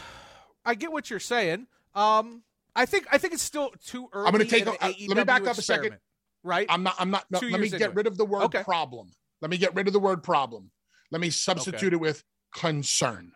I 0.65 0.75
get 0.75 0.93
what 0.93 1.11
you're 1.11 1.21
saying. 1.21 1.67
Um, 1.95 2.43
I 2.77 2.87
think 2.87 3.07
I 3.11 3.19
think 3.19 3.35
it's 3.35 3.43
still 3.43 3.71
too 3.85 4.09
early. 4.13 4.27
I'm 4.27 4.33
going 4.33 4.45
to 4.45 4.51
take. 4.51 4.67
A, 4.67 4.73
uh, 4.85 4.93
let 5.09 5.17
me 5.17 5.25
back 5.25 5.47
up 5.47 5.59
a 5.59 5.63
second. 5.63 5.99
Right. 6.43 6.67
I'm 6.69 6.83
not. 6.83 6.97
I'm 6.99 7.11
not. 7.11 7.25
No, 7.31 7.39
let 7.41 7.61
me 7.61 7.71
get 7.71 7.95
rid 7.95 8.07
of 8.07 8.17
the 8.17 8.25
word 8.25 8.43
okay. 8.45 8.63
problem. 8.63 9.11
Let 9.41 9.51
me 9.51 9.59
get 9.59 9.75
rid 9.75 9.87
of 9.87 9.93
the 9.93 10.01
word 10.01 10.23
problem. 10.23 10.71
Let 11.11 11.21
me 11.21 11.31
substitute 11.31 11.87
okay. 11.89 11.95
it 11.95 12.01
with 12.01 12.25
concern. 12.55 13.33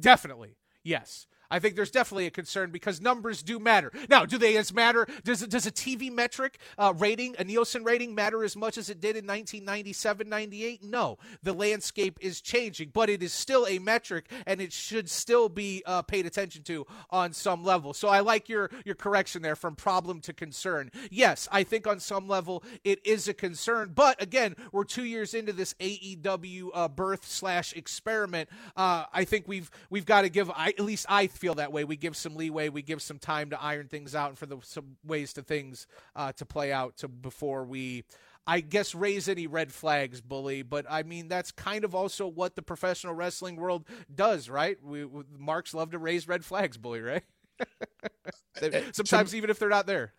Definitely. 0.00 0.56
Yes. 0.84 1.26
I 1.50 1.58
think 1.58 1.76
there's 1.76 1.90
definitely 1.90 2.26
a 2.26 2.30
concern 2.30 2.70
because 2.70 3.00
numbers 3.00 3.42
do 3.42 3.58
matter. 3.58 3.92
Now, 4.08 4.24
do 4.26 4.38
they 4.38 4.56
as 4.56 4.72
matter? 4.72 5.06
Does 5.24 5.40
does 5.40 5.66
a 5.66 5.72
TV 5.72 6.12
metric 6.12 6.58
uh, 6.76 6.92
rating, 6.96 7.36
a 7.38 7.44
Nielsen 7.44 7.84
rating, 7.84 8.14
matter 8.14 8.44
as 8.44 8.56
much 8.56 8.76
as 8.76 8.90
it 8.90 9.00
did 9.00 9.16
in 9.16 9.26
1997, 9.26 10.28
98? 10.28 10.82
No, 10.82 11.18
the 11.42 11.52
landscape 11.52 12.18
is 12.20 12.40
changing, 12.40 12.90
but 12.92 13.08
it 13.08 13.22
is 13.22 13.32
still 13.32 13.66
a 13.66 13.78
metric, 13.78 14.30
and 14.46 14.60
it 14.60 14.72
should 14.72 15.08
still 15.08 15.48
be 15.48 15.82
uh, 15.86 16.02
paid 16.02 16.26
attention 16.26 16.62
to 16.64 16.86
on 17.10 17.32
some 17.32 17.64
level. 17.64 17.94
So 17.94 18.08
I 18.08 18.20
like 18.20 18.48
your 18.48 18.70
your 18.84 18.94
correction 18.94 19.42
there 19.42 19.56
from 19.56 19.76
problem 19.76 20.20
to 20.22 20.32
concern. 20.32 20.90
Yes, 21.10 21.48
I 21.50 21.62
think 21.62 21.86
on 21.86 22.00
some 22.00 22.28
level 22.28 22.62
it 22.84 23.04
is 23.06 23.28
a 23.28 23.34
concern, 23.34 23.92
but 23.94 24.20
again, 24.22 24.54
we're 24.72 24.84
two 24.84 25.04
years 25.04 25.34
into 25.34 25.52
this 25.52 25.74
AEW 25.80 26.68
uh, 26.74 26.88
birth 26.88 27.24
slash 27.26 27.72
experiment. 27.74 28.48
Uh, 28.76 29.04
I 29.12 29.24
think 29.24 29.48
we've 29.48 29.70
we've 29.88 30.06
got 30.06 30.22
to 30.22 30.28
give. 30.28 30.50
I, 30.50 30.68
at 30.68 30.80
least 30.80 31.06
I 31.08 31.26
feel 31.38 31.54
that 31.54 31.72
way. 31.72 31.84
We 31.84 31.96
give 31.96 32.16
some 32.16 32.34
leeway, 32.36 32.68
we 32.68 32.82
give 32.82 33.00
some 33.00 33.18
time 33.18 33.50
to 33.50 33.62
iron 33.62 33.88
things 33.88 34.14
out, 34.14 34.30
and 34.30 34.38
for 34.38 34.46
the 34.46 34.58
some 34.62 34.96
ways 35.04 35.32
to 35.34 35.42
things 35.42 35.86
uh, 36.14 36.32
to 36.32 36.44
play 36.44 36.72
out 36.72 36.96
to 36.98 37.08
before 37.08 37.64
we. 37.64 38.04
I 38.46 38.60
guess 38.60 38.94
raise 38.94 39.28
any 39.28 39.46
red 39.46 39.72
flags, 39.72 40.22
bully. 40.22 40.62
But 40.62 40.86
I 40.88 41.02
mean, 41.02 41.28
that's 41.28 41.52
kind 41.52 41.84
of 41.84 41.94
also 41.94 42.26
what 42.26 42.56
the 42.56 42.62
professional 42.62 43.12
wrestling 43.12 43.56
world 43.56 43.86
does, 44.14 44.48
right? 44.48 44.78
We, 44.82 45.04
we 45.04 45.24
marks 45.36 45.74
love 45.74 45.90
to 45.90 45.98
raise 45.98 46.26
red 46.26 46.46
flags, 46.46 46.78
bully, 46.78 47.02
right? 47.02 47.24
Sometimes 48.92 49.34
even 49.34 49.50
if 49.50 49.58
they're 49.58 49.68
not 49.68 49.86
there. 49.86 50.12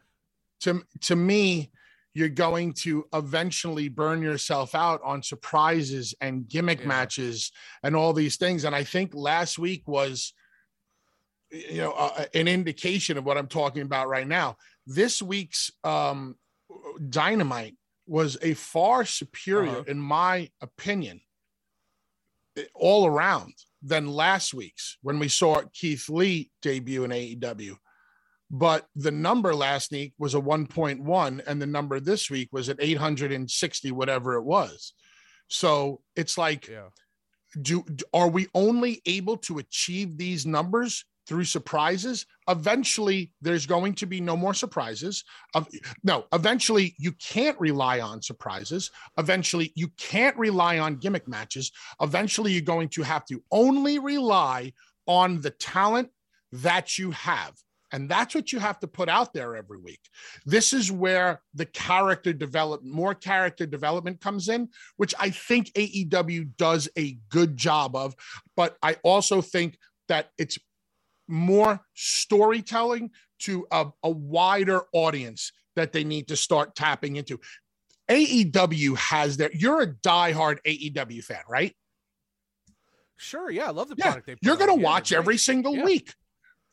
to 0.61 0.83
to 1.01 1.15
me, 1.15 1.71
you're 2.13 2.29
going 2.29 2.73
to 2.73 3.05
eventually 3.13 3.87
burn 3.89 4.21
yourself 4.21 4.75
out 4.75 5.01
on 5.03 5.23
surprises 5.23 6.13
and 6.21 6.47
gimmick 6.47 6.81
Yeah. 6.81 6.87
matches 6.87 7.51
and 7.83 7.95
all 7.95 8.13
these 8.13 8.37
things. 8.37 8.63
And 8.63 8.75
I 8.75 8.83
think 8.83 9.13
last 9.13 9.57
week 9.59 9.87
was, 9.87 10.33
you 11.51 11.77
know, 11.77 11.91
uh, 11.91 12.25
an 12.33 12.47
indication 12.47 13.17
of 13.17 13.25
what 13.25 13.37
I'm 13.37 13.47
talking 13.47 13.81
about 13.81 14.07
right 14.07 14.27
now. 14.27 14.57
This 14.85 15.21
week's 15.21 15.71
um, 15.83 16.35
Dynamite 17.09 17.75
was 18.07 18.37
a 18.41 18.53
far 18.53 19.05
superior, 19.05 19.69
Uh-huh. 19.71 19.83
in 19.87 19.99
my 19.99 20.49
opinion, 20.61 21.21
all 22.73 23.05
around 23.05 23.53
than 23.81 24.07
last 24.07 24.53
week's 24.53 24.97
when 25.01 25.19
we 25.19 25.27
saw 25.29 25.61
Keith 25.73 26.09
Lee 26.09 26.51
debut 26.61 27.03
in 27.03 27.11
AEW. 27.11 27.77
But 28.51 28.87
the 28.95 29.11
number 29.11 29.53
last 29.53 29.91
week 29.91 30.13
was 30.17 30.33
a 30.33 30.39
1.1, 30.41 31.41
and 31.45 31.61
the 31.61 31.67
number 31.67 31.99
this 31.99 32.29
week 32.31 32.49
was 32.51 32.67
at 32.67 32.81
860, 32.81 33.91
whatever 33.91 34.33
it 34.35 34.43
was. 34.43 34.93
So 35.47 36.01
it's 36.15 36.37
like, 36.37 36.67
Yeah. 36.67 36.89
do 37.61 37.85
are 38.13 38.27
we 38.27 38.47
only 38.53 39.01
able 39.05 39.37
to 39.37 39.59
achieve 39.59 40.17
these 40.17 40.45
numbers 40.45 41.05
through 41.29 41.45
surprises? 41.45 42.25
Eventually, 42.49 43.31
there's 43.39 43.67
going 43.67 43.93
to 43.93 44.07
be 44.07 44.19
no 44.19 44.35
more 44.35 44.55
surprises. 44.55 45.23
No, 46.03 46.25
eventually 46.33 46.95
you 46.97 47.11
can't 47.13 47.57
rely 47.59 47.99
on 47.99 48.21
surprises. 48.23 48.89
Eventually, 49.19 49.71
you 49.75 49.89
can't 49.97 50.35
rely 50.35 50.79
on 50.79 50.95
gimmick 50.95 51.27
matches. 51.27 51.71
Eventually, 52.01 52.51
you're 52.51 52.61
going 52.63 52.89
to 52.89 53.03
have 53.03 53.25
to 53.25 53.43
only 53.51 53.99
rely 53.99 54.73
on 55.05 55.39
the 55.39 55.51
talent 55.51 56.09
that 56.51 56.97
you 56.97 57.11
have. 57.11 57.53
And 57.91 58.09
that's 58.09 58.35
what 58.35 58.51
you 58.51 58.59
have 58.59 58.79
to 58.81 58.87
put 58.87 59.09
out 59.09 59.33
there 59.33 59.55
every 59.55 59.77
week. 59.79 60.01
This 60.45 60.73
is 60.73 60.91
where 60.91 61.41
the 61.55 61.65
character 61.65 62.33
development, 62.33 62.93
more 62.93 63.15
character 63.15 63.65
development 63.65 64.21
comes 64.21 64.47
in, 64.49 64.69
which 64.97 65.15
I 65.19 65.29
think 65.31 65.71
AEW 65.73 66.55
does 66.57 66.89
a 66.97 67.17
good 67.29 67.57
job 67.57 67.95
of. 67.95 68.15
But 68.55 68.77
I 68.83 68.97
also 69.03 69.41
think 69.41 69.77
that 70.07 70.29
it's 70.37 70.57
more 71.29 71.79
storytelling 71.93 73.11
to 73.39 73.65
a, 73.71 73.87
a 74.03 74.09
wider 74.09 74.81
audience 74.91 75.51
that 75.75 75.93
they 75.93 76.03
need 76.03 76.27
to 76.27 76.35
start 76.35 76.75
tapping 76.75 77.15
into. 77.15 77.39
AEW 78.09 78.97
has 78.97 79.37
their, 79.37 79.51
you're 79.53 79.81
a 79.81 79.87
diehard 79.87 80.57
AEW 80.65 81.23
fan, 81.23 81.43
right? 81.47 81.75
Sure, 83.17 83.49
yeah, 83.51 83.67
I 83.67 83.71
love 83.71 83.89
the 83.89 83.95
Yeah, 83.97 84.05
product 84.05 84.27
they 84.27 84.33
put 84.33 84.43
you're 84.43 84.57
going 84.57 84.77
to 84.79 84.83
watch 84.83 85.11
every 85.11 85.37
single 85.37 85.75
Yeah. 85.75 85.83
week. 85.85 86.13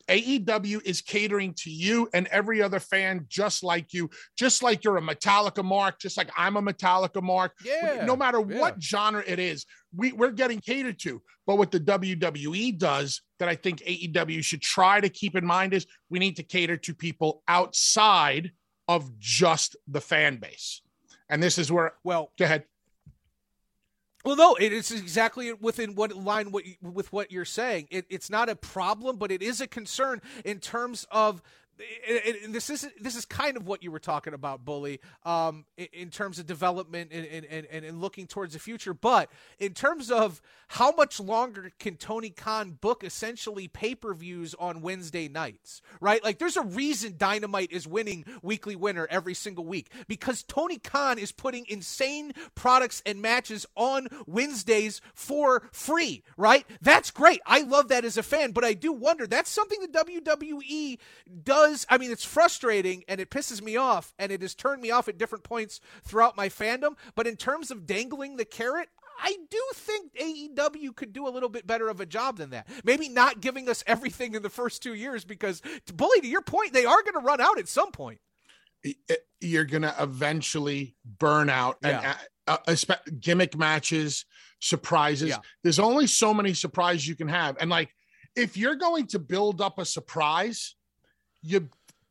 AEW 0.08 0.82
is 0.84 1.00
catering 1.00 1.54
to 1.54 1.70
you 1.70 2.08
and 2.14 2.26
every 2.28 2.62
other 2.62 2.80
fan 2.80 3.26
just 3.28 3.64
like 3.64 3.92
you, 3.92 4.10
just 4.36 4.62
like 4.62 4.84
you're 4.84 4.96
a 4.96 5.02
Metallica 5.02 5.64
mark, 5.64 5.98
just 5.98 6.16
like 6.16 6.30
I'm 6.36 6.56
a 6.56 6.62
Metallica 6.62 7.22
mark. 7.22 7.52
Yeah, 7.64 8.04
No 8.04 8.16
matter 8.16 8.38
yeah. 8.38 8.60
what 8.60 8.82
genre 8.82 9.22
it 9.26 9.38
is, 9.38 9.66
we, 9.94 10.12
we're 10.12 10.30
getting 10.30 10.60
catered 10.60 10.98
to. 11.00 11.22
But 11.46 11.58
what 11.58 11.70
the 11.70 11.80
WWE 11.80 12.78
does 12.78 13.22
that 13.38 13.48
I 13.48 13.54
think 13.54 13.80
AEW 13.80 14.44
should 14.44 14.62
try 14.62 15.00
to 15.00 15.08
keep 15.08 15.36
in 15.36 15.46
mind 15.46 15.74
is 15.74 15.86
we 16.10 16.18
need 16.18 16.36
to 16.36 16.42
cater 16.42 16.76
to 16.76 16.94
people 16.94 17.42
outside 17.48 18.52
of 18.88 19.18
just 19.18 19.76
the 19.88 20.00
fan 20.00 20.36
base. 20.36 20.82
And 21.28 21.42
this 21.42 21.58
is 21.58 21.72
where, 21.72 21.94
well, 22.04 22.32
go 22.38 22.44
ahead. 22.44 22.64
Well, 24.26 24.34
no, 24.34 24.56
it 24.56 24.72
is 24.72 24.90
exactly 24.90 25.52
within 25.52 25.94
what 25.94 26.12
line 26.12 26.50
what 26.50 26.66
you, 26.66 26.74
with 26.82 27.12
what 27.12 27.30
you're 27.30 27.44
saying. 27.44 27.86
It, 27.92 28.06
it's 28.10 28.28
not 28.28 28.48
a 28.48 28.56
problem, 28.56 29.18
but 29.18 29.30
it 29.30 29.40
is 29.40 29.60
a 29.60 29.68
concern 29.68 30.20
in 30.44 30.58
terms 30.58 31.06
of. 31.12 31.42
And 32.44 32.54
this 32.54 32.70
is 32.70 32.88
this 33.00 33.16
is 33.16 33.24
kind 33.24 33.56
of 33.56 33.66
what 33.66 33.82
you 33.82 33.90
were 33.90 33.98
talking 33.98 34.32
about, 34.34 34.64
bully. 34.64 35.00
Um, 35.24 35.64
in, 35.76 35.88
in 35.92 36.10
terms 36.10 36.38
of 36.38 36.46
development 36.46 37.10
and, 37.12 37.26
and, 37.26 37.44
and, 37.44 37.84
and 37.84 38.00
looking 38.00 38.26
towards 38.26 38.54
the 38.54 38.58
future, 38.58 38.94
but 38.94 39.30
in 39.58 39.74
terms 39.74 40.10
of 40.10 40.40
how 40.68 40.92
much 40.92 41.20
longer 41.20 41.70
can 41.78 41.96
Tony 41.96 42.30
Khan 42.30 42.72
book 42.80 43.04
essentially 43.04 43.68
pay 43.68 43.94
per 43.94 44.14
views 44.14 44.54
on 44.58 44.82
Wednesday 44.82 45.28
nights, 45.28 45.82
right? 46.00 46.22
Like, 46.24 46.38
there's 46.38 46.56
a 46.56 46.62
reason 46.62 47.14
Dynamite 47.16 47.72
is 47.72 47.86
winning 47.86 48.24
weekly 48.42 48.74
winner 48.76 49.06
every 49.10 49.34
single 49.34 49.64
week 49.64 49.90
because 50.08 50.42
Tony 50.42 50.78
Khan 50.78 51.18
is 51.18 51.32
putting 51.32 51.66
insane 51.68 52.32
products 52.54 53.02
and 53.06 53.22
matches 53.22 53.66
on 53.76 54.08
Wednesdays 54.26 55.00
for 55.14 55.68
free, 55.72 56.22
right? 56.36 56.66
That's 56.80 57.10
great. 57.10 57.40
I 57.46 57.60
love 57.62 57.88
that 57.88 58.04
as 58.04 58.16
a 58.16 58.22
fan, 58.22 58.52
but 58.52 58.64
I 58.64 58.72
do 58.72 58.92
wonder 58.92 59.26
that's 59.26 59.50
something 59.50 59.80
the 59.80 59.88
WWE 59.88 60.98
does. 61.44 61.65
I 61.88 61.98
mean, 61.98 62.10
it's 62.10 62.24
frustrating 62.24 63.04
and 63.08 63.20
it 63.20 63.30
pisses 63.30 63.60
me 63.62 63.76
off 63.76 64.14
and 64.18 64.30
it 64.32 64.42
has 64.42 64.54
turned 64.54 64.82
me 64.82 64.90
off 64.90 65.08
at 65.08 65.18
different 65.18 65.44
points 65.44 65.80
throughout 66.04 66.36
my 66.36 66.48
fandom. 66.48 66.96
But 67.14 67.26
in 67.26 67.36
terms 67.36 67.70
of 67.70 67.86
dangling 67.86 68.36
the 68.36 68.44
carrot, 68.44 68.88
I 69.18 69.36
do 69.50 69.62
think 69.74 70.12
AEW 70.14 70.94
could 70.94 71.12
do 71.12 71.26
a 71.26 71.30
little 71.30 71.48
bit 71.48 71.66
better 71.66 71.88
of 71.88 72.00
a 72.00 72.06
job 72.06 72.36
than 72.36 72.50
that. 72.50 72.68
Maybe 72.84 73.08
not 73.08 73.40
giving 73.40 73.68
us 73.68 73.82
everything 73.86 74.34
in 74.34 74.42
the 74.42 74.50
first 74.50 74.82
two 74.82 74.92
years 74.94 75.24
because, 75.24 75.62
bully, 75.94 76.20
to 76.20 76.26
your 76.26 76.42
point, 76.42 76.72
they 76.74 76.84
are 76.84 77.02
going 77.02 77.14
to 77.14 77.20
run 77.26 77.40
out 77.40 77.58
at 77.58 77.68
some 77.68 77.92
point. 77.92 78.20
you're 79.40 79.64
going 79.64 79.82
to 79.82 79.94
eventually 79.98 80.94
burn 81.18 81.48
out 81.50 81.76
and 81.82 81.92
Yeah. 82.02 82.16
uh, 82.46 82.52
uh, 82.52 82.72
espe- 82.72 83.20
gimmick 83.20 83.56
matches, 83.56 84.24
surprises. 84.60 85.30
Yeah. 85.30 85.38
There's 85.62 85.78
only 85.78 86.06
so 86.06 86.32
many 86.32 86.54
surprises 86.54 87.06
you 87.08 87.16
can 87.16 87.28
have. 87.28 87.56
And 87.60 87.68
like, 87.70 87.90
if 88.36 88.56
you're 88.56 88.76
going 88.76 89.06
to 89.08 89.18
build 89.18 89.60
up 89.60 89.78
a 89.78 89.84
surprise, 89.84 90.76
you 91.46 91.68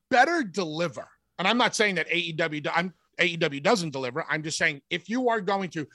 better 0.10 0.44
deliver. 0.44 1.08
And 1.38 1.48
I'm 1.48 1.58
not 1.58 1.76
saying 1.76 1.96
that 1.96 2.10
AEW, 2.10 2.70
I'm 2.74 2.94
AEW 3.20 3.62
doesn't 3.64 3.92
deliver. 3.92 4.26
I'm 4.30 4.44
just 4.44 4.58
saying 4.58 4.82
if 4.90 5.10
you 5.10 5.30
are 5.30 5.42
going 5.42 5.70
to, 5.72 5.88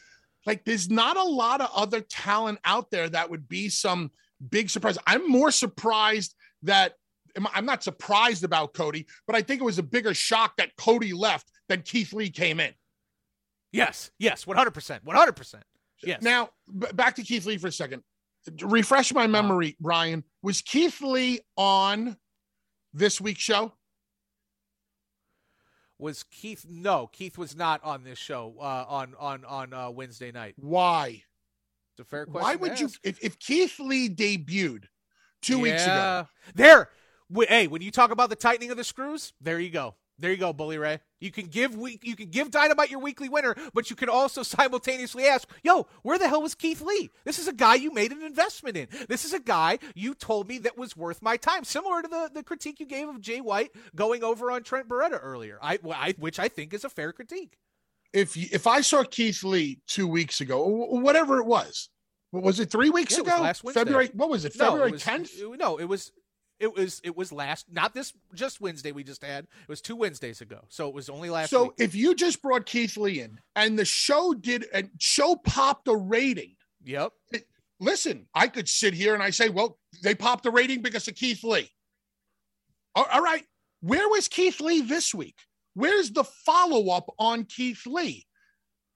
like, 0.47 0.65
there's 0.65 0.91
not 0.91 1.17
a 1.17 1.23
lot 1.23 1.61
of 1.61 1.71
other 1.75 2.01
talent 2.01 2.59
out 2.65 2.91
there 2.91 3.09
that 3.09 3.31
would 3.31 3.49
be 3.49 3.69
some 3.69 4.11
big 4.51 4.71
surprise. 4.71 4.99
I'm 5.07 5.29
more 5.29 5.51
surprised 5.51 6.35
that 6.63 6.95
I'm- 7.55 7.65
not 7.65 7.85
surprised 7.85 8.43
about 8.43 8.75
Cody, 8.75 9.07
but 9.27 9.37
I 9.37 9.43
think 9.43 9.61
it 9.61 9.65
was 9.65 9.79
a 9.79 9.83
bigger 9.85 10.15
shock 10.15 10.57
that 10.57 10.75
Cody 10.77 11.13
left 11.13 11.49
than 11.69 11.83
Keith 11.83 12.13
Lee 12.13 12.31
came 12.31 12.59
in. 12.59 12.75
Yes, 13.73 14.11
yes, 14.19 14.45
100%. 14.47 15.05
100%. 15.05 15.63
Yes. 16.03 16.23
Now, 16.23 16.51
b- 16.67 16.89
back 16.95 17.15
to 17.17 17.23
Keith 17.23 17.47
Lee 17.47 17.59
for 17.59 17.69
a 17.69 17.73
second. 17.73 18.03
Refresh 18.63 19.13
my 19.13 19.27
memory, 19.27 19.77
Brian. 19.79 20.25
Was 20.43 20.63
Keith 20.63 21.01
Lee 21.03 21.41
on 21.57 22.17
this 22.93 23.21
week's 23.21 23.43
show? 23.43 23.73
was 26.01 26.25
Keith? 26.25 26.67
No, 26.69 27.07
Keith 27.07 27.39
was 27.39 27.55
not 27.55 27.83
on 27.85 28.03
this 28.03 28.19
show 28.19 28.55
uh, 28.59 28.85
on 28.89 29.15
on 29.19 29.45
on 29.45 29.73
uh, 29.73 29.91
Wednesday 29.91 30.33
night. 30.33 30.55
Why? 30.57 31.23
It's 31.93 32.01
a 32.01 32.05
fair 32.05 32.27
question. 32.27 32.43
Why 32.43 32.57
would 32.57 32.81
you, 32.81 32.89
if, 33.03 33.23
if 33.23 33.39
Keith 33.39 33.79
Lee 33.79 34.09
debuted 34.09 34.85
two 35.43 35.59
weeks 35.59 35.85
ago, 35.85 36.29
There. 36.55 36.89
Hey, 37.49 37.69
when 37.69 37.83
you 37.83 37.91
talk 37.93 38.11
about 38.11 38.31
the 38.31 38.37
tightening 38.37 38.71
of 38.71 38.77
the 38.77 38.85
screws, 38.85 39.33
there 39.41 39.61
you 39.61 39.71
go. 39.71 39.95
There 40.21 40.31
you 40.31 40.37
go, 40.37 40.53
Bully 40.53 40.77
Ray. 40.79 41.01
You 41.19 41.31
can 41.31 41.47
give 41.47 41.75
week, 41.77 42.03
you 42.05 42.15
can 42.15 42.29
give 42.29 42.51
Dynamite 42.51 42.91
your 42.91 43.01
weekly 43.01 43.29
winner, 43.29 43.55
but 43.73 43.89
you 43.91 43.97
can 43.97 44.09
also 44.11 44.43
simultaneously 44.45 45.25
ask, 45.27 45.49
"Yo, 45.65 45.87
where 46.03 46.19
the 46.19 46.29
hell 46.29 46.43
was 46.43 46.55
Keith 46.55 46.83
Lee? 46.83 47.11
This 47.25 47.39
is 47.39 47.49
a 47.49 47.53
guy 47.53 47.75
you 47.77 47.91
made 47.93 48.13
an 48.13 48.23
investment 48.23 48.77
in. 48.77 48.89
This 49.09 49.25
is 49.25 49.33
a 49.33 49.41
guy 49.41 49.79
you 49.95 50.15
told 50.15 50.47
me 50.49 50.59
that 50.59 50.77
was 50.79 50.97
worth 50.97 51.23
my 51.23 51.37
time." 51.37 51.65
Similar 51.65 52.03
to 52.03 52.09
the, 52.09 52.31
the 52.35 52.43
critique 52.43 52.81
you 52.81 52.87
gave 52.87 53.09
of 53.09 53.21
Jay 53.21 53.41
White 53.41 53.71
going 53.97 54.23
over 54.23 54.51
on 54.51 54.63
Trent 54.63 54.89
Beretta 54.89 55.19
earlier, 55.23 55.59
I, 55.63 55.79
I 55.91 56.15
which 56.19 56.39
I 56.39 56.49
think 56.49 56.75
is 56.75 56.85
a 56.85 56.91
fair 56.91 57.13
critique. 57.13 57.57
if 58.13 58.37
you, 58.37 58.47
if 58.53 58.67
I 58.67 58.83
saw 58.83 59.03
Keith 59.05 59.43
Lee 59.43 59.81
two 59.87 60.07
weeks 60.07 60.41
ago, 60.41 60.63
or 60.63 61.01
whatever 61.01 61.39
it 61.39 61.47
was, 61.47 61.89
was 62.33 62.61
it 62.61 62.71
three 62.71 62.91
weeks 62.91 63.13
Yeah, 63.15 63.21
it 63.21 63.27
ago? 63.27 63.43
last 63.43 63.65
Wednesday. 63.65 63.81
February, 63.81 64.11
what 64.15 64.29
was 64.31 64.45
it? 64.45 64.53
February 64.53 64.93
10th? 64.93 65.31
it- 65.39 65.59
No, 65.59 65.79
it 65.79 65.85
was 65.87 66.13
it 66.61 66.75
was 66.77 67.01
it 67.03 67.17
was 67.17 67.33
last 67.33 67.67
not 67.73 67.95
this 67.95 68.13
just 68.35 68.61
Wednesday 68.61 68.93
we 68.93 69.03
just 69.03 69.25
had. 69.25 69.45
It 69.45 69.69
was 69.69 69.81
two 69.81 69.97
Wednesdays 69.97 70.41
ago. 70.41 70.61
So 70.69 70.89
it 70.89 70.95
was 70.95 71.09
only 71.09 71.31
last 71.31 71.51
So 71.51 71.65
week. 71.65 71.73
if 71.79 71.95
you 71.95 72.15
just 72.15 72.41
brought 72.43 72.67
Keith 72.67 72.97
Lee 72.97 73.21
in 73.21 73.41
and 73.57 73.79
the 73.79 73.85
show 73.85 74.35
did 74.35 74.67
and 74.73 74.91
show 74.99 75.37
popped 75.37 75.89
a 75.89 75.97
rating, 75.97 76.57
Yep. 76.85 77.13
it- 77.33 77.49
listen, 77.81 78.27
I 78.35 78.47
could 78.49 78.69
sit 78.69 78.95
here 78.95 79.15
and 79.15 79.23
I 79.23 79.31
say, 79.31 79.49
well, 79.49 79.79
they 80.03 80.15
popped 80.15 80.47
a 80.47 80.51
rating 80.51 80.83
because 80.83 81.09
of 81.09 81.15
Keith 81.15 81.43
Lee. 81.43 81.71
All- 82.95 83.07
all 83.13 83.23
right. 83.23 83.45
Where 83.81 84.09
was 84.09 84.29
Keith 84.29 84.61
Lee 84.61 84.83
this 84.83 85.15
week? 85.15 85.37
Where's 85.75 86.11
the 86.11 86.25
follow 86.25 86.91
up 86.91 87.09
on 87.19 87.45
Keith 87.47 87.87
Lee? 87.87 88.27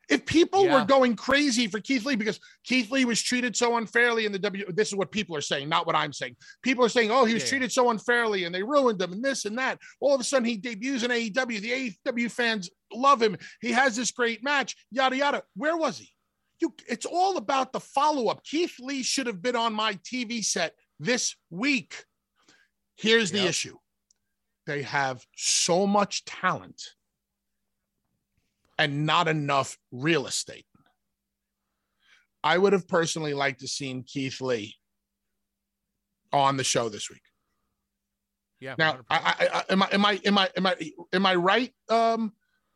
If 0.09 0.26
people 0.26 0.64
Yeah. 0.64 0.80
were 0.80 0.84
going 0.86 1.16
crazy 1.16 1.66
for 1.66 1.80
Keith 1.80 2.05
Lee 2.05 2.16
because 2.16 2.38
Keith 2.64 2.90
Lee 2.90 3.05
was 3.05 3.22
treated 3.22 3.57
so 3.57 3.76
unfairly 3.76 4.26
in 4.26 4.32
the 4.32 4.38
W, 4.38 4.64
this 4.72 4.88
is 4.88 4.94
what 4.94 5.11
people 5.11 5.34
are 5.36 5.40
saying, 5.40 5.68
not 5.68 5.86
what 5.86 5.96
I'm 5.96 6.12
saying. 6.12 6.36
People 6.62 6.84
are 6.84 6.88
saying, 6.88 7.11
oh, 7.11 7.24
he 7.24 7.34
was 7.34 7.42
Yeah. 7.44 7.48
treated 7.48 7.72
so 7.72 7.90
unfairly 7.90 8.44
and 8.44 8.55
they 8.55 8.62
ruined 8.62 9.00
him 9.00 9.12
and 9.12 9.24
this 9.24 9.44
and 9.44 9.57
that. 9.59 9.78
All 10.00 10.14
of 10.14 10.20
a 10.20 10.24
sudden 10.24 10.44
he 10.46 10.57
debuts 10.57 11.02
in 11.02 11.11
AEW. 11.11 11.61
The 11.61 11.72
AEW 12.07 12.28
fans 12.30 12.70
love 12.92 13.22
him. 13.22 13.36
He 13.61 13.72
has 13.72 13.96
this 13.96 14.11
great 14.11 14.42
match, 14.42 14.76
yada, 14.90 15.16
yada. 15.16 15.42
Where 15.57 15.76
was 15.76 15.98
he? 15.98 16.11
You, 16.61 16.74
it's 16.88 17.07
all 17.07 17.36
about 17.36 17.72
the 17.72 17.80
follow 17.80 18.28
up. 18.28 18.44
Keith 18.44 18.76
Lee 18.78 19.02
should 19.02 19.26
have 19.26 19.42
been 19.42 19.57
on 19.57 19.72
my 19.74 19.94
TV 19.94 20.42
set 20.44 20.74
this 21.00 21.34
week. 21.50 22.05
Here's 22.96 23.30
the 23.32 23.38
Yep. 23.38 23.48
issue 23.48 23.78
they 24.66 24.82
have 24.82 25.26
so 25.36 25.86
much 25.86 26.24
talent 26.24 26.94
and 28.78 29.06
not 29.06 29.28
enough 29.28 29.76
real 29.92 30.26
estate. 30.26 30.66
I 32.42 32.58
would 32.58 32.72
have 32.72 32.86
personally 32.86 33.34
liked 33.34 33.60
to 33.60 33.68
seen 33.68 34.04
Keith 34.06 34.40
Lee 34.40 34.74
on 36.32 36.56
the 36.56 36.64
show 36.64 36.88
this 36.88 37.08
week. 37.08 37.22
Yeah. 38.60 38.74
Now, 38.78 38.98
I, 39.10 39.16
I, 39.16 39.48
I, 39.58 39.72
am 39.72 39.82
I 39.82 39.88
am 39.92 40.04
I 40.04 40.20
am 40.24 40.38
I 40.38 40.50
am 40.56 40.66
I 40.66 40.90
am 41.12 41.26
I 41.26 41.34
right, 41.34 41.72
um, 41.88 42.32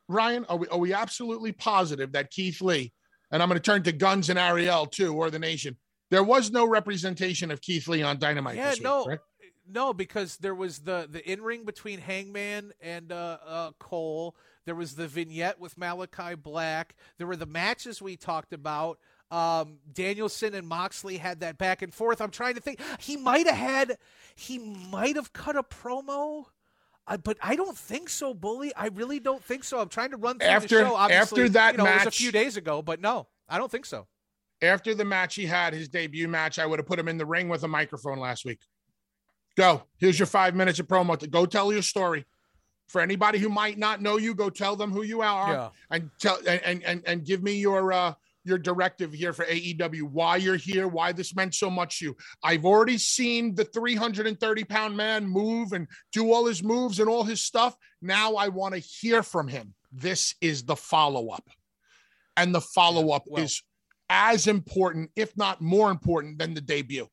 Ryan? 0.08 0.44
Are 0.48 0.56
we 0.56 0.68
are 0.68 0.78
we 0.78 0.92
absolutely 0.92 1.52
positive 1.52 2.12
that 2.12 2.30
Keith 2.30 2.60
Lee, 2.60 2.92
and 3.30 3.42
I'm 3.42 3.48
going 3.48 3.60
to 3.60 3.64
turn 3.64 3.82
to 3.84 3.92
Guns 3.92 4.30
and 4.30 4.38
Ariel 4.38 4.86
too, 4.86 5.14
or 5.14 5.30
the 5.30 5.38
Nation. 5.38 5.76
There 6.10 6.24
was 6.24 6.50
no 6.50 6.66
representation 6.66 7.50
of 7.50 7.60
Keith 7.60 7.88
Lee 7.88 8.02
on 8.02 8.18
Dynamite. 8.18 8.56
Yeah, 8.56 8.72
week, 8.72 8.82
no, 8.82 9.04
correct? 9.04 9.22
no, 9.70 9.92
because 9.92 10.36
there 10.38 10.54
was 10.54 10.80
the 10.80 11.08
the 11.10 11.26
in 11.30 11.42
ring 11.42 11.64
between 11.64 12.00
Hangman 12.00 12.72
and 12.80 13.12
uh, 13.12 13.38
uh, 13.46 13.70
Cole. 13.78 14.36
There 14.68 14.74
was 14.74 14.96
the 14.96 15.08
vignette 15.08 15.58
with 15.58 15.78
Malachi 15.78 16.34
Black. 16.34 16.94
There 17.16 17.26
were 17.26 17.36
the 17.36 17.46
matches 17.46 18.02
we 18.02 18.18
talked 18.18 18.52
about. 18.52 18.98
Um, 19.30 19.78
Danielson 19.90 20.52
and 20.52 20.68
Moxley 20.68 21.16
had 21.16 21.40
that 21.40 21.56
back 21.56 21.80
and 21.80 21.92
forth. 21.92 22.20
I'm 22.20 22.30
trying 22.30 22.54
to 22.56 22.60
think. 22.60 22.78
He 23.00 23.16
might 23.16 23.46
have 23.46 23.56
had. 23.56 23.96
He 24.36 24.58
might 24.58 25.16
have 25.16 25.32
cut 25.32 25.56
a 25.56 25.62
promo. 25.62 26.44
Uh, 27.06 27.16
but 27.16 27.38
I 27.42 27.56
don't 27.56 27.78
think 27.78 28.10
so, 28.10 28.34
Bully. 28.34 28.74
I 28.76 28.88
really 28.88 29.20
don't 29.20 29.42
think 29.42 29.64
so. 29.64 29.80
I'm 29.80 29.88
trying 29.88 30.10
to 30.10 30.18
run 30.18 30.38
through 30.38 30.48
After- 30.48 30.80
the 30.80 30.84
show. 30.84 30.94
Obviously, 30.96 31.44
after 31.44 31.48
that 31.48 31.72
you 31.72 31.78
know, 31.78 31.86
it 31.86 31.94
was 31.94 32.06
a 32.08 32.10
few 32.10 32.30
days 32.30 32.58
ago, 32.58 32.82
but 32.82 33.00
no, 33.00 33.26
I 33.48 33.56
don't 33.56 33.70
think 33.70 33.86
so. 33.86 34.06
After 34.60 34.94
the 34.94 35.06
match 35.06 35.34
he 35.34 35.46
had, 35.46 35.72
his 35.72 35.88
debut 35.88 36.28
match, 36.28 36.58
I 36.58 36.66
would 36.66 36.78
have 36.78 36.86
put 36.86 36.98
him 36.98 37.08
in 37.08 37.16
the 37.16 37.24
ring 37.24 37.48
with 37.48 37.62
a 37.62 37.68
microphone 37.68 38.18
last 38.18 38.44
week. 38.44 38.60
Go. 39.56 39.84
Here's 39.96 40.18
your 40.18 40.26
five 40.26 40.54
minutes 40.54 40.78
of 40.78 40.88
promo. 40.88 41.18
To 41.18 41.26
go 41.26 41.46
tell 41.46 41.72
your 41.72 41.80
story. 41.80 42.26
For 42.88 43.00
anybody 43.00 43.38
who 43.38 43.48
might 43.50 43.78
not 43.78 44.00
know 44.02 44.16
you, 44.16 44.34
go 44.34 44.48
tell 44.50 44.74
them 44.74 44.90
who 44.90 45.02
you 45.02 45.20
are 45.20 45.52
Yeah. 45.52 45.68
and 45.90 46.10
tell 46.18 46.38
and 46.46 46.82
and 46.82 47.02
and 47.06 47.24
give 47.24 47.42
me 47.42 47.52
your 47.58 47.92
uh 47.92 48.14
your 48.44 48.58
directive 48.58 49.12
here 49.12 49.34
for 49.34 49.44
AEW, 49.44 50.04
why 50.04 50.36
you're 50.36 50.56
here, 50.56 50.88
why 50.88 51.12
this 51.12 51.36
meant 51.36 51.54
so 51.54 51.68
much 51.68 51.98
to 51.98 52.06
you. 52.06 52.16
I've 52.42 52.64
already 52.64 52.96
seen 52.96 53.54
the 53.54 53.64
330 53.64 54.64
pound 54.64 54.96
man 54.96 55.26
move 55.26 55.72
and 55.72 55.86
do 56.12 56.32
all 56.32 56.46
his 56.46 56.62
moves 56.64 56.98
and 56.98 57.10
all 57.10 57.24
his 57.24 57.42
stuff. 57.44 57.76
Now 58.00 58.36
I 58.36 58.48
want 58.48 58.72
to 58.74 58.80
hear 58.80 59.22
from 59.22 59.48
him. 59.48 59.74
This 59.92 60.34
is 60.40 60.64
the 60.64 60.76
follow 60.76 61.28
up. 61.28 61.46
And 62.38 62.54
the 62.54 62.62
follow 62.62 63.10
up 63.10 63.24
well- 63.26 63.44
is 63.44 63.62
as 64.08 64.46
important, 64.46 65.10
if 65.14 65.36
not 65.36 65.60
more 65.60 65.90
important, 65.90 66.38
than 66.38 66.54
the 66.54 66.62
debut. 66.62 67.06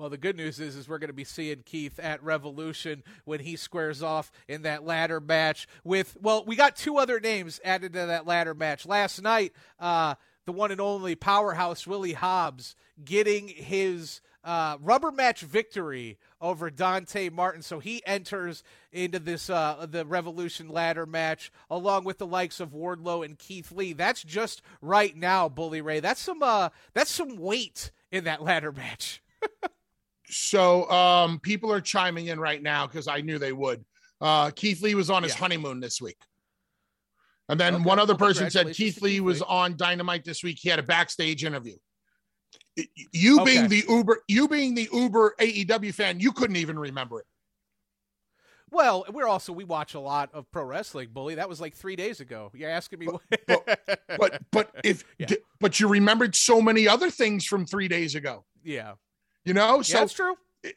Well, 0.00 0.08
the 0.08 0.16
good 0.16 0.38
news 0.38 0.58
is, 0.58 0.76
is 0.76 0.88
we're 0.88 0.96
going 0.96 1.08
to 1.08 1.12
be 1.12 1.24
seeing 1.24 1.62
Keith 1.62 1.98
at 1.98 2.24
Revolution 2.24 3.02
when 3.26 3.40
he 3.40 3.54
squares 3.54 4.02
off 4.02 4.32
in 4.48 4.62
that 4.62 4.82
ladder 4.82 5.20
match 5.20 5.68
with. 5.84 6.16
Well, 6.22 6.42
we 6.46 6.56
got 6.56 6.74
two 6.74 6.96
other 6.96 7.20
names 7.20 7.60
added 7.62 7.92
to 7.92 8.06
that 8.06 8.26
ladder 8.26 8.54
match 8.54 8.86
last 8.86 9.20
night. 9.20 9.52
Uh, 9.78 10.14
the 10.46 10.52
one 10.52 10.70
and 10.70 10.80
only 10.80 11.16
powerhouse 11.16 11.86
Willie 11.86 12.14
Hobbs 12.14 12.76
getting 13.04 13.48
his 13.48 14.22
uh, 14.42 14.78
rubber 14.80 15.12
match 15.12 15.42
victory 15.42 16.16
over 16.40 16.70
Dante 16.70 17.28
Martin. 17.28 17.60
So 17.60 17.78
he 17.78 18.02
enters 18.06 18.64
into 18.92 19.18
this 19.18 19.50
uh, 19.50 19.86
the 19.86 20.06
Revolution 20.06 20.70
ladder 20.70 21.04
match 21.04 21.52
along 21.68 22.04
with 22.04 22.16
the 22.16 22.26
likes 22.26 22.58
of 22.58 22.70
Wardlow 22.70 23.22
and 23.22 23.38
Keith 23.38 23.70
Lee. 23.70 23.92
That's 23.92 24.22
just 24.22 24.62
right 24.80 25.14
now, 25.14 25.50
Bully 25.50 25.82
Ray. 25.82 26.00
That's 26.00 26.22
some 26.22 26.42
uh, 26.42 26.70
that's 26.94 27.10
some 27.10 27.36
weight 27.36 27.90
in 28.10 28.24
that 28.24 28.42
ladder 28.42 28.72
match. 28.72 29.22
So 30.30 30.88
um, 30.90 31.38
people 31.40 31.72
are 31.72 31.80
chiming 31.80 32.28
in 32.28 32.38
right 32.40 32.62
now 32.62 32.86
because 32.86 33.08
I 33.08 33.20
knew 33.20 33.38
they 33.38 33.52
would. 33.52 33.84
Uh, 34.20 34.50
Keith 34.50 34.80
Lee 34.82 34.94
was 34.94 35.10
on 35.10 35.22
his 35.22 35.32
Yeah. 35.32 35.38
honeymoon 35.38 35.80
this 35.80 36.00
week. 36.00 36.18
And 37.48 37.58
then 37.58 37.74
Okay, 37.76 37.84
one 37.84 37.98
other 37.98 38.12
well, 38.14 38.18
person 38.28 38.50
said 38.50 38.72
Keith 38.74 39.02
Lee 39.02 39.14
Keith 39.14 39.22
was 39.22 39.40
Lee. 39.40 39.46
on 39.48 39.76
Dynamite 39.76 40.24
this 40.24 40.42
week. 40.44 40.58
He 40.60 40.68
had 40.68 40.78
a 40.78 40.84
backstage 40.84 41.44
interview. 41.44 41.76
You 43.12 43.44
being 43.44 43.64
Okay. 43.64 43.80
the 43.80 43.84
Uber, 43.88 44.22
you 44.28 44.46
being 44.46 44.74
the 44.74 44.88
Uber 44.92 45.34
AEW 45.40 45.92
fan, 45.92 46.20
you 46.20 46.32
couldn't 46.32 46.56
even 46.56 46.78
remember 46.78 47.18
it. 47.20 47.26
Well, 48.70 49.04
we're 49.10 49.26
also 49.26 49.52
we 49.52 49.64
watch 49.64 49.94
a 49.94 50.00
lot 50.00 50.30
of 50.32 50.48
pro 50.52 50.62
wrestling, 50.62 51.08
bully. 51.12 51.34
That 51.34 51.48
was 51.48 51.60
like 51.60 51.74
three 51.74 51.96
days 51.96 52.20
ago. 52.20 52.52
You're 52.54 52.70
asking 52.70 53.00
me, 53.00 53.06
what 53.08 53.20
But 54.16 54.42
but 54.52 54.70
if 54.84 55.04
Yeah. 55.18 55.26
d- 55.26 55.38
but 55.58 55.80
you 55.80 55.88
remembered 55.88 56.36
so 56.36 56.62
many 56.62 56.86
other 56.86 57.10
things 57.10 57.44
from 57.44 57.66
three 57.66 57.88
days 57.88 58.14
ago. 58.14 58.44
yeah, 58.62 58.92
You 59.44 59.54
know, 59.54 59.76
yeah, 59.76 59.82
so 59.82 59.98
that's 59.98 60.12
true. 60.12 60.34
it- 60.62 60.76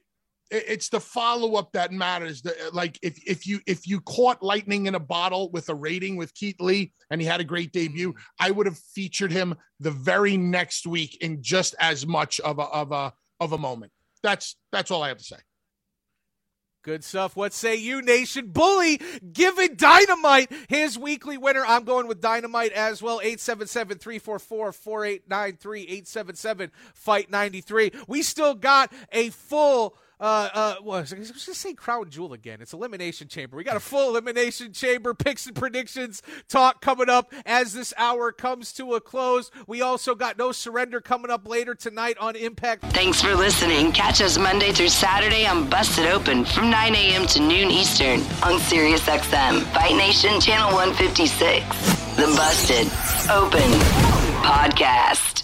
it's 0.49 0.89
the 0.89 0.99
follow 0.99 1.55
up 1.55 1.71
that 1.71 1.91
matters. 1.91 2.43
The, 2.43 2.55
like 2.73 2.99
if 3.01 3.17
if 3.25 3.47
you 3.47 3.59
if 3.65 3.87
you 3.87 3.99
caught 4.01 4.43
lightning 4.43 4.85
in 4.85 4.93
a 4.93 4.99
bottle 4.99 5.49
with 5.51 5.69
a 5.69 5.73
rating 5.73 6.15
with 6.15 6.33
Keith 6.35 6.61
Lee 6.61 6.93
and 7.09 7.19
he 7.19 7.25
had 7.25 7.41
a 7.41 7.43
great 7.43 7.71
debut, 7.71 8.13
mm. 8.13 8.17
I 8.39 8.51
would 8.51 8.67
have 8.67 8.77
featured 8.77 9.31
him 9.31 9.55
the 9.79 9.89
very 9.91 10.37
next 10.37 10.85
week 10.85 11.17
in 11.21 11.41
just 11.41 11.73
as 11.79 12.05
much 12.05 12.39
of 12.41 12.59
a 12.59 12.63
of 12.63 12.91
a 12.91 13.13
of 13.39 13.53
a 13.53 13.57
moment. 13.57 13.91
That's 14.21 14.55
that's 14.71 14.91
all 14.91 15.01
I 15.01 15.07
have 15.07 15.17
to 15.17 15.23
say. 15.23 15.37
Good 16.83 17.05
stuff. 17.05 17.37
What 17.37 17.53
say 17.53 17.77
you, 17.77 18.01
Nation? 18.01 18.47
Bully 18.47 18.99
giving 19.31 19.75
Dynamite 19.75 20.51
his 20.67 20.99
weekly 20.99 21.37
winner. 21.37 21.63
I'm 21.65 21.85
going 21.85 22.07
with 22.07 22.19
Dynamite 22.19 22.73
as 22.73 23.01
well. 23.01 23.21
877 23.21 23.99
344 23.99 24.73
4893 24.73 25.81
877 25.81 26.71
Fight 26.93 27.31
93. 27.31 27.93
We 28.09 28.21
still 28.21 28.53
got 28.53 28.91
a 29.13 29.29
full. 29.29 29.95
Uh, 30.23 30.49
uh, 30.53 30.75
was 30.81 31.11
I 31.11 31.17
was 31.17 31.31
just 31.31 31.59
say 31.59 31.73
Crown 31.73 32.09
Jewel 32.09 32.31
again. 32.31 32.59
It's 32.61 32.71
Elimination 32.71 33.27
Chamber. 33.27 33.57
We 33.57 33.65
got 33.65 33.75
a 33.75 33.81
full 33.81 34.11
Elimination 34.11 34.71
Chamber 34.71 35.13
picks 35.13 35.45
and 35.47 35.53
predictions 35.53 36.21
talk 36.47 36.79
coming 36.79 37.09
up 37.09 37.33
as 37.45 37.73
this 37.73 37.93
hour 37.97 38.31
comes 38.31 38.71
to 38.75 38.93
a 38.93 39.01
close. 39.01 39.51
We 39.67 39.81
also 39.81 40.15
got 40.15 40.37
No 40.37 40.53
Surrender 40.53 41.01
coming 41.01 41.29
up 41.29 41.45
later 41.45 41.75
tonight 41.75 42.17
on 42.19 42.37
Impact 42.37 42.85
Thanks 42.93 43.21
for 43.21 43.35
listening. 43.35 43.91
Catch 43.91 44.21
us 44.21 44.37
Monday 44.37 44.71
through 44.71 44.87
Saturday 44.87 45.45
on 45.45 45.69
Busted 45.69 46.05
Open 46.05 46.45
from 46.45 46.69
9 46.69 46.95
a.m. 46.95 47.27
to 47.27 47.41
noon 47.41 47.69
Eastern 47.69 48.21
on 48.43 48.61
SiriusXM. 48.61 49.63
Fight 49.73 49.97
Nation 49.97 50.39
Channel 50.39 50.73
156. 50.73 51.65
The 52.15 52.27
Busted 52.37 52.87
Open 53.29 53.69
Podcast. 54.41 55.43